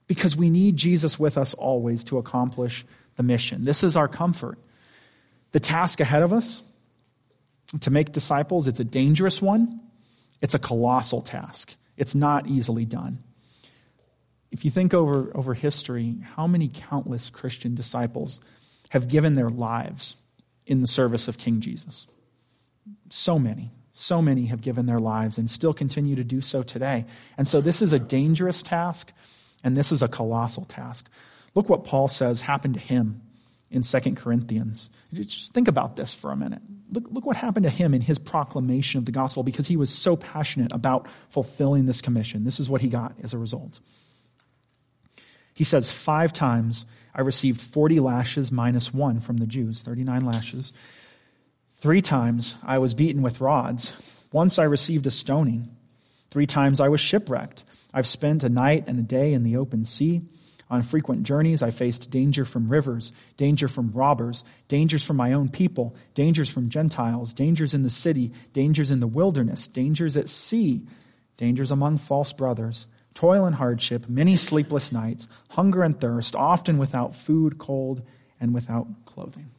Because 0.07 0.35
we 0.35 0.49
need 0.49 0.77
Jesus 0.77 1.19
with 1.19 1.37
us 1.37 1.53
always 1.53 2.03
to 2.05 2.17
accomplish 2.17 2.85
the 3.15 3.23
mission. 3.23 3.63
This 3.63 3.83
is 3.83 3.97
our 3.97 4.07
comfort. 4.07 4.57
The 5.51 5.59
task 5.59 5.99
ahead 5.99 6.23
of 6.23 6.33
us 6.33 6.63
to 7.81 7.91
make 7.91 8.11
disciples, 8.11 8.67
it's 8.67 8.79
a 8.79 8.85
dangerous 8.85 9.41
one. 9.41 9.81
It's 10.41 10.55
a 10.55 10.59
colossal 10.59 11.21
task. 11.21 11.75
It's 11.97 12.15
not 12.15 12.47
easily 12.47 12.85
done. 12.85 13.23
If 14.51 14.65
you 14.65 14.71
think 14.71 14.93
over, 14.93 15.31
over 15.35 15.53
history, 15.53 16.17
how 16.35 16.47
many 16.47 16.69
countless 16.73 17.29
Christian 17.29 17.75
disciples 17.75 18.39
have 18.89 19.07
given 19.07 19.33
their 19.33 19.49
lives 19.49 20.15
in 20.65 20.79
the 20.79 20.87
service 20.87 21.27
of 21.27 21.37
King 21.37 21.61
Jesus? 21.61 22.07
So 23.09 23.37
many. 23.37 23.71
So 23.99 24.21
many 24.21 24.45
have 24.45 24.61
given 24.61 24.85
their 24.85 24.99
lives 24.99 25.37
and 25.37 25.51
still 25.51 25.73
continue 25.73 26.15
to 26.15 26.23
do 26.23 26.39
so 26.39 26.63
today. 26.63 27.05
And 27.37 27.45
so 27.45 27.59
this 27.59 27.81
is 27.81 27.91
a 27.91 27.99
dangerous 27.99 28.61
task 28.61 29.11
and 29.61 29.75
this 29.75 29.91
is 29.91 30.01
a 30.01 30.07
colossal 30.07 30.63
task. 30.63 31.11
Look 31.53 31.67
what 31.67 31.83
Paul 31.83 32.07
says 32.07 32.39
happened 32.39 32.75
to 32.75 32.79
him 32.79 33.21
in 33.69 33.81
2 33.81 33.99
Corinthians. 34.15 34.89
Just 35.13 35.53
think 35.53 35.67
about 35.67 35.97
this 35.97 36.13
for 36.13 36.31
a 36.31 36.37
minute. 36.37 36.61
Look, 36.91 37.11
look 37.11 37.25
what 37.25 37.35
happened 37.35 37.65
to 37.65 37.69
him 37.69 37.93
in 37.93 37.99
his 37.99 38.17
proclamation 38.17 38.99
of 38.99 39.05
the 39.05 39.11
gospel 39.11 39.43
because 39.43 39.67
he 39.67 39.75
was 39.75 39.93
so 39.93 40.15
passionate 40.15 40.71
about 40.71 41.05
fulfilling 41.27 41.85
this 41.85 42.01
commission. 42.01 42.45
This 42.45 42.61
is 42.61 42.69
what 42.69 42.79
he 42.79 42.87
got 42.87 43.13
as 43.21 43.33
a 43.33 43.37
result. 43.37 43.81
He 45.53 45.65
says, 45.65 45.91
Five 45.91 46.31
times 46.31 46.85
I 47.13 47.19
received 47.19 47.59
40 47.59 47.99
lashes 47.99 48.49
minus 48.49 48.93
one 48.93 49.19
from 49.19 49.37
the 49.37 49.45
Jews, 49.45 49.81
39 49.81 50.23
lashes. 50.23 50.71
Three 51.79 52.01
times 52.01 52.57
I 52.65 52.77
was 52.79 52.93
beaten 52.93 53.21
with 53.21 53.39
rods. 53.39 53.95
Once 54.33 54.59
I 54.59 54.63
received 54.63 55.07
a 55.07 55.11
stoning. 55.11 55.77
Three 56.29 56.45
times 56.45 56.81
I 56.81 56.89
was 56.89 56.99
shipwrecked. 56.99 57.63
I've 57.93 58.05
spent 58.05 58.43
a 58.43 58.49
night 58.49 58.83
and 58.87 58.99
a 58.99 59.01
day 59.01 59.31
in 59.31 59.43
the 59.43 59.55
open 59.55 59.85
sea. 59.85 60.23
On 60.69 60.81
frequent 60.81 61.23
journeys, 61.23 61.63
I 61.63 61.71
faced 61.71 62.11
danger 62.11 62.43
from 62.43 62.67
rivers, 62.67 63.13
danger 63.37 63.69
from 63.69 63.93
robbers, 63.93 64.43
dangers 64.67 65.05
from 65.05 65.15
my 65.15 65.31
own 65.31 65.47
people, 65.47 65.95
dangers 66.15 66.51
from 66.51 66.67
Gentiles, 66.67 67.31
dangers 67.31 67.73
in 67.73 67.83
the 67.83 67.89
city, 67.89 68.33
dangers 68.51 68.91
in 68.91 68.99
the 68.99 69.07
wilderness, 69.07 69.65
dangers 69.65 70.17
at 70.17 70.27
sea, 70.27 70.85
dangers 71.37 71.71
among 71.71 71.97
false 71.97 72.33
brothers, 72.33 72.87
toil 73.13 73.45
and 73.45 73.55
hardship, 73.55 74.09
many 74.09 74.35
sleepless 74.35 74.91
nights, 74.91 75.29
hunger 75.51 75.81
and 75.81 76.01
thirst, 76.01 76.35
often 76.35 76.77
without 76.77 77.15
food, 77.15 77.57
cold, 77.57 78.01
and 78.37 78.53
without 78.53 79.05
clothing. 79.05 79.49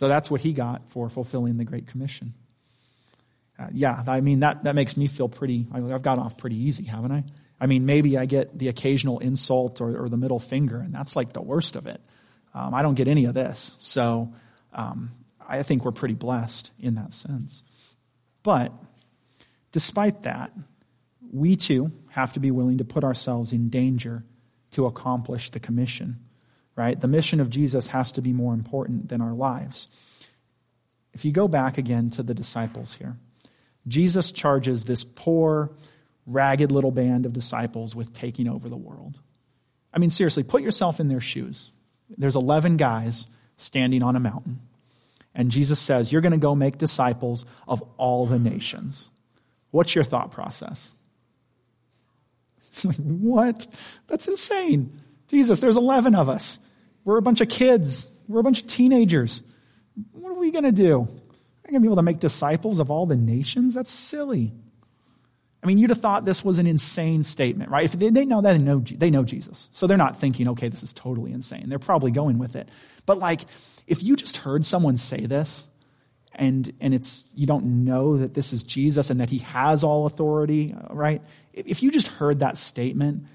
So 0.00 0.08
that's 0.08 0.30
what 0.30 0.40
he 0.40 0.54
got 0.54 0.88
for 0.88 1.10
fulfilling 1.10 1.58
the 1.58 1.66
Great 1.66 1.86
Commission. 1.86 2.32
Uh, 3.58 3.66
yeah, 3.70 4.02
I 4.06 4.22
mean, 4.22 4.40
that, 4.40 4.64
that 4.64 4.74
makes 4.74 4.96
me 4.96 5.06
feel 5.06 5.28
pretty, 5.28 5.66
I've 5.70 6.00
got 6.00 6.18
off 6.18 6.38
pretty 6.38 6.56
easy, 6.56 6.84
haven't 6.84 7.12
I? 7.12 7.22
I 7.60 7.66
mean, 7.66 7.84
maybe 7.84 8.16
I 8.16 8.24
get 8.24 8.58
the 8.58 8.68
occasional 8.68 9.18
insult 9.18 9.82
or, 9.82 10.04
or 10.04 10.08
the 10.08 10.16
middle 10.16 10.38
finger, 10.38 10.78
and 10.78 10.94
that's 10.94 11.16
like 11.16 11.34
the 11.34 11.42
worst 11.42 11.76
of 11.76 11.86
it. 11.86 12.00
Um, 12.54 12.72
I 12.72 12.80
don't 12.80 12.94
get 12.94 13.08
any 13.08 13.26
of 13.26 13.34
this. 13.34 13.76
So 13.80 14.32
um, 14.72 15.10
I 15.46 15.62
think 15.62 15.84
we're 15.84 15.92
pretty 15.92 16.14
blessed 16.14 16.72
in 16.80 16.94
that 16.94 17.12
sense. 17.12 17.62
But 18.42 18.72
despite 19.70 20.22
that, 20.22 20.50
we 21.30 21.56
too 21.56 21.92
have 22.12 22.32
to 22.32 22.40
be 22.40 22.50
willing 22.50 22.78
to 22.78 22.86
put 22.86 23.04
ourselves 23.04 23.52
in 23.52 23.68
danger 23.68 24.24
to 24.70 24.86
accomplish 24.86 25.50
the 25.50 25.60
commission, 25.60 26.20
right? 26.76 27.00
The 27.00 27.08
mission 27.08 27.40
of 27.40 27.50
Jesus 27.50 27.88
has 27.88 28.12
to 28.12 28.22
be 28.22 28.32
more 28.32 28.54
important 28.54 29.08
than 29.08 29.20
our 29.20 29.32
lives. 29.32 29.88
If 31.12 31.24
you 31.24 31.32
go 31.32 31.48
back 31.48 31.78
again 31.78 32.10
to 32.10 32.22
the 32.22 32.34
disciples 32.34 32.96
here, 32.96 33.16
Jesus 33.86 34.32
charges 34.32 34.84
this 34.84 35.02
poor, 35.04 35.70
ragged 36.26 36.70
little 36.70 36.92
band 36.92 37.26
of 37.26 37.32
disciples 37.32 37.96
with 37.96 38.14
taking 38.14 38.48
over 38.48 38.68
the 38.68 38.76
world. 38.76 39.18
I 39.92 39.98
mean, 39.98 40.10
seriously, 40.10 40.44
put 40.44 40.62
yourself 40.62 41.00
in 41.00 41.08
their 41.08 41.20
shoes. 41.20 41.70
There's 42.16 42.36
11 42.36 42.76
guys 42.76 43.26
standing 43.56 44.02
on 44.02 44.16
a 44.16 44.20
mountain, 44.20 44.60
and 45.34 45.50
Jesus 45.50 45.78
says, 45.78 46.12
You're 46.12 46.22
going 46.22 46.32
to 46.32 46.38
go 46.38 46.54
make 46.54 46.78
disciples 46.78 47.44
of 47.66 47.82
all 47.96 48.26
the 48.26 48.38
nations. 48.38 49.08
What's 49.70 49.94
your 49.94 50.04
thought 50.04 50.30
process? 50.30 50.92
Like, 52.84 52.96
what? 52.96 53.66
That's 54.06 54.28
insane. 54.28 55.00
Jesus, 55.30 55.60
there's 55.60 55.76
11 55.76 56.14
of 56.14 56.28
us. 56.28 56.58
We're 57.04 57.18
a 57.18 57.22
bunch 57.22 57.40
of 57.40 57.48
kids. 57.48 58.10
We're 58.28 58.40
a 58.40 58.42
bunch 58.42 58.62
of 58.62 58.66
teenagers. 58.66 59.42
What 60.12 60.30
are 60.30 60.38
we 60.38 60.50
going 60.50 60.64
to 60.64 60.72
do? 60.72 61.00
Are 61.00 61.04
we 61.04 61.70
going 61.70 61.74
to 61.74 61.80
be 61.80 61.86
able 61.86 61.96
to 61.96 62.02
make 62.02 62.18
disciples 62.18 62.80
of 62.80 62.90
all 62.90 63.06
the 63.06 63.16
nations? 63.16 63.74
That's 63.74 63.92
silly. 63.92 64.52
I 65.62 65.66
mean, 65.66 65.78
you'd 65.78 65.90
have 65.90 66.00
thought 66.00 66.24
this 66.24 66.44
was 66.44 66.58
an 66.58 66.66
insane 66.66 67.22
statement, 67.22 67.70
right? 67.70 67.84
If 67.84 67.92
they, 67.92 68.10
they 68.10 68.24
know 68.24 68.40
that, 68.40 68.52
they 68.52 68.58
know, 68.58 68.80
they 68.80 69.10
know 69.10 69.24
Jesus. 69.24 69.68
So 69.72 69.86
they're 69.86 69.98
not 69.98 70.18
thinking, 70.18 70.48
okay, 70.48 70.68
this 70.68 70.82
is 70.82 70.92
totally 70.92 71.32
insane. 71.32 71.68
They're 71.68 71.78
probably 71.78 72.10
going 72.10 72.38
with 72.38 72.56
it. 72.56 72.68
But 73.06 73.18
like, 73.18 73.42
if 73.86 74.02
you 74.02 74.16
just 74.16 74.38
heard 74.38 74.64
someone 74.64 74.96
say 74.96 75.20
this, 75.20 75.68
and, 76.34 76.72
and 76.80 76.94
it's, 76.94 77.30
you 77.34 77.46
don't 77.46 77.84
know 77.84 78.16
that 78.16 78.34
this 78.34 78.52
is 78.52 78.64
Jesus 78.64 79.10
and 79.10 79.20
that 79.20 79.28
he 79.30 79.38
has 79.38 79.84
all 79.84 80.06
authority, 80.06 80.72
uh, 80.72 80.94
right? 80.94 81.22
If 81.52 81.82
you 81.82 81.90
just 81.90 82.08
heard 82.08 82.40
that 82.40 82.56
statement, 82.56 83.26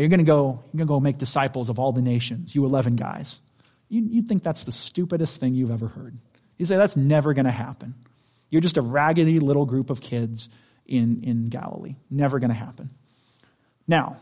you're 0.00 0.08
going 0.08 0.18
to 0.18 0.24
go, 0.24 0.62
you're 0.72 0.78
going 0.78 0.86
to 0.86 0.94
go 0.94 1.00
make 1.00 1.18
disciples 1.18 1.68
of 1.68 1.78
all 1.78 1.92
the 1.92 2.02
nations, 2.02 2.54
you 2.54 2.64
11 2.64 2.96
guys. 2.96 3.40
You, 3.88 4.02
you'd 4.02 4.26
think 4.26 4.42
that's 4.42 4.64
the 4.64 4.72
stupidest 4.72 5.38
thing 5.38 5.54
you've 5.54 5.70
ever 5.70 5.88
heard. 5.88 6.16
You 6.56 6.66
say 6.66 6.76
that's 6.76 6.96
never 6.96 7.34
going 7.34 7.44
to 7.44 7.50
happen. 7.50 7.94
You're 8.48 8.62
just 8.62 8.76
a 8.76 8.82
raggedy 8.82 9.38
little 9.38 9.66
group 9.66 9.90
of 9.90 10.00
kids 10.00 10.48
in, 10.86 11.22
in 11.22 11.48
Galilee. 11.48 11.96
Never 12.10 12.38
going 12.38 12.50
to 12.50 12.56
happen. 12.56 12.90
Now, 13.86 14.16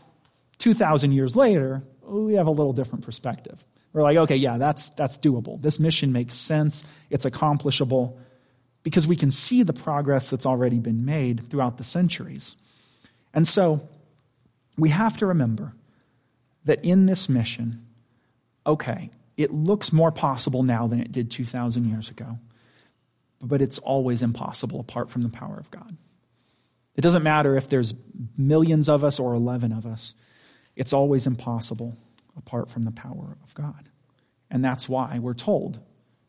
2,000 0.57 1.11
years 1.11 1.35
later, 1.35 1.83
we 2.03 2.33
have 2.33 2.47
a 2.47 2.51
little 2.51 2.73
different 2.73 3.05
perspective. 3.05 3.63
We're 3.93 4.03
like, 4.03 4.17
okay, 4.17 4.37
yeah, 4.37 4.57
that's, 4.57 4.89
that's 4.91 5.17
doable. 5.17 5.61
This 5.61 5.79
mission 5.79 6.11
makes 6.11 6.33
sense. 6.33 6.87
It's 7.09 7.25
accomplishable 7.25 8.19
because 8.83 9.07
we 9.07 9.15
can 9.15 9.31
see 9.31 9.63
the 9.63 9.73
progress 9.73 10.29
that's 10.29 10.45
already 10.45 10.79
been 10.79 11.05
made 11.05 11.49
throughout 11.49 11.77
the 11.77 11.83
centuries. 11.83 12.55
And 13.33 13.47
so 13.47 13.87
we 14.77 14.89
have 14.89 15.17
to 15.17 15.25
remember 15.27 15.73
that 16.65 16.83
in 16.83 17.05
this 17.05 17.27
mission, 17.27 17.85
okay, 18.65 19.09
it 19.37 19.53
looks 19.53 19.91
more 19.91 20.11
possible 20.11 20.63
now 20.63 20.87
than 20.87 20.99
it 20.99 21.11
did 21.11 21.31
2,000 21.31 21.85
years 21.85 22.09
ago, 22.09 22.39
but 23.41 23.61
it's 23.61 23.79
always 23.79 24.21
impossible 24.21 24.79
apart 24.79 25.09
from 25.09 25.23
the 25.23 25.29
power 25.29 25.57
of 25.57 25.71
God. 25.71 25.97
It 26.95 27.01
doesn't 27.01 27.23
matter 27.23 27.55
if 27.55 27.69
there's 27.69 27.93
millions 28.37 28.89
of 28.89 29.03
us 29.03 29.19
or 29.19 29.33
11 29.33 29.71
of 29.71 29.85
us, 29.85 30.13
it's 30.75 30.93
always 30.93 31.27
impossible 31.27 31.95
apart 32.37 32.69
from 32.69 32.83
the 32.83 32.91
power 32.91 33.37
of 33.43 33.53
God. 33.55 33.89
And 34.49 34.63
that's 34.63 34.87
why 34.87 35.19
we're 35.19 35.33
told 35.33 35.79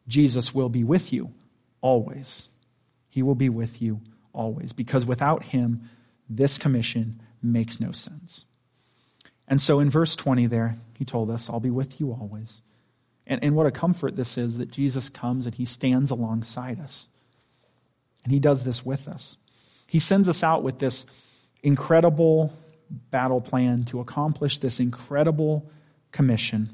Jesus 0.08 0.54
will 0.54 0.68
be 0.68 0.84
with 0.84 1.12
you 1.12 1.32
always. 1.80 2.48
He 3.08 3.22
will 3.22 3.34
be 3.34 3.48
with 3.48 3.82
you 3.82 4.00
always, 4.32 4.72
because 4.72 5.04
without 5.06 5.44
him, 5.44 5.88
this 6.28 6.58
commission 6.58 7.20
makes 7.42 7.80
no 7.80 7.92
sense. 7.92 8.46
And 9.48 9.60
so 9.60 9.80
in 9.80 9.90
verse 9.90 10.16
20 10.16 10.46
there, 10.46 10.76
he 10.96 11.04
told 11.04 11.30
us, 11.30 11.50
I'll 11.50 11.60
be 11.60 11.70
with 11.70 12.00
you 12.00 12.12
always. 12.12 12.62
And, 13.26 13.42
and 13.42 13.54
what 13.54 13.66
a 13.66 13.70
comfort 13.70 14.16
this 14.16 14.38
is 14.38 14.58
that 14.58 14.70
Jesus 14.70 15.08
comes 15.08 15.46
and 15.46 15.54
he 15.54 15.64
stands 15.64 16.10
alongside 16.10 16.80
us. 16.80 17.06
And 18.24 18.32
he 18.32 18.38
does 18.38 18.64
this 18.64 18.84
with 18.84 19.08
us. 19.08 19.36
He 19.88 19.98
sends 19.98 20.28
us 20.28 20.42
out 20.42 20.62
with 20.62 20.78
this 20.78 21.04
incredible 21.62 22.52
battle 23.10 23.40
plan 23.40 23.84
to 23.84 24.00
accomplish 24.00 24.58
this 24.58 24.80
incredible 24.80 25.70
commission. 26.12 26.70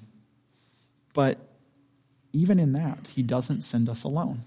But 1.14 1.38
even 2.32 2.58
in 2.58 2.72
that, 2.74 3.08
he 3.14 3.22
doesn't 3.22 3.62
send 3.62 3.88
us 3.88 4.04
alone. 4.04 4.40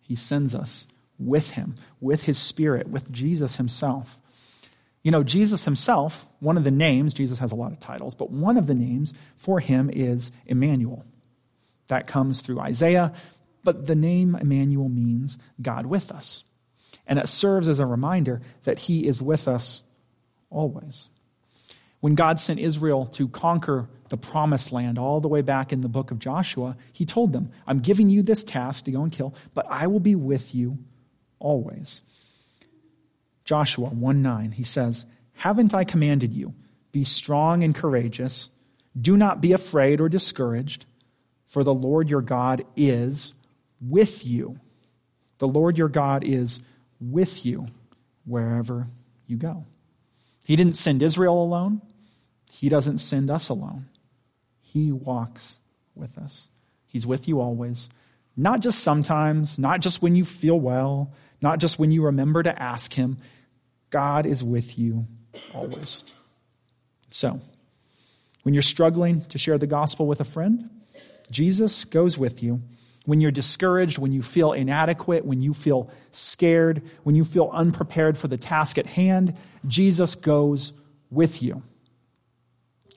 He 0.00 0.14
sends 0.14 0.54
us 0.54 0.86
with 1.18 1.52
him, 1.52 1.76
with 2.00 2.24
his 2.24 2.38
spirit, 2.38 2.88
with 2.88 3.10
Jesus 3.10 3.56
himself. 3.56 4.18
You 5.08 5.12
know, 5.12 5.24
Jesus 5.24 5.64
himself, 5.64 6.26
one 6.40 6.58
of 6.58 6.64
the 6.64 6.70
names, 6.70 7.14
Jesus 7.14 7.38
has 7.38 7.50
a 7.50 7.54
lot 7.54 7.72
of 7.72 7.80
titles, 7.80 8.14
but 8.14 8.30
one 8.30 8.58
of 8.58 8.66
the 8.66 8.74
names 8.74 9.14
for 9.36 9.58
him 9.58 9.88
is 9.90 10.32
Emmanuel. 10.44 11.02
That 11.86 12.06
comes 12.06 12.42
through 12.42 12.60
Isaiah, 12.60 13.14
but 13.64 13.86
the 13.86 13.94
name 13.94 14.34
Emmanuel 14.34 14.90
means 14.90 15.38
God 15.62 15.86
with 15.86 16.12
us. 16.12 16.44
And 17.06 17.18
it 17.18 17.26
serves 17.26 17.68
as 17.68 17.80
a 17.80 17.86
reminder 17.86 18.42
that 18.64 18.80
he 18.80 19.06
is 19.06 19.22
with 19.22 19.48
us 19.48 19.82
always. 20.50 21.08
When 22.00 22.14
God 22.14 22.38
sent 22.38 22.60
Israel 22.60 23.06
to 23.06 23.28
conquer 23.28 23.88
the 24.10 24.18
promised 24.18 24.72
land 24.72 24.98
all 24.98 25.22
the 25.22 25.26
way 25.26 25.40
back 25.40 25.72
in 25.72 25.80
the 25.80 25.88
book 25.88 26.10
of 26.10 26.18
Joshua, 26.18 26.76
he 26.92 27.06
told 27.06 27.32
them, 27.32 27.50
I'm 27.66 27.78
giving 27.78 28.10
you 28.10 28.22
this 28.22 28.44
task 28.44 28.84
to 28.84 28.90
go 28.90 29.04
and 29.04 29.10
kill, 29.10 29.34
but 29.54 29.64
I 29.70 29.86
will 29.86 30.00
be 30.00 30.16
with 30.16 30.54
you 30.54 30.76
always. 31.38 32.02
Joshua 33.48 33.88
1 33.88 34.20
9, 34.20 34.52
he 34.52 34.62
says, 34.62 35.06
Haven't 35.32 35.72
I 35.72 35.82
commanded 35.82 36.34
you? 36.34 36.52
Be 36.92 37.02
strong 37.02 37.64
and 37.64 37.74
courageous. 37.74 38.50
Do 39.00 39.16
not 39.16 39.40
be 39.40 39.54
afraid 39.54 40.02
or 40.02 40.10
discouraged, 40.10 40.84
for 41.46 41.64
the 41.64 41.72
Lord 41.72 42.10
your 42.10 42.20
God 42.20 42.66
is 42.76 43.32
with 43.80 44.26
you. 44.26 44.60
The 45.38 45.48
Lord 45.48 45.78
your 45.78 45.88
God 45.88 46.24
is 46.24 46.60
with 47.00 47.46
you 47.46 47.68
wherever 48.26 48.86
you 49.26 49.38
go. 49.38 49.64
He 50.44 50.54
didn't 50.54 50.76
send 50.76 51.00
Israel 51.00 51.42
alone. 51.42 51.80
He 52.52 52.68
doesn't 52.68 52.98
send 52.98 53.30
us 53.30 53.48
alone. 53.48 53.86
He 54.60 54.92
walks 54.92 55.60
with 55.94 56.18
us. 56.18 56.50
He's 56.86 57.06
with 57.06 57.26
you 57.26 57.40
always. 57.40 57.88
Not 58.36 58.60
just 58.60 58.80
sometimes, 58.80 59.58
not 59.58 59.80
just 59.80 60.02
when 60.02 60.16
you 60.16 60.26
feel 60.26 60.60
well, 60.60 61.14
not 61.40 61.60
just 61.60 61.78
when 61.78 61.90
you 61.90 62.04
remember 62.04 62.42
to 62.42 62.62
ask 62.62 62.92
Him. 62.92 63.16
God 63.90 64.26
is 64.26 64.44
with 64.44 64.78
you 64.78 65.06
always. 65.54 66.04
So, 67.10 67.40
when 68.42 68.54
you're 68.54 68.62
struggling 68.62 69.24
to 69.26 69.38
share 69.38 69.58
the 69.58 69.66
gospel 69.66 70.06
with 70.06 70.20
a 70.20 70.24
friend, 70.24 70.70
Jesus 71.30 71.84
goes 71.84 72.18
with 72.18 72.42
you. 72.42 72.62
When 73.04 73.20
you're 73.20 73.30
discouraged, 73.30 73.98
when 73.98 74.12
you 74.12 74.22
feel 74.22 74.52
inadequate, 74.52 75.24
when 75.24 75.42
you 75.42 75.54
feel 75.54 75.90
scared, 76.10 76.82
when 77.04 77.14
you 77.14 77.24
feel 77.24 77.50
unprepared 77.52 78.18
for 78.18 78.28
the 78.28 78.36
task 78.36 78.76
at 78.76 78.86
hand, 78.86 79.34
Jesus 79.66 80.14
goes 80.14 80.72
with 81.10 81.42
you. 81.42 81.62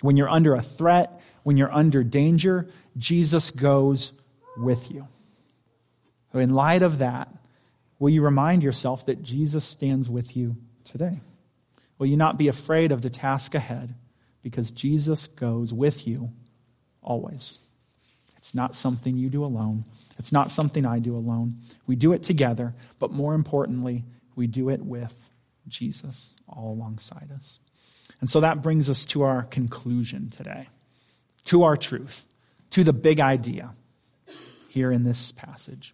When 0.02 0.18
you're 0.18 0.30
under 0.30 0.54
a 0.54 0.62
threat, 0.62 1.22
when 1.44 1.58
you're 1.58 1.72
under 1.72 2.04
danger, 2.04 2.68
Jesus 2.98 3.52
goes 3.52 4.14
with 4.58 4.92
you. 4.92 5.08
In 6.34 6.54
light 6.54 6.82
of 6.82 7.00
that, 7.00 7.34
will 8.00 8.10
you 8.10 8.22
remind 8.22 8.64
yourself 8.64 9.06
that 9.06 9.24
Jesus 9.24 9.64
stands 9.64 10.10
with 10.10 10.36
you 10.36 10.58
today? 10.86 11.20
Will 11.98 12.08
you 12.08 12.18
not 12.18 12.38
be 12.38 12.48
afraid 12.48 12.92
of 12.92 13.02
the 13.02 13.10
task 13.10 13.54
ahead 13.56 13.96
because 14.42 14.72
Jesus 14.72 15.28
goes 15.28 15.74
with 15.74 16.08
you 16.08 16.32
always? 17.02 17.68
It's 18.38 18.56
not 18.56 18.76
something 18.76 19.18
you 19.18 19.30
do 19.30 19.46
alone. 19.46 19.86
It's 20.18 20.32
not 20.32 20.52
something 20.52 20.86
I 20.86 21.00
do 21.00 21.16
alone. 21.16 21.58
We 21.88 21.96
do 21.96 22.12
it 22.14 22.24
together, 22.24 22.74
but 23.00 23.12
more 23.12 23.34
importantly, 23.34 24.04
we 24.36 24.48
do 24.48 24.70
it 24.70 24.82
with 24.82 25.30
Jesus 25.68 26.36
all 26.48 26.74
alongside 26.74 27.30
us. 27.36 27.60
And 28.20 28.30
so 28.30 28.40
that 28.40 28.62
brings 28.62 28.90
us 28.90 29.06
to 29.08 29.24
our 29.24 29.44
conclusion 29.44 30.30
today. 30.30 30.68
to 31.46 31.64
our 31.64 31.78
truth, 31.78 32.28
to 32.72 32.84
the 32.84 32.94
big 32.94 33.20
idea 33.20 33.74
here 34.70 34.92
in 34.92 35.04
this 35.04 35.32
passage. 35.32 35.94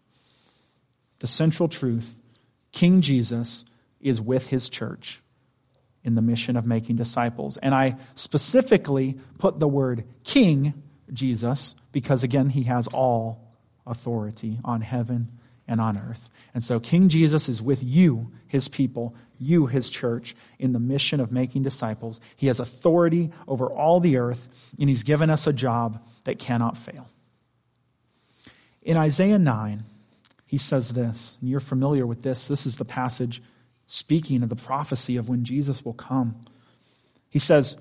The 1.20 1.28
central 1.28 1.70
truth 1.70 2.18
King 2.72 3.02
Jesus 3.02 3.66
is 4.02 4.22
with 4.22 4.48
his 4.48 4.70
church 4.70 5.22
in 6.04 6.16
the 6.16 6.22
mission 6.22 6.56
of 6.56 6.66
making 6.66 6.96
disciples. 6.96 7.58
And 7.58 7.76
I 7.76 7.98
specifically 8.16 9.20
put 9.38 9.60
the 9.60 9.68
word 9.68 10.06
King 10.24 10.82
Jesus 11.12 11.76
because, 11.92 12.24
again, 12.24 12.50
he 12.50 12.64
has 12.64 12.88
all 12.88 13.54
authority 13.86 14.60
on 14.64 14.82
heaven 14.82 15.30
and 15.68 15.82
on 15.82 15.98
earth. 15.98 16.30
And 16.54 16.64
so 16.64 16.80
King 16.80 17.10
Jesus 17.10 17.50
is 17.50 17.62
with 17.62 17.84
you, 17.84 18.32
his 18.48 18.68
people, 18.68 19.16
you, 19.40 19.66
his 19.66 19.90
church, 19.90 20.36
in 20.58 20.74
the 20.74 20.80
mission 20.80 21.20
of 21.20 21.32
making 21.32 21.64
disciples. 21.64 22.22
He 22.36 22.48
has 22.48 22.60
authority 22.60 23.32
over 23.48 23.68
all 23.68 24.00
the 24.00 24.18
earth, 24.18 24.74
and 24.80 24.90
he's 24.90 25.04
given 25.04 25.30
us 25.30 25.46
a 25.46 25.54
job 25.54 26.02
that 26.24 26.40
cannot 26.40 26.78
fail. 26.78 27.08
In 28.82 28.96
Isaiah 28.96 29.40
9, 29.40 29.84
he 30.46 30.58
says 30.58 30.94
this, 30.94 31.38
and 31.42 31.50
you're 31.50 31.60
familiar 31.60 32.08
with 32.08 32.22
this. 32.22 32.48
This 32.48 32.66
is 32.66 32.78
the 32.78 32.86
passage 32.86 33.42
speaking 33.88 34.44
of 34.44 34.50
the 34.50 34.56
prophecy 34.56 35.18
of 35.18 35.30
when 35.30 35.44
Jesus 35.44 35.84
will 35.84 35.94
come. 35.94 36.36
He 37.30 37.40
says, 37.40 37.78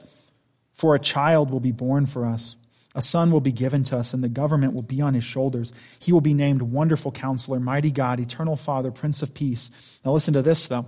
For 0.73 0.95
a 0.95 1.01
child 1.01 1.51
will 1.51 1.61
be 1.61 1.73
born 1.73 2.07
for 2.07 2.25
us, 2.25 2.57
a 2.95 3.03
son 3.03 3.31
will 3.31 3.43
be 3.43 3.53
given 3.53 3.85
to 3.85 3.99
us, 3.99 4.15
and 4.15 4.25
the 4.25 4.29
government 4.29 4.73
will 4.73 4.81
be 4.81 5.03
on 5.03 5.13
his 5.13 5.25
shoulders. 5.25 5.71
He 5.99 6.13
will 6.13 6.23
be 6.23 6.33
named 6.33 6.63
Wonderful 6.63 7.13
Counselor, 7.13 7.61
Mighty 7.61 7.91
God, 7.91 8.19
Eternal 8.21 8.57
Father, 8.57 8.91
Prince 8.91 9.23
of 9.23 9.35
Peace. 9.35 10.01
Now 10.03 10.13
listen 10.13 10.33
to 10.33 10.41
this, 10.41 10.67
though. 10.69 10.87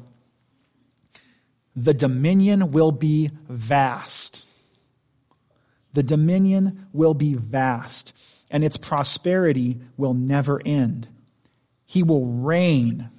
The 1.77 1.93
dominion 1.93 2.73
will 2.73 2.93
be 2.93 3.29
vast. 3.49 4.49
The 5.93 6.03
dominion 6.03 6.87
will 6.95 7.15
be 7.15 7.35
vast, 7.35 8.17
and 8.51 8.65
its 8.65 8.79
prosperity 8.79 9.79
will 9.99 10.15
never 10.15 10.63
end. 10.65 11.09
He 11.85 12.03
will 12.03 12.25
reign 12.25 13.11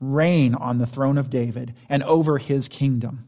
reign 0.00 0.54
on 0.54 0.78
the 0.78 0.86
throne 0.86 1.18
of 1.18 1.30
David 1.30 1.74
and 1.88 2.02
over 2.02 2.38
his 2.38 2.68
kingdom 2.68 3.26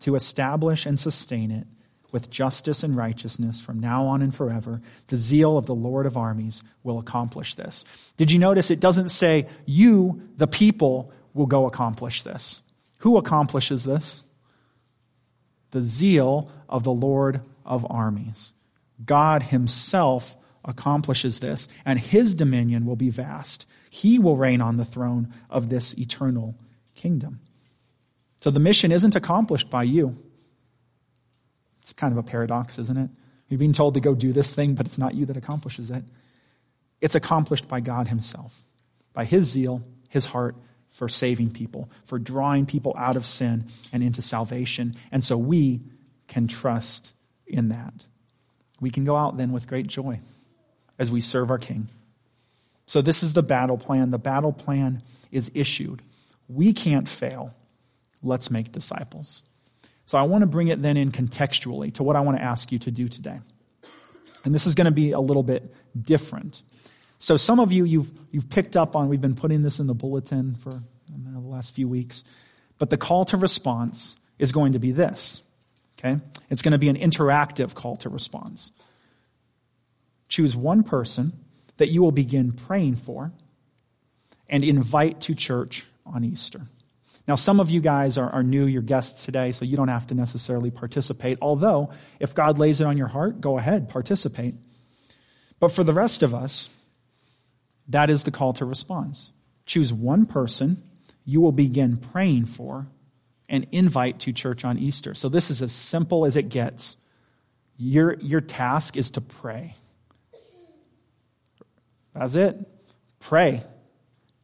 to 0.00 0.14
establish 0.14 0.86
and 0.86 0.98
sustain 0.98 1.50
it 1.50 1.66
with 2.12 2.30
justice 2.30 2.82
and 2.82 2.96
righteousness 2.96 3.60
from 3.60 3.80
now 3.80 4.06
on 4.06 4.22
and 4.22 4.34
forever. 4.34 4.80
The 5.08 5.16
zeal 5.16 5.58
of 5.58 5.66
the 5.66 5.74
Lord 5.74 6.06
of 6.06 6.16
armies 6.16 6.62
will 6.82 6.98
accomplish 6.98 7.54
this. 7.54 7.84
Did 8.16 8.30
you 8.32 8.38
notice 8.38 8.70
it 8.70 8.80
doesn't 8.80 9.10
say 9.10 9.46
you, 9.64 10.22
the 10.36 10.46
people, 10.46 11.12
will 11.34 11.46
go 11.46 11.66
accomplish 11.66 12.22
this? 12.22 12.62
Who 13.00 13.18
accomplishes 13.18 13.84
this? 13.84 14.22
The 15.72 15.82
zeal 15.82 16.50
of 16.68 16.84
the 16.84 16.92
Lord 16.92 17.42
of 17.64 17.86
armies. 17.90 18.52
God 19.04 19.42
himself 19.44 20.36
accomplishes 20.64 21.40
this, 21.40 21.68
and 21.84 21.98
his 21.98 22.34
dominion 22.34 22.86
will 22.86 22.96
be 22.96 23.10
vast 23.10 23.68
he 24.02 24.18
will 24.18 24.36
reign 24.36 24.60
on 24.60 24.76
the 24.76 24.84
throne 24.84 25.32
of 25.48 25.70
this 25.70 25.98
eternal 25.98 26.54
kingdom. 26.94 27.40
So 28.40 28.50
the 28.50 28.60
mission 28.60 28.92
isn't 28.92 29.16
accomplished 29.16 29.70
by 29.70 29.84
you. 29.84 30.14
It's 31.80 31.94
kind 31.94 32.12
of 32.12 32.18
a 32.18 32.22
paradox, 32.22 32.78
isn't 32.78 32.96
it? 32.96 33.10
You're 33.48 33.58
being 33.58 33.72
told 33.72 33.94
to 33.94 34.00
go 34.00 34.14
do 34.14 34.32
this 34.32 34.52
thing, 34.54 34.74
but 34.74 34.86
it's 34.86 34.98
not 34.98 35.14
you 35.14 35.24
that 35.26 35.36
accomplishes 35.36 35.90
it. 35.90 36.04
It's 37.00 37.14
accomplished 37.14 37.68
by 37.68 37.80
God 37.80 38.08
Himself, 38.08 38.64
by 39.14 39.24
His 39.24 39.50
zeal, 39.50 39.82
His 40.10 40.26
heart 40.26 40.56
for 40.90 41.08
saving 41.08 41.50
people, 41.50 41.90
for 42.04 42.18
drawing 42.18 42.66
people 42.66 42.94
out 42.98 43.16
of 43.16 43.24
sin 43.24 43.66
and 43.92 44.02
into 44.02 44.20
salvation. 44.20 44.94
And 45.10 45.24
so 45.24 45.38
we 45.38 45.80
can 46.28 46.48
trust 46.48 47.14
in 47.46 47.68
that. 47.68 48.06
We 48.78 48.90
can 48.90 49.04
go 49.04 49.16
out 49.16 49.38
then 49.38 49.52
with 49.52 49.68
great 49.68 49.86
joy 49.86 50.20
as 50.98 51.10
we 51.10 51.20
serve 51.20 51.50
our 51.50 51.58
King. 51.58 51.88
So 52.86 53.02
this 53.02 53.22
is 53.22 53.32
the 53.32 53.42
battle 53.42 53.78
plan. 53.78 54.10
The 54.10 54.18
battle 54.18 54.52
plan 54.52 55.02
is 55.32 55.50
issued. 55.54 56.02
We 56.48 56.72
can't 56.72 57.08
fail. 57.08 57.54
Let's 58.22 58.50
make 58.50 58.72
disciples. 58.72 59.42
So 60.06 60.16
I 60.16 60.22
want 60.22 60.42
to 60.42 60.46
bring 60.46 60.68
it 60.68 60.80
then 60.80 60.96
in 60.96 61.10
contextually 61.10 61.92
to 61.94 62.04
what 62.04 62.14
I 62.14 62.20
want 62.20 62.38
to 62.38 62.42
ask 62.42 62.70
you 62.70 62.78
to 62.80 62.90
do 62.90 63.08
today. 63.08 63.40
And 64.44 64.54
this 64.54 64.66
is 64.66 64.76
going 64.76 64.84
to 64.84 64.92
be 64.92 65.10
a 65.10 65.18
little 65.18 65.42
bit 65.42 65.74
different. 66.00 66.62
So 67.18 67.36
some 67.36 67.58
of 67.58 67.72
you, 67.72 67.84
you've, 67.84 68.10
you've 68.30 68.48
picked 68.48 68.76
up 68.76 68.94
on, 68.94 69.08
we've 69.08 69.20
been 69.20 69.34
putting 69.34 69.62
this 69.62 69.80
in 69.80 69.88
the 69.88 69.94
bulletin 69.94 70.54
for 70.54 70.70
the 70.70 71.40
last 71.40 71.74
few 71.74 71.88
weeks, 71.88 72.22
but 72.78 72.90
the 72.90 72.96
call 72.96 73.24
to 73.26 73.36
response 73.36 74.14
is 74.38 74.52
going 74.52 74.74
to 74.74 74.78
be 74.78 74.92
this. 74.92 75.42
Okay? 75.98 76.20
It's 76.50 76.62
going 76.62 76.72
to 76.72 76.78
be 76.78 76.88
an 76.88 76.96
interactive 76.96 77.74
call 77.74 77.96
to 77.96 78.08
response. 78.08 78.70
Choose 80.28 80.54
one 80.54 80.82
person 80.82 81.32
that 81.76 81.88
you 81.88 82.02
will 82.02 82.12
begin 82.12 82.52
praying 82.52 82.96
for 82.96 83.32
and 84.48 84.64
invite 84.64 85.20
to 85.22 85.34
church 85.34 85.84
on 86.04 86.24
Easter. 86.24 86.62
Now, 87.26 87.34
some 87.34 87.58
of 87.58 87.70
you 87.70 87.80
guys 87.80 88.18
are, 88.18 88.30
are 88.30 88.44
new, 88.44 88.66
you're 88.66 88.82
guests 88.82 89.24
today, 89.24 89.50
so 89.50 89.64
you 89.64 89.76
don't 89.76 89.88
have 89.88 90.06
to 90.08 90.14
necessarily 90.14 90.70
participate. 90.70 91.38
Although, 91.42 91.90
if 92.20 92.34
God 92.34 92.58
lays 92.58 92.80
it 92.80 92.86
on 92.86 92.96
your 92.96 93.08
heart, 93.08 93.40
go 93.40 93.58
ahead, 93.58 93.88
participate. 93.88 94.54
But 95.58 95.72
for 95.72 95.82
the 95.82 95.92
rest 95.92 96.22
of 96.22 96.34
us, 96.34 96.84
that 97.88 98.10
is 98.10 98.22
the 98.22 98.30
call 98.30 98.52
to 98.54 98.64
response. 98.64 99.32
Choose 99.64 99.92
one 99.92 100.26
person 100.26 100.82
you 101.24 101.40
will 101.40 101.52
begin 101.52 101.96
praying 101.96 102.46
for 102.46 102.86
and 103.48 103.66
invite 103.72 104.20
to 104.20 104.32
church 104.32 104.64
on 104.64 104.78
Easter. 104.78 105.14
So 105.14 105.28
this 105.28 105.50
is 105.50 105.62
as 105.62 105.72
simple 105.72 106.26
as 106.26 106.36
it 106.36 106.48
gets. 106.48 106.96
Your, 107.76 108.14
your 108.20 108.40
task 108.40 108.96
is 108.96 109.10
to 109.12 109.20
pray. 109.20 109.74
That's 112.18 112.34
it. 112.34 112.56
Pray. 113.20 113.62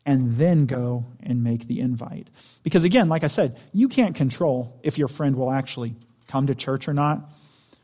And 0.04 0.36
then 0.36 0.66
go 0.66 1.06
and 1.22 1.44
make 1.44 1.66
the 1.66 1.80
invite. 1.80 2.28
Because 2.62 2.84
again, 2.84 3.08
like 3.08 3.24
I 3.24 3.28
said, 3.28 3.58
you 3.72 3.88
can't 3.88 4.16
control 4.16 4.78
if 4.82 4.98
your 4.98 5.08
friend 5.08 5.36
will 5.36 5.50
actually 5.50 5.94
come 6.26 6.48
to 6.48 6.54
church 6.54 6.88
or 6.88 6.94
not, 6.94 7.30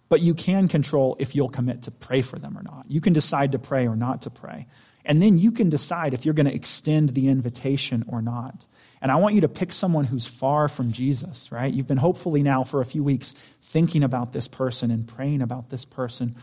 but 0.08 0.20
you 0.20 0.34
can 0.34 0.68
control 0.68 1.16
if 1.18 1.36
you'll 1.36 1.48
commit 1.48 1.82
to 1.82 1.90
pray 1.90 2.22
for 2.22 2.38
them 2.38 2.58
or 2.58 2.62
not. 2.62 2.86
You 2.88 3.00
can 3.00 3.12
decide 3.12 3.52
to 3.52 3.58
pray 3.58 3.86
or 3.86 3.94
not 3.94 4.22
to 4.22 4.30
pray. 4.30 4.66
And 5.04 5.22
then 5.22 5.38
you 5.38 5.52
can 5.52 5.70
decide 5.70 6.12
if 6.12 6.24
you're 6.24 6.34
going 6.34 6.48
to 6.48 6.54
extend 6.54 7.10
the 7.10 7.28
invitation 7.28 8.04
or 8.08 8.20
not. 8.20 8.66
And 9.00 9.12
I 9.12 9.16
want 9.16 9.34
you 9.34 9.42
to 9.42 9.48
pick 9.48 9.72
someone 9.72 10.04
who's 10.04 10.26
far 10.26 10.68
from 10.68 10.92
Jesus, 10.92 11.52
right? 11.52 11.72
You've 11.72 11.86
been 11.86 11.98
hopefully 11.98 12.42
now 12.42 12.64
for 12.64 12.80
a 12.80 12.84
few 12.84 13.04
weeks 13.04 13.32
thinking 13.32 14.02
about 14.02 14.32
this 14.32 14.48
person 14.48 14.90
and 14.90 15.06
praying 15.06 15.40
about 15.40 15.70
this 15.70 15.84
person. 15.84 16.36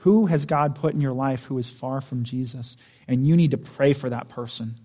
Who 0.00 0.26
has 0.26 0.46
God 0.46 0.76
put 0.76 0.94
in 0.94 1.00
your 1.00 1.12
life 1.12 1.44
who 1.44 1.58
is 1.58 1.70
far 1.70 2.00
from 2.00 2.24
Jesus? 2.24 2.76
And 3.06 3.26
you 3.26 3.36
need 3.36 3.50
to 3.50 3.58
pray 3.58 3.92
for 3.92 4.08
that 4.10 4.28
person. 4.28 4.76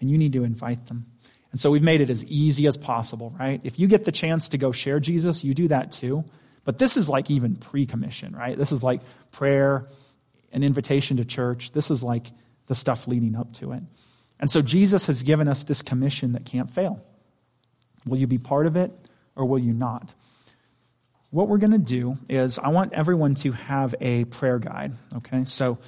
And 0.00 0.10
you 0.10 0.18
need 0.18 0.32
to 0.32 0.44
invite 0.44 0.86
them. 0.86 1.06
And 1.52 1.60
so 1.60 1.70
we've 1.70 1.82
made 1.82 2.00
it 2.00 2.10
as 2.10 2.24
easy 2.24 2.66
as 2.66 2.76
possible, 2.76 3.32
right? 3.38 3.60
If 3.62 3.78
you 3.78 3.86
get 3.86 4.04
the 4.04 4.12
chance 4.12 4.48
to 4.48 4.58
go 4.58 4.72
share 4.72 4.98
Jesus, 4.98 5.44
you 5.44 5.54
do 5.54 5.68
that 5.68 5.92
too. 5.92 6.24
But 6.64 6.78
this 6.78 6.96
is 6.96 7.08
like 7.08 7.30
even 7.30 7.56
pre 7.56 7.86
commission, 7.86 8.34
right? 8.34 8.58
This 8.58 8.72
is 8.72 8.82
like 8.82 9.02
prayer, 9.30 9.86
an 10.52 10.64
invitation 10.64 11.18
to 11.18 11.24
church. 11.24 11.70
This 11.70 11.92
is 11.92 12.02
like 12.02 12.26
the 12.66 12.74
stuff 12.74 13.06
leading 13.06 13.36
up 13.36 13.52
to 13.54 13.70
it. 13.72 13.82
And 14.40 14.50
so 14.50 14.62
Jesus 14.62 15.06
has 15.06 15.22
given 15.22 15.46
us 15.46 15.62
this 15.62 15.80
commission 15.80 16.32
that 16.32 16.44
can't 16.44 16.68
fail. 16.68 17.00
Will 18.04 18.18
you 18.18 18.26
be 18.26 18.38
part 18.38 18.66
of 18.66 18.76
it 18.76 18.90
or 19.36 19.44
will 19.44 19.60
you 19.60 19.72
not? 19.72 20.12
What 21.34 21.48
we're 21.48 21.58
going 21.58 21.72
to 21.72 21.78
do 21.78 22.16
is 22.28 22.60
I 22.60 22.68
want 22.68 22.92
everyone 22.92 23.34
to 23.36 23.50
have 23.50 23.92
a 24.00 24.24
prayer 24.26 24.60
guide. 24.60 24.92
Okay. 25.16 25.44
So 25.46 25.78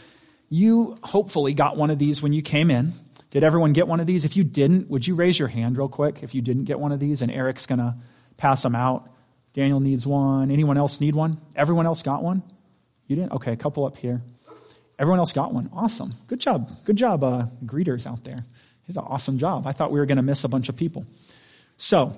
you 0.48 0.98
hopefully 1.04 1.54
got 1.54 1.76
one 1.76 1.90
of 1.90 2.00
these 2.00 2.20
when 2.20 2.32
you 2.32 2.42
came 2.42 2.68
in. 2.68 2.92
Did 3.30 3.44
everyone 3.44 3.72
get 3.72 3.86
one 3.86 4.00
of 4.00 4.08
these? 4.08 4.24
If 4.24 4.36
you 4.36 4.42
didn't, 4.42 4.90
would 4.90 5.06
you 5.06 5.14
raise 5.14 5.38
your 5.38 5.46
hand 5.46 5.78
real 5.78 5.88
quick 5.88 6.24
if 6.24 6.34
you 6.34 6.42
didn't 6.42 6.64
get 6.64 6.80
one 6.80 6.90
of 6.90 6.98
these? 6.98 7.22
And 7.22 7.30
Eric's 7.30 7.64
going 7.64 7.78
to 7.78 7.94
pass 8.36 8.64
them 8.64 8.74
out. 8.74 9.08
Daniel 9.52 9.78
needs 9.78 10.04
one. 10.04 10.50
Anyone 10.50 10.76
else 10.76 11.00
need 11.00 11.14
one? 11.14 11.38
Everyone 11.54 11.86
else 11.86 12.02
got 12.02 12.24
one? 12.24 12.42
You 13.06 13.14
didn't? 13.14 13.30
Okay, 13.30 13.52
a 13.52 13.56
couple 13.56 13.86
up 13.86 13.96
here. 13.96 14.22
Everyone 14.98 15.20
else 15.20 15.32
got 15.32 15.54
one. 15.54 15.70
Awesome. 15.72 16.12
Good 16.26 16.40
job. 16.40 16.84
Good 16.84 16.96
job, 16.96 17.22
uh, 17.22 17.46
greeters 17.64 18.04
out 18.04 18.24
there. 18.24 18.38
You 18.86 18.94
did 18.94 18.96
an 18.96 19.04
awesome 19.06 19.38
job. 19.38 19.64
I 19.64 19.70
thought 19.70 19.92
we 19.92 20.00
were 20.00 20.06
going 20.06 20.16
to 20.16 20.24
miss 20.24 20.42
a 20.42 20.48
bunch 20.48 20.68
of 20.68 20.76
people. 20.76 21.06
So, 21.76 22.16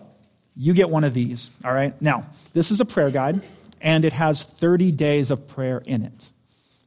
you 0.58 0.74
get 0.74 0.90
one 0.90 1.04
of 1.04 1.14
these, 1.14 1.56
all 1.64 1.72
right? 1.72 2.00
Now, 2.02 2.26
this 2.52 2.72
is 2.72 2.80
a 2.80 2.84
prayer 2.84 3.10
guide, 3.10 3.40
and 3.80 4.04
it 4.04 4.12
has 4.12 4.42
30 4.42 4.90
days 4.90 5.30
of 5.30 5.46
prayer 5.46 5.80
in 5.86 6.02
it. 6.02 6.30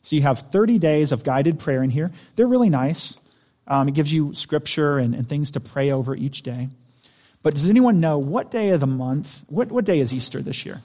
So 0.01 0.17
you 0.17 0.23
have 0.23 0.39
30 0.39 0.77
days 0.77 1.13
of 1.13 1.23
guided 1.23 1.57
prayer 1.57 1.81
in 1.81 1.89
here. 1.89 2.11
They're 2.35 2.47
really 2.47 2.69
nice. 2.69 3.17
Um, 3.67 3.87
it 3.87 3.93
gives 3.93 4.11
you 4.11 4.33
scripture 4.33 4.97
and, 4.97 5.15
and 5.15 5.27
things 5.27 5.51
to 5.51 5.61
pray 5.61 5.89
over 5.89 6.13
each 6.13 6.41
day. 6.41 6.67
But 7.43 7.53
does 7.53 7.67
anyone 7.67 8.01
know 8.01 8.17
what 8.17 8.51
day 8.51 8.71
of 8.71 8.81
the 8.81 8.87
month, 8.87 9.45
what, 9.47 9.71
what 9.71 9.85
day 9.85 9.99
is 9.99 10.13
Easter 10.13 10.41
this 10.41 10.65
year? 10.65 10.81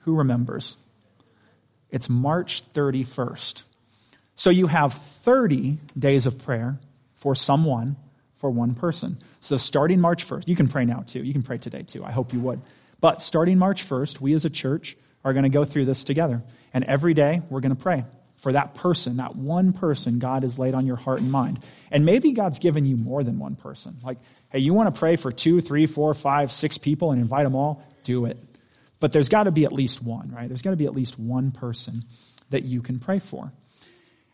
Who 0.00 0.14
remembers? 0.14 0.76
It's 1.90 2.08
March 2.08 2.62
31st. 2.72 3.64
So 4.36 4.50
you 4.50 4.68
have 4.68 4.94
30 4.94 5.78
days 5.98 6.26
of 6.26 6.38
prayer 6.38 6.78
for 7.16 7.34
someone 7.34 7.96
for 8.40 8.50
one 8.50 8.74
person. 8.74 9.18
So 9.40 9.58
starting 9.58 10.00
March 10.00 10.26
1st, 10.26 10.48
you 10.48 10.56
can 10.56 10.66
pray 10.66 10.86
now 10.86 11.04
too. 11.06 11.22
You 11.22 11.34
can 11.34 11.42
pray 11.42 11.58
today 11.58 11.82
too. 11.82 12.02
I 12.02 12.10
hope 12.10 12.32
you 12.32 12.40
would. 12.40 12.62
But 12.98 13.20
starting 13.20 13.58
March 13.58 13.86
1st, 13.86 14.18
we 14.20 14.32
as 14.32 14.46
a 14.46 14.50
church 14.50 14.96
are 15.22 15.34
going 15.34 15.42
to 15.42 15.50
go 15.50 15.64
through 15.64 15.84
this 15.84 16.04
together. 16.04 16.42
And 16.72 16.82
every 16.84 17.12
day 17.12 17.42
we're 17.50 17.60
going 17.60 17.76
to 17.76 17.80
pray 17.80 18.04
for 18.36 18.52
that 18.52 18.74
person, 18.74 19.18
that 19.18 19.36
one 19.36 19.74
person 19.74 20.18
God 20.18 20.42
has 20.42 20.58
laid 20.58 20.72
on 20.72 20.86
your 20.86 20.96
heart 20.96 21.20
and 21.20 21.30
mind. 21.30 21.58
And 21.90 22.06
maybe 22.06 22.32
God's 22.32 22.58
given 22.58 22.86
you 22.86 22.96
more 22.96 23.22
than 23.22 23.38
one 23.38 23.56
person. 23.56 23.96
Like, 24.02 24.16
hey, 24.50 24.60
you 24.60 24.72
want 24.72 24.92
to 24.92 24.98
pray 24.98 25.16
for 25.16 25.30
two, 25.30 25.60
three, 25.60 25.84
four, 25.84 26.14
five, 26.14 26.50
six 26.50 26.78
people 26.78 27.12
and 27.12 27.20
invite 27.20 27.44
them 27.44 27.54
all? 27.54 27.84
Do 28.04 28.24
it. 28.24 28.38
But 29.00 29.12
there's 29.12 29.28
got 29.28 29.44
to 29.44 29.52
be 29.52 29.66
at 29.66 29.72
least 29.72 30.02
one, 30.02 30.30
right? 30.30 30.48
There's 30.48 30.62
got 30.62 30.70
to 30.70 30.78
be 30.78 30.86
at 30.86 30.94
least 30.94 31.18
one 31.18 31.50
person 31.50 32.04
that 32.48 32.64
you 32.64 32.80
can 32.80 32.98
pray 32.98 33.18
for. 33.18 33.52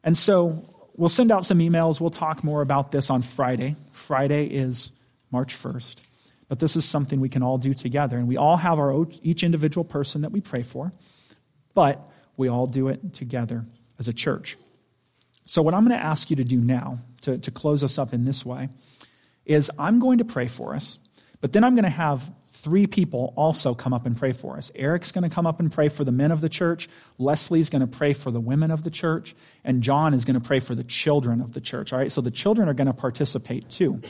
And 0.04 0.16
so 0.16 0.62
we'll 0.96 1.08
send 1.08 1.30
out 1.30 1.44
some 1.44 1.58
emails. 1.58 2.00
We'll 2.00 2.10
talk 2.10 2.42
more 2.42 2.62
about 2.62 2.90
this 2.90 3.10
on 3.10 3.22
Friday. 3.22 3.76
Friday 3.92 4.46
is 4.46 4.90
March 5.30 5.54
1st. 5.54 5.96
But 6.48 6.60
this 6.60 6.76
is 6.76 6.84
something 6.84 7.20
we 7.20 7.28
can 7.28 7.42
all 7.42 7.58
do 7.58 7.74
together. 7.74 8.18
And 8.18 8.28
we 8.28 8.36
all 8.36 8.56
have 8.56 8.78
our 8.78 9.06
each 9.22 9.42
individual 9.42 9.84
person 9.84 10.22
that 10.22 10.30
we 10.30 10.40
pray 10.40 10.62
for, 10.62 10.92
but 11.74 12.00
we 12.36 12.48
all 12.48 12.66
do 12.66 12.88
it 12.88 13.12
together 13.12 13.64
as 13.98 14.08
a 14.08 14.12
church. 14.12 14.56
So, 15.44 15.62
what 15.62 15.74
I'm 15.74 15.86
going 15.86 15.98
to 15.98 16.04
ask 16.04 16.30
you 16.30 16.36
to 16.36 16.44
do 16.44 16.60
now, 16.60 16.98
to, 17.22 17.38
to 17.38 17.50
close 17.50 17.82
us 17.82 17.98
up 17.98 18.12
in 18.12 18.24
this 18.24 18.44
way, 18.44 18.68
is 19.44 19.70
I'm 19.78 19.98
going 19.98 20.18
to 20.18 20.24
pray 20.24 20.46
for 20.46 20.74
us, 20.74 20.98
but 21.40 21.52
then 21.52 21.64
I'm 21.64 21.74
going 21.74 21.84
to 21.84 21.90
have 21.90 22.30
three 22.66 22.88
people 22.88 23.32
also 23.36 23.76
come 23.76 23.94
up 23.94 24.06
and 24.06 24.16
pray 24.16 24.32
for 24.32 24.56
us. 24.56 24.72
Eric's 24.74 25.12
going 25.12 25.22
to 25.22 25.32
come 25.32 25.46
up 25.46 25.60
and 25.60 25.70
pray 25.70 25.88
for 25.88 26.02
the 26.02 26.10
men 26.10 26.32
of 26.32 26.40
the 26.40 26.48
church. 26.48 26.88
Leslie's 27.16 27.70
going 27.70 27.80
to 27.80 27.86
pray 27.86 28.12
for 28.12 28.32
the 28.32 28.40
women 28.40 28.72
of 28.72 28.82
the 28.82 28.90
church. 28.90 29.36
And 29.62 29.84
John 29.84 30.14
is 30.14 30.24
going 30.24 30.34
to 30.34 30.44
pray 30.44 30.58
for 30.58 30.74
the 30.74 30.82
children 30.82 31.40
of 31.40 31.52
the 31.52 31.60
church. 31.60 31.92
All 31.92 32.00
right, 32.00 32.10
so 32.10 32.20
the 32.20 32.32
children 32.32 32.68
are 32.68 32.74
going 32.74 32.88
to 32.88 32.92
participate 32.92 33.70
too. 33.70 34.00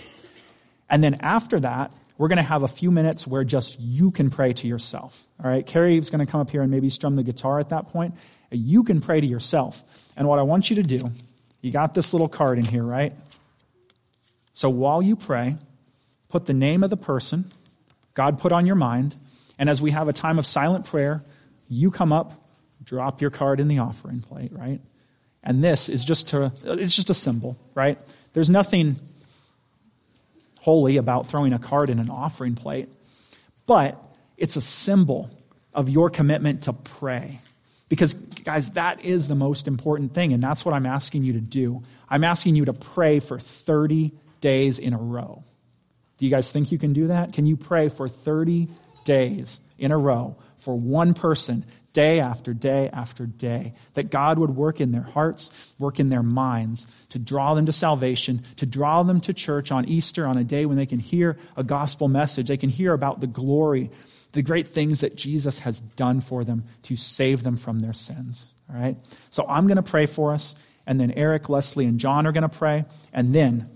And 0.88 1.04
then 1.04 1.18
after 1.20 1.60
that, 1.60 1.90
we're 2.16 2.28
going 2.28 2.38
to 2.38 2.42
have 2.44 2.62
a 2.62 2.68
few 2.68 2.90
minutes 2.90 3.26
where 3.26 3.44
just 3.44 3.78
you 3.78 4.10
can 4.10 4.30
pray 4.30 4.54
to 4.54 4.66
yourself. 4.66 5.26
All 5.44 5.50
right, 5.50 5.66
Carrie's 5.66 6.08
going 6.08 6.24
to 6.24 6.32
come 6.32 6.40
up 6.40 6.48
here 6.48 6.62
and 6.62 6.70
maybe 6.70 6.88
strum 6.88 7.14
the 7.16 7.22
guitar 7.22 7.60
at 7.60 7.68
that 7.68 7.88
point. 7.88 8.14
You 8.50 8.84
can 8.84 9.02
pray 9.02 9.20
to 9.20 9.26
yourself. 9.26 9.84
And 10.16 10.26
what 10.28 10.38
I 10.38 10.42
want 10.42 10.70
you 10.70 10.76
to 10.76 10.82
do, 10.82 11.10
you 11.60 11.72
got 11.72 11.92
this 11.92 12.14
little 12.14 12.30
card 12.30 12.58
in 12.58 12.64
here, 12.64 12.84
right? 12.84 13.12
So 14.54 14.70
while 14.70 15.02
you 15.02 15.14
pray, 15.14 15.58
put 16.30 16.46
the 16.46 16.54
name 16.54 16.82
of 16.82 16.88
the 16.88 16.96
person 16.96 17.50
God 18.16 18.40
put 18.40 18.50
on 18.50 18.66
your 18.66 18.74
mind, 18.74 19.14
and 19.58 19.68
as 19.68 19.80
we 19.80 19.92
have 19.92 20.08
a 20.08 20.12
time 20.12 20.38
of 20.38 20.46
silent 20.46 20.86
prayer, 20.86 21.22
you 21.68 21.90
come 21.90 22.12
up, 22.12 22.32
drop 22.82 23.20
your 23.20 23.30
card 23.30 23.60
in 23.60 23.68
the 23.68 23.78
offering 23.78 24.20
plate, 24.20 24.50
right? 24.52 24.80
And 25.44 25.62
this 25.62 25.88
is 25.88 26.02
just 26.02 26.30
to, 26.30 26.50
it's 26.64 26.96
just 26.96 27.10
a 27.10 27.14
symbol, 27.14 27.56
right? 27.74 27.98
There's 28.32 28.50
nothing 28.50 28.96
holy 30.60 30.96
about 30.96 31.26
throwing 31.26 31.52
a 31.52 31.58
card 31.58 31.90
in 31.90 31.98
an 31.98 32.10
offering 32.10 32.54
plate, 32.54 32.88
but 33.66 34.02
it's 34.36 34.56
a 34.56 34.60
symbol 34.60 35.30
of 35.74 35.90
your 35.90 36.10
commitment 36.10 36.62
to 36.64 36.72
pray. 36.72 37.40
Because, 37.88 38.14
guys, 38.14 38.72
that 38.72 39.04
is 39.04 39.28
the 39.28 39.36
most 39.36 39.68
important 39.68 40.14
thing, 40.14 40.32
and 40.32 40.42
that's 40.42 40.64
what 40.64 40.74
I'm 40.74 40.86
asking 40.86 41.22
you 41.22 41.34
to 41.34 41.40
do. 41.40 41.82
I'm 42.08 42.24
asking 42.24 42.56
you 42.56 42.64
to 42.64 42.72
pray 42.72 43.20
for 43.20 43.38
30 43.38 44.12
days 44.40 44.78
in 44.78 44.94
a 44.94 44.98
row. 44.98 45.44
Do 46.18 46.24
you 46.24 46.30
guys 46.30 46.50
think 46.50 46.72
you 46.72 46.78
can 46.78 46.92
do 46.92 47.08
that? 47.08 47.32
Can 47.32 47.46
you 47.46 47.56
pray 47.56 47.88
for 47.88 48.08
30 48.08 48.68
days 49.04 49.60
in 49.78 49.92
a 49.92 49.98
row 49.98 50.36
for 50.56 50.74
one 50.74 51.14
person, 51.14 51.64
day 51.92 52.20
after 52.20 52.54
day 52.54 52.88
after 52.92 53.26
day, 53.26 53.74
that 53.94 54.10
God 54.10 54.38
would 54.38 54.50
work 54.50 54.80
in 54.80 54.92
their 54.92 55.02
hearts, 55.02 55.74
work 55.78 56.00
in 56.00 56.08
their 56.08 56.22
minds 56.22 56.86
to 57.10 57.18
draw 57.18 57.54
them 57.54 57.66
to 57.66 57.72
salvation, 57.72 58.42
to 58.56 58.66
draw 58.66 59.02
them 59.02 59.20
to 59.20 59.34
church 59.34 59.70
on 59.70 59.84
Easter, 59.84 60.26
on 60.26 60.38
a 60.38 60.44
day 60.44 60.66
when 60.66 60.76
they 60.76 60.86
can 60.86 60.98
hear 60.98 61.36
a 61.56 61.62
gospel 61.62 62.08
message, 62.08 62.48
they 62.48 62.56
can 62.56 62.70
hear 62.70 62.92
about 62.92 63.20
the 63.20 63.26
glory 63.26 63.90
the 64.36 64.42
great 64.42 64.68
things 64.68 65.00
that 65.00 65.16
Jesus 65.16 65.60
has 65.60 65.80
done 65.80 66.20
for 66.20 66.44
them 66.44 66.64
to 66.82 66.94
save 66.94 67.42
them 67.42 67.56
from 67.56 67.80
their 67.80 67.94
sins. 67.94 68.46
All 68.68 68.78
right? 68.78 68.96
So 69.30 69.46
I'm 69.48 69.66
going 69.66 69.76
to 69.76 69.82
pray 69.82 70.04
for 70.04 70.32
us, 70.32 70.54
and 70.86 71.00
then 71.00 71.10
Eric, 71.12 71.48
Leslie, 71.48 71.86
and 71.86 71.98
John 71.98 72.26
are 72.26 72.32
going 72.32 72.42
to 72.42 72.48
pray, 72.50 72.84
and 73.14 73.34
then 73.34 73.66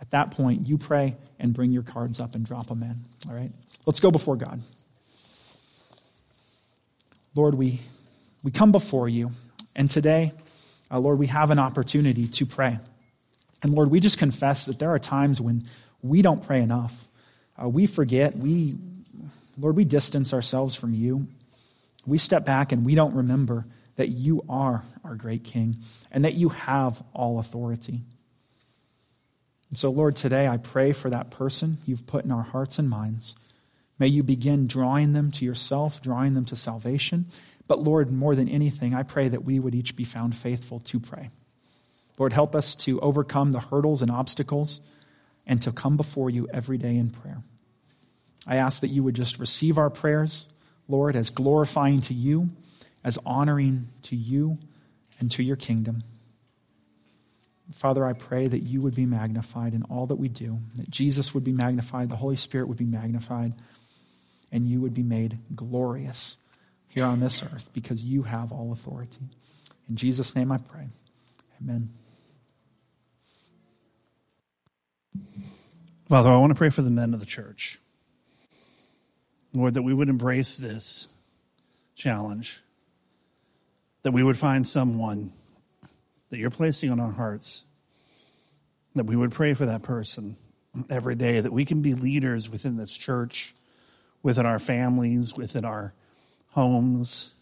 at 0.00 0.10
that 0.10 0.30
point, 0.30 0.66
you 0.66 0.78
pray 0.78 1.16
and 1.38 1.52
bring 1.52 1.72
your 1.72 1.82
cards 1.82 2.20
up 2.20 2.34
and 2.34 2.44
drop 2.44 2.68
them 2.68 2.82
in. 2.82 2.96
All 3.28 3.34
right? 3.34 3.52
Let's 3.86 4.00
go 4.00 4.10
before 4.10 4.36
God. 4.36 4.60
Lord, 7.34 7.54
we, 7.54 7.80
we 8.42 8.50
come 8.50 8.72
before 8.72 9.08
you, 9.08 9.30
and 9.76 9.88
today, 9.88 10.32
uh, 10.90 10.98
Lord, 10.98 11.18
we 11.18 11.28
have 11.28 11.50
an 11.50 11.58
opportunity 11.58 12.26
to 12.26 12.46
pray. 12.46 12.78
And 13.62 13.74
Lord, 13.74 13.90
we 13.90 14.00
just 14.00 14.18
confess 14.18 14.66
that 14.66 14.78
there 14.78 14.90
are 14.90 14.98
times 14.98 15.40
when 15.40 15.64
we 16.02 16.22
don't 16.22 16.44
pray 16.44 16.60
enough. 16.60 17.06
Uh, 17.62 17.68
we 17.68 17.86
forget, 17.86 18.34
we, 18.36 18.76
Lord, 19.58 19.76
we 19.76 19.84
distance 19.84 20.32
ourselves 20.32 20.74
from 20.74 20.94
you. 20.94 21.28
We 22.06 22.18
step 22.18 22.44
back 22.44 22.72
and 22.72 22.84
we 22.84 22.94
don't 22.94 23.14
remember 23.14 23.66
that 23.96 24.08
you 24.08 24.42
are 24.48 24.82
our 25.04 25.14
great 25.14 25.44
King 25.44 25.76
and 26.10 26.24
that 26.24 26.34
you 26.34 26.48
have 26.48 27.02
all 27.12 27.38
authority. 27.38 28.00
And 29.70 29.78
so, 29.78 29.90
Lord, 29.90 30.16
today 30.16 30.48
I 30.48 30.56
pray 30.56 30.92
for 30.92 31.10
that 31.10 31.30
person 31.30 31.78
you've 31.86 32.06
put 32.06 32.24
in 32.24 32.32
our 32.32 32.42
hearts 32.42 32.78
and 32.78 32.90
minds. 32.90 33.36
May 33.98 34.08
you 34.08 34.22
begin 34.22 34.66
drawing 34.66 35.12
them 35.12 35.30
to 35.32 35.44
yourself, 35.44 36.02
drawing 36.02 36.34
them 36.34 36.44
to 36.46 36.56
salvation. 36.56 37.26
But, 37.68 37.80
Lord, 37.80 38.10
more 38.10 38.34
than 38.34 38.48
anything, 38.48 38.94
I 38.94 39.04
pray 39.04 39.28
that 39.28 39.44
we 39.44 39.60
would 39.60 39.74
each 39.74 39.94
be 39.94 40.04
found 40.04 40.34
faithful 40.34 40.80
to 40.80 40.98
pray. 40.98 41.30
Lord, 42.18 42.32
help 42.32 42.54
us 42.54 42.74
to 42.76 42.98
overcome 43.00 43.52
the 43.52 43.60
hurdles 43.60 44.02
and 44.02 44.10
obstacles 44.10 44.80
and 45.46 45.62
to 45.62 45.72
come 45.72 45.96
before 45.96 46.30
you 46.30 46.48
every 46.52 46.78
day 46.78 46.96
in 46.96 47.10
prayer. 47.10 47.42
I 48.46 48.56
ask 48.56 48.80
that 48.80 48.88
you 48.88 49.02
would 49.04 49.14
just 49.14 49.38
receive 49.38 49.78
our 49.78 49.90
prayers, 49.90 50.46
Lord, 50.88 51.14
as 51.14 51.30
glorifying 51.30 52.00
to 52.02 52.14
you, 52.14 52.50
as 53.04 53.18
honoring 53.24 53.86
to 54.02 54.16
you 54.16 54.58
and 55.20 55.30
to 55.32 55.42
your 55.42 55.56
kingdom. 55.56 56.02
Father, 57.72 58.04
I 58.04 58.12
pray 58.12 58.48
that 58.48 58.60
you 58.60 58.80
would 58.82 58.94
be 58.94 59.06
magnified 59.06 59.74
in 59.74 59.82
all 59.84 60.06
that 60.06 60.16
we 60.16 60.28
do, 60.28 60.58
that 60.74 60.90
Jesus 60.90 61.34
would 61.34 61.44
be 61.44 61.52
magnified, 61.52 62.08
the 62.08 62.16
Holy 62.16 62.36
Spirit 62.36 62.68
would 62.68 62.78
be 62.78 62.84
magnified, 62.84 63.54
and 64.50 64.66
you 64.66 64.80
would 64.80 64.94
be 64.94 65.02
made 65.02 65.38
glorious 65.54 66.36
here 66.88 67.04
on 67.04 67.20
this 67.20 67.42
earth 67.42 67.70
because 67.72 68.04
you 68.04 68.24
have 68.24 68.50
all 68.50 68.72
authority. 68.72 69.20
In 69.88 69.96
Jesus' 69.96 70.34
name 70.34 70.50
I 70.50 70.58
pray. 70.58 70.88
Amen. 71.62 71.90
Father, 76.08 76.30
I 76.30 76.36
want 76.38 76.50
to 76.50 76.58
pray 76.58 76.70
for 76.70 76.82
the 76.82 76.90
men 76.90 77.14
of 77.14 77.20
the 77.20 77.26
church. 77.26 77.78
Lord, 79.52 79.74
that 79.74 79.82
we 79.82 79.94
would 79.94 80.08
embrace 80.08 80.56
this 80.56 81.08
challenge, 81.94 82.62
that 84.02 84.12
we 84.12 84.22
would 84.22 84.36
find 84.36 84.66
someone 84.66 85.32
that 86.30 86.38
you're 86.38 86.50
placing 86.50 86.90
on 86.90 87.00
our 87.00 87.12
hearts, 87.12 87.64
that 88.94 89.06
we 89.06 89.16
would 89.16 89.32
pray 89.32 89.54
for 89.54 89.66
that 89.66 89.82
person 89.82 90.36
every 90.88 91.14
day, 91.14 91.40
that 91.40 91.52
we 91.52 91.64
can 91.64 91.82
be 91.82 91.94
leaders 91.94 92.48
within 92.48 92.76
this 92.76 92.96
church, 92.96 93.54
within 94.22 94.46
our 94.46 94.58
families, 94.58 95.36
within 95.36 95.64
our 95.64 95.92
homes, 96.52 97.34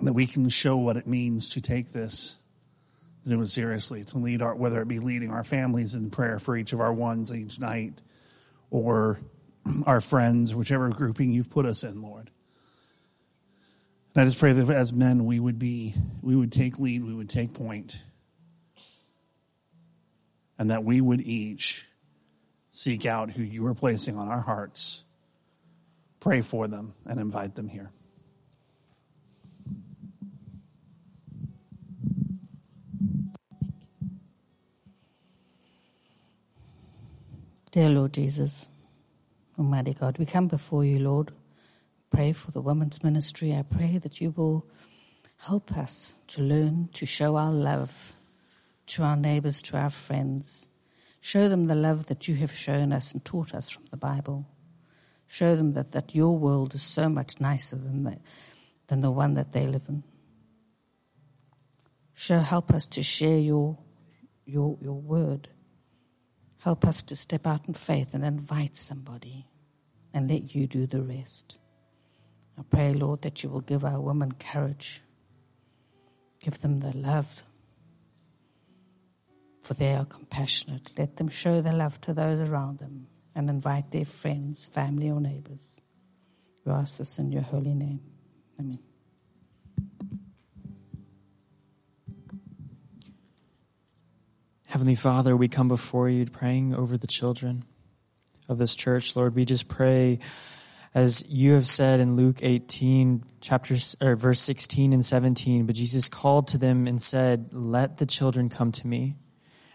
that 0.00 0.12
we 0.12 0.26
can 0.26 0.48
show 0.48 0.76
what 0.76 0.96
it 0.96 1.06
means 1.06 1.50
to 1.50 1.60
take 1.60 1.92
this, 1.92 2.38
to 3.24 3.30
do 3.30 3.40
it 3.40 3.46
seriously, 3.46 4.04
to 4.04 4.18
lead 4.18 4.42
our, 4.42 4.54
whether 4.54 4.80
it 4.80 4.88
be 4.88 4.98
leading 5.00 5.30
our 5.30 5.44
families 5.44 5.94
in 5.94 6.10
prayer 6.10 6.38
for 6.38 6.56
each 6.56 6.72
of 6.72 6.80
our 6.80 6.92
ones 6.92 7.34
each 7.34 7.58
night, 7.58 8.00
or 8.70 9.18
our 9.86 10.00
friends, 10.00 10.54
whichever 10.54 10.88
grouping 10.90 11.30
you've 11.32 11.50
put 11.50 11.66
us 11.66 11.82
in, 11.84 12.00
Lord. 12.00 12.30
And 14.18 14.22
I 14.22 14.26
just 14.26 14.40
pray 14.40 14.52
that 14.52 14.68
as 14.68 14.92
men, 14.92 15.26
we 15.26 15.38
would 15.38 15.60
be, 15.60 15.94
we 16.22 16.34
would 16.34 16.50
take 16.50 16.80
lead, 16.80 17.04
we 17.04 17.14
would 17.14 17.30
take 17.30 17.54
point, 17.54 18.02
and 20.58 20.72
that 20.72 20.82
we 20.82 21.00
would 21.00 21.20
each 21.20 21.86
seek 22.72 23.06
out 23.06 23.30
who 23.30 23.44
you 23.44 23.64
are 23.68 23.76
placing 23.76 24.16
on 24.16 24.26
our 24.26 24.40
hearts, 24.40 25.04
pray 26.18 26.40
for 26.40 26.66
them, 26.66 26.94
and 27.06 27.20
invite 27.20 27.54
them 27.54 27.68
here. 27.68 27.92
Dear 37.70 37.90
Lord 37.90 38.14
Jesus, 38.14 38.68
Almighty 39.56 39.94
God, 39.94 40.18
we 40.18 40.26
come 40.26 40.48
before 40.48 40.84
you, 40.84 40.98
Lord. 40.98 41.30
Pray 42.10 42.32
for 42.32 42.50
the 42.50 42.60
women's 42.60 43.04
ministry. 43.04 43.52
I 43.52 43.62
pray 43.62 43.98
that 43.98 44.20
you 44.20 44.30
will 44.30 44.66
help 45.46 45.76
us 45.76 46.14
to 46.28 46.42
learn 46.42 46.88
to 46.94 47.06
show 47.06 47.36
our 47.36 47.52
love 47.52 48.16
to 48.88 49.02
our 49.02 49.16
neighbors, 49.16 49.62
to 49.62 49.76
our 49.76 49.90
friends. 49.90 50.68
Show 51.20 51.48
them 51.48 51.66
the 51.66 51.74
love 51.74 52.06
that 52.06 52.28
you 52.28 52.34
have 52.36 52.52
shown 52.52 52.92
us 52.92 53.12
and 53.12 53.24
taught 53.24 53.54
us 53.54 53.70
from 53.70 53.84
the 53.90 53.96
Bible. 53.96 54.46
Show 55.26 55.56
them 55.56 55.72
that, 55.72 55.92
that 55.92 56.14
your 56.14 56.36
world 56.38 56.74
is 56.74 56.82
so 56.82 57.08
much 57.08 57.40
nicer 57.40 57.76
than 57.76 58.04
the, 58.04 58.18
than 58.86 59.00
the 59.00 59.10
one 59.10 59.34
that 59.34 59.52
they 59.52 59.66
live 59.66 59.84
in. 59.88 60.02
Show, 62.14 62.38
help 62.38 62.72
us 62.72 62.86
to 62.86 63.02
share 63.02 63.38
your, 63.38 63.78
your, 64.44 64.76
your 64.80 65.00
word. 65.00 65.48
Help 66.60 66.84
us 66.84 67.02
to 67.04 67.16
step 67.16 67.46
out 67.46 67.68
in 67.68 67.74
faith 67.74 68.14
and 68.14 68.24
invite 68.24 68.76
somebody 68.76 69.46
and 70.12 70.28
let 70.28 70.54
you 70.54 70.66
do 70.66 70.86
the 70.86 71.02
rest. 71.02 71.58
I 72.58 72.62
pray, 72.68 72.92
Lord, 72.92 73.22
that 73.22 73.42
you 73.42 73.50
will 73.50 73.60
give 73.60 73.84
our 73.84 74.00
women 74.00 74.32
courage. 74.32 75.02
Give 76.40 76.58
them 76.60 76.78
the 76.78 76.96
love, 76.96 77.42
for 79.60 79.74
they 79.74 79.94
are 79.94 80.04
compassionate. 80.04 80.92
Let 80.98 81.16
them 81.16 81.28
show 81.28 81.60
the 81.60 81.72
love 81.72 82.00
to 82.02 82.14
those 82.14 82.40
around 82.40 82.78
them 82.78 83.06
and 83.34 83.48
invite 83.50 83.90
their 83.90 84.04
friends, 84.04 84.66
family, 84.66 85.10
or 85.10 85.20
neighbors. 85.20 85.80
We 86.64 86.72
ask 86.72 86.98
this 86.98 87.18
in 87.18 87.32
your 87.32 87.42
holy 87.42 87.74
name. 87.74 88.00
Amen. 88.58 88.78
Heavenly 94.68 94.96
Father, 94.96 95.36
we 95.36 95.48
come 95.48 95.68
before 95.68 96.08
you 96.08 96.26
praying 96.26 96.74
over 96.74 96.96
the 96.98 97.06
children 97.06 97.64
of 98.48 98.58
this 98.58 98.76
church. 98.76 99.16
Lord, 99.16 99.34
we 99.34 99.44
just 99.44 99.68
pray 99.68 100.18
as 100.98 101.24
you 101.30 101.52
have 101.52 101.68
said 101.68 102.00
in 102.00 102.16
Luke 102.16 102.40
18, 102.42 103.22
chapters 103.40 103.96
or 104.02 104.16
verse 104.16 104.40
16 104.40 104.92
and 104.92 105.06
17, 105.06 105.64
but 105.64 105.76
Jesus 105.76 106.08
called 106.08 106.48
to 106.48 106.58
them 106.58 106.88
and 106.88 107.00
said, 107.00 107.50
"Let 107.52 107.98
the 107.98 108.06
children 108.06 108.48
come 108.48 108.72
to 108.72 108.86
me, 108.86 109.14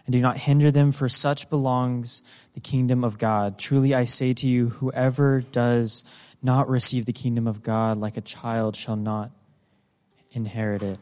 and 0.04 0.12
do 0.12 0.20
not 0.20 0.36
hinder 0.36 0.70
them, 0.70 0.92
for 0.92 1.08
such 1.08 1.48
belongs 1.48 2.20
the 2.52 2.60
kingdom 2.60 3.04
of 3.04 3.16
God. 3.16 3.58
Truly 3.58 3.94
I 3.94 4.04
say 4.04 4.34
to 4.34 4.46
you, 4.46 4.68
whoever 4.68 5.40
does 5.40 6.04
not 6.42 6.68
receive 6.68 7.06
the 7.06 7.12
kingdom 7.14 7.46
of 7.46 7.62
God 7.62 7.96
like 7.96 8.18
a 8.18 8.20
child 8.20 8.76
shall 8.76 8.96
not 8.96 9.30
inherit 10.32 10.82
it." 10.82 10.98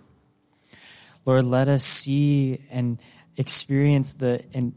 Lord, 1.27 1.45
let 1.47 1.66
us 1.66 1.85
see 1.85 2.61
and 2.70 2.99
experience 3.37 4.12
the 4.12 4.45
and 4.55 4.73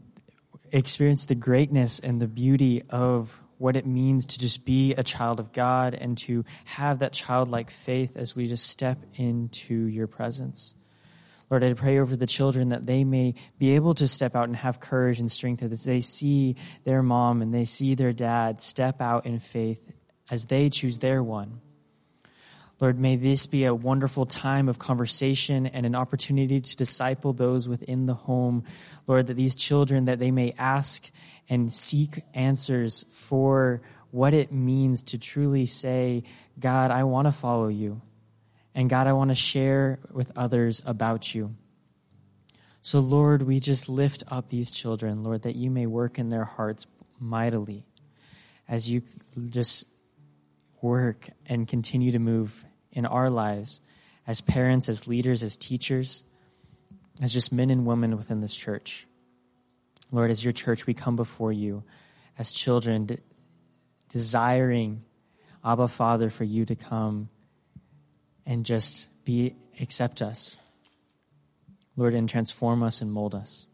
experience 0.72 1.26
the 1.26 1.36
greatness 1.36 2.00
and 2.00 2.20
the 2.20 2.26
beauty 2.26 2.82
of 2.90 3.40
what 3.58 3.76
it 3.76 3.86
means 3.86 4.26
to 4.26 4.38
just 4.38 4.64
be 4.64 4.94
a 4.94 5.02
child 5.02 5.40
of 5.40 5.52
God 5.52 5.94
and 5.94 6.16
to 6.18 6.44
have 6.64 6.98
that 6.98 7.12
childlike 7.12 7.70
faith 7.70 8.16
as 8.16 8.36
we 8.36 8.46
just 8.46 8.68
step 8.68 8.98
into 9.14 9.86
your 9.86 10.06
presence. 10.06 10.74
Lord, 11.48 11.62
I 11.62 11.74
pray 11.74 11.98
over 12.00 12.16
the 12.16 12.26
children 12.26 12.70
that 12.70 12.86
they 12.86 13.04
may 13.04 13.34
be 13.58 13.76
able 13.76 13.94
to 13.94 14.08
step 14.08 14.34
out 14.34 14.48
and 14.48 14.56
have 14.56 14.80
courage 14.80 15.20
and 15.20 15.30
strength 15.30 15.62
as 15.62 15.84
they 15.84 16.00
see 16.00 16.56
their 16.84 17.02
mom 17.02 17.40
and 17.40 17.54
they 17.54 17.64
see 17.64 17.94
their 17.94 18.12
dad 18.12 18.60
step 18.60 19.00
out 19.00 19.26
in 19.26 19.38
faith 19.38 19.92
as 20.28 20.46
they 20.46 20.68
choose 20.70 20.98
their 20.98 21.22
one. 21.22 21.60
Lord, 22.78 22.98
may 22.98 23.16
this 23.16 23.46
be 23.46 23.64
a 23.64 23.74
wonderful 23.74 24.26
time 24.26 24.68
of 24.68 24.78
conversation 24.78 25.66
and 25.66 25.86
an 25.86 25.94
opportunity 25.94 26.60
to 26.60 26.76
disciple 26.76 27.32
those 27.32 27.66
within 27.66 28.04
the 28.04 28.14
home. 28.14 28.64
Lord, 29.06 29.28
that 29.28 29.34
these 29.34 29.56
children, 29.56 30.06
that 30.06 30.18
they 30.18 30.30
may 30.30 30.52
ask 30.58 31.10
and 31.48 31.72
seek 31.72 32.22
answers 32.34 33.04
for 33.10 33.82
what 34.10 34.34
it 34.34 34.52
means 34.52 35.02
to 35.02 35.18
truly 35.18 35.66
say, 35.66 36.24
God, 36.58 36.90
I 36.90 37.04
want 37.04 37.26
to 37.26 37.32
follow 37.32 37.68
you. 37.68 38.00
And 38.74 38.90
God, 38.90 39.06
I 39.06 39.12
want 39.12 39.30
to 39.30 39.34
share 39.34 39.98
with 40.12 40.32
others 40.36 40.82
about 40.86 41.34
you. 41.34 41.54
So, 42.80 43.00
Lord, 43.00 43.42
we 43.42 43.58
just 43.58 43.88
lift 43.88 44.22
up 44.28 44.48
these 44.48 44.70
children, 44.70 45.24
Lord, 45.24 45.42
that 45.42 45.56
you 45.56 45.70
may 45.70 45.86
work 45.86 46.18
in 46.18 46.28
their 46.28 46.44
hearts 46.44 46.86
mightily 47.18 47.84
as 48.68 48.90
you 48.90 49.02
just 49.48 49.86
work 50.80 51.28
and 51.46 51.66
continue 51.66 52.12
to 52.12 52.18
move 52.18 52.64
in 52.92 53.06
our 53.06 53.30
lives 53.30 53.80
as 54.26 54.40
parents, 54.40 54.88
as 54.88 55.08
leaders, 55.08 55.42
as 55.42 55.56
teachers, 55.56 56.24
as 57.22 57.32
just 57.32 57.52
men 57.52 57.70
and 57.70 57.86
women 57.86 58.16
within 58.16 58.40
this 58.40 58.56
church. 58.56 59.06
Lord, 60.10 60.30
as 60.30 60.44
your 60.44 60.52
church, 60.52 60.86
we 60.86 60.94
come 60.94 61.16
before 61.16 61.52
you 61.52 61.82
as 62.38 62.52
children, 62.52 63.06
de- 63.06 63.18
desiring, 64.08 65.02
Abba 65.64 65.88
Father, 65.88 66.30
for 66.30 66.44
you 66.44 66.64
to 66.64 66.76
come 66.76 67.28
and 68.44 68.64
just 68.64 69.08
be, 69.24 69.54
accept 69.80 70.22
us. 70.22 70.56
Lord, 71.96 72.14
and 72.14 72.28
transform 72.28 72.82
us 72.82 73.00
and 73.00 73.10
mold 73.10 73.34
us. 73.34 73.66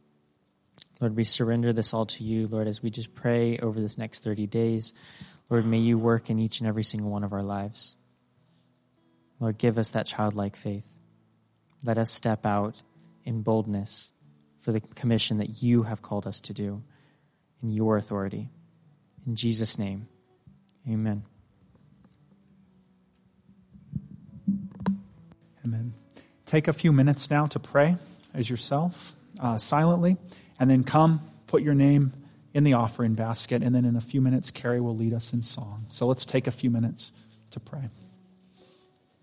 Lord, 1.00 1.16
we 1.16 1.24
surrender 1.24 1.72
this 1.72 1.92
all 1.92 2.06
to 2.06 2.22
you, 2.22 2.46
Lord, 2.46 2.68
as 2.68 2.82
we 2.82 2.88
just 2.88 3.14
pray 3.14 3.58
over 3.58 3.80
this 3.80 3.98
next 3.98 4.22
30 4.22 4.46
days. 4.46 4.92
Lord, 5.50 5.66
may 5.66 5.78
you 5.78 5.98
work 5.98 6.30
in 6.30 6.38
each 6.38 6.60
and 6.60 6.68
every 6.68 6.84
single 6.84 7.10
one 7.10 7.24
of 7.24 7.32
our 7.32 7.42
lives. 7.42 7.96
Lord, 9.40 9.58
give 9.58 9.76
us 9.76 9.90
that 9.90 10.06
childlike 10.06 10.54
faith. 10.54 10.96
Let 11.84 11.98
us 11.98 12.12
step 12.12 12.46
out 12.46 12.82
in 13.24 13.42
boldness 13.42 14.12
for 14.62 14.70
the 14.70 14.80
commission 14.80 15.38
that 15.38 15.60
you 15.60 15.82
have 15.82 16.02
called 16.02 16.24
us 16.24 16.40
to 16.40 16.54
do 16.54 16.82
in 17.62 17.70
your 17.70 17.96
authority. 17.96 18.48
In 19.26 19.34
Jesus' 19.34 19.76
name, 19.76 20.06
amen. 20.88 21.24
Amen. 25.64 25.94
Take 26.46 26.68
a 26.68 26.72
few 26.72 26.92
minutes 26.92 27.28
now 27.28 27.46
to 27.46 27.58
pray 27.58 27.96
as 28.34 28.48
yourself, 28.48 29.14
uh, 29.40 29.58
silently, 29.58 30.16
and 30.60 30.70
then 30.70 30.84
come, 30.84 31.20
put 31.48 31.62
your 31.62 31.74
name 31.74 32.12
in 32.54 32.62
the 32.62 32.74
offering 32.74 33.14
basket, 33.14 33.62
and 33.62 33.74
then 33.74 33.84
in 33.84 33.96
a 33.96 34.00
few 34.00 34.20
minutes, 34.20 34.52
Carrie 34.52 34.80
will 34.80 34.96
lead 34.96 35.12
us 35.12 35.32
in 35.32 35.42
song. 35.42 35.86
So 35.90 36.06
let's 36.06 36.24
take 36.24 36.46
a 36.46 36.52
few 36.52 36.70
minutes 36.70 37.12
to 37.50 37.58
pray. 37.58 37.88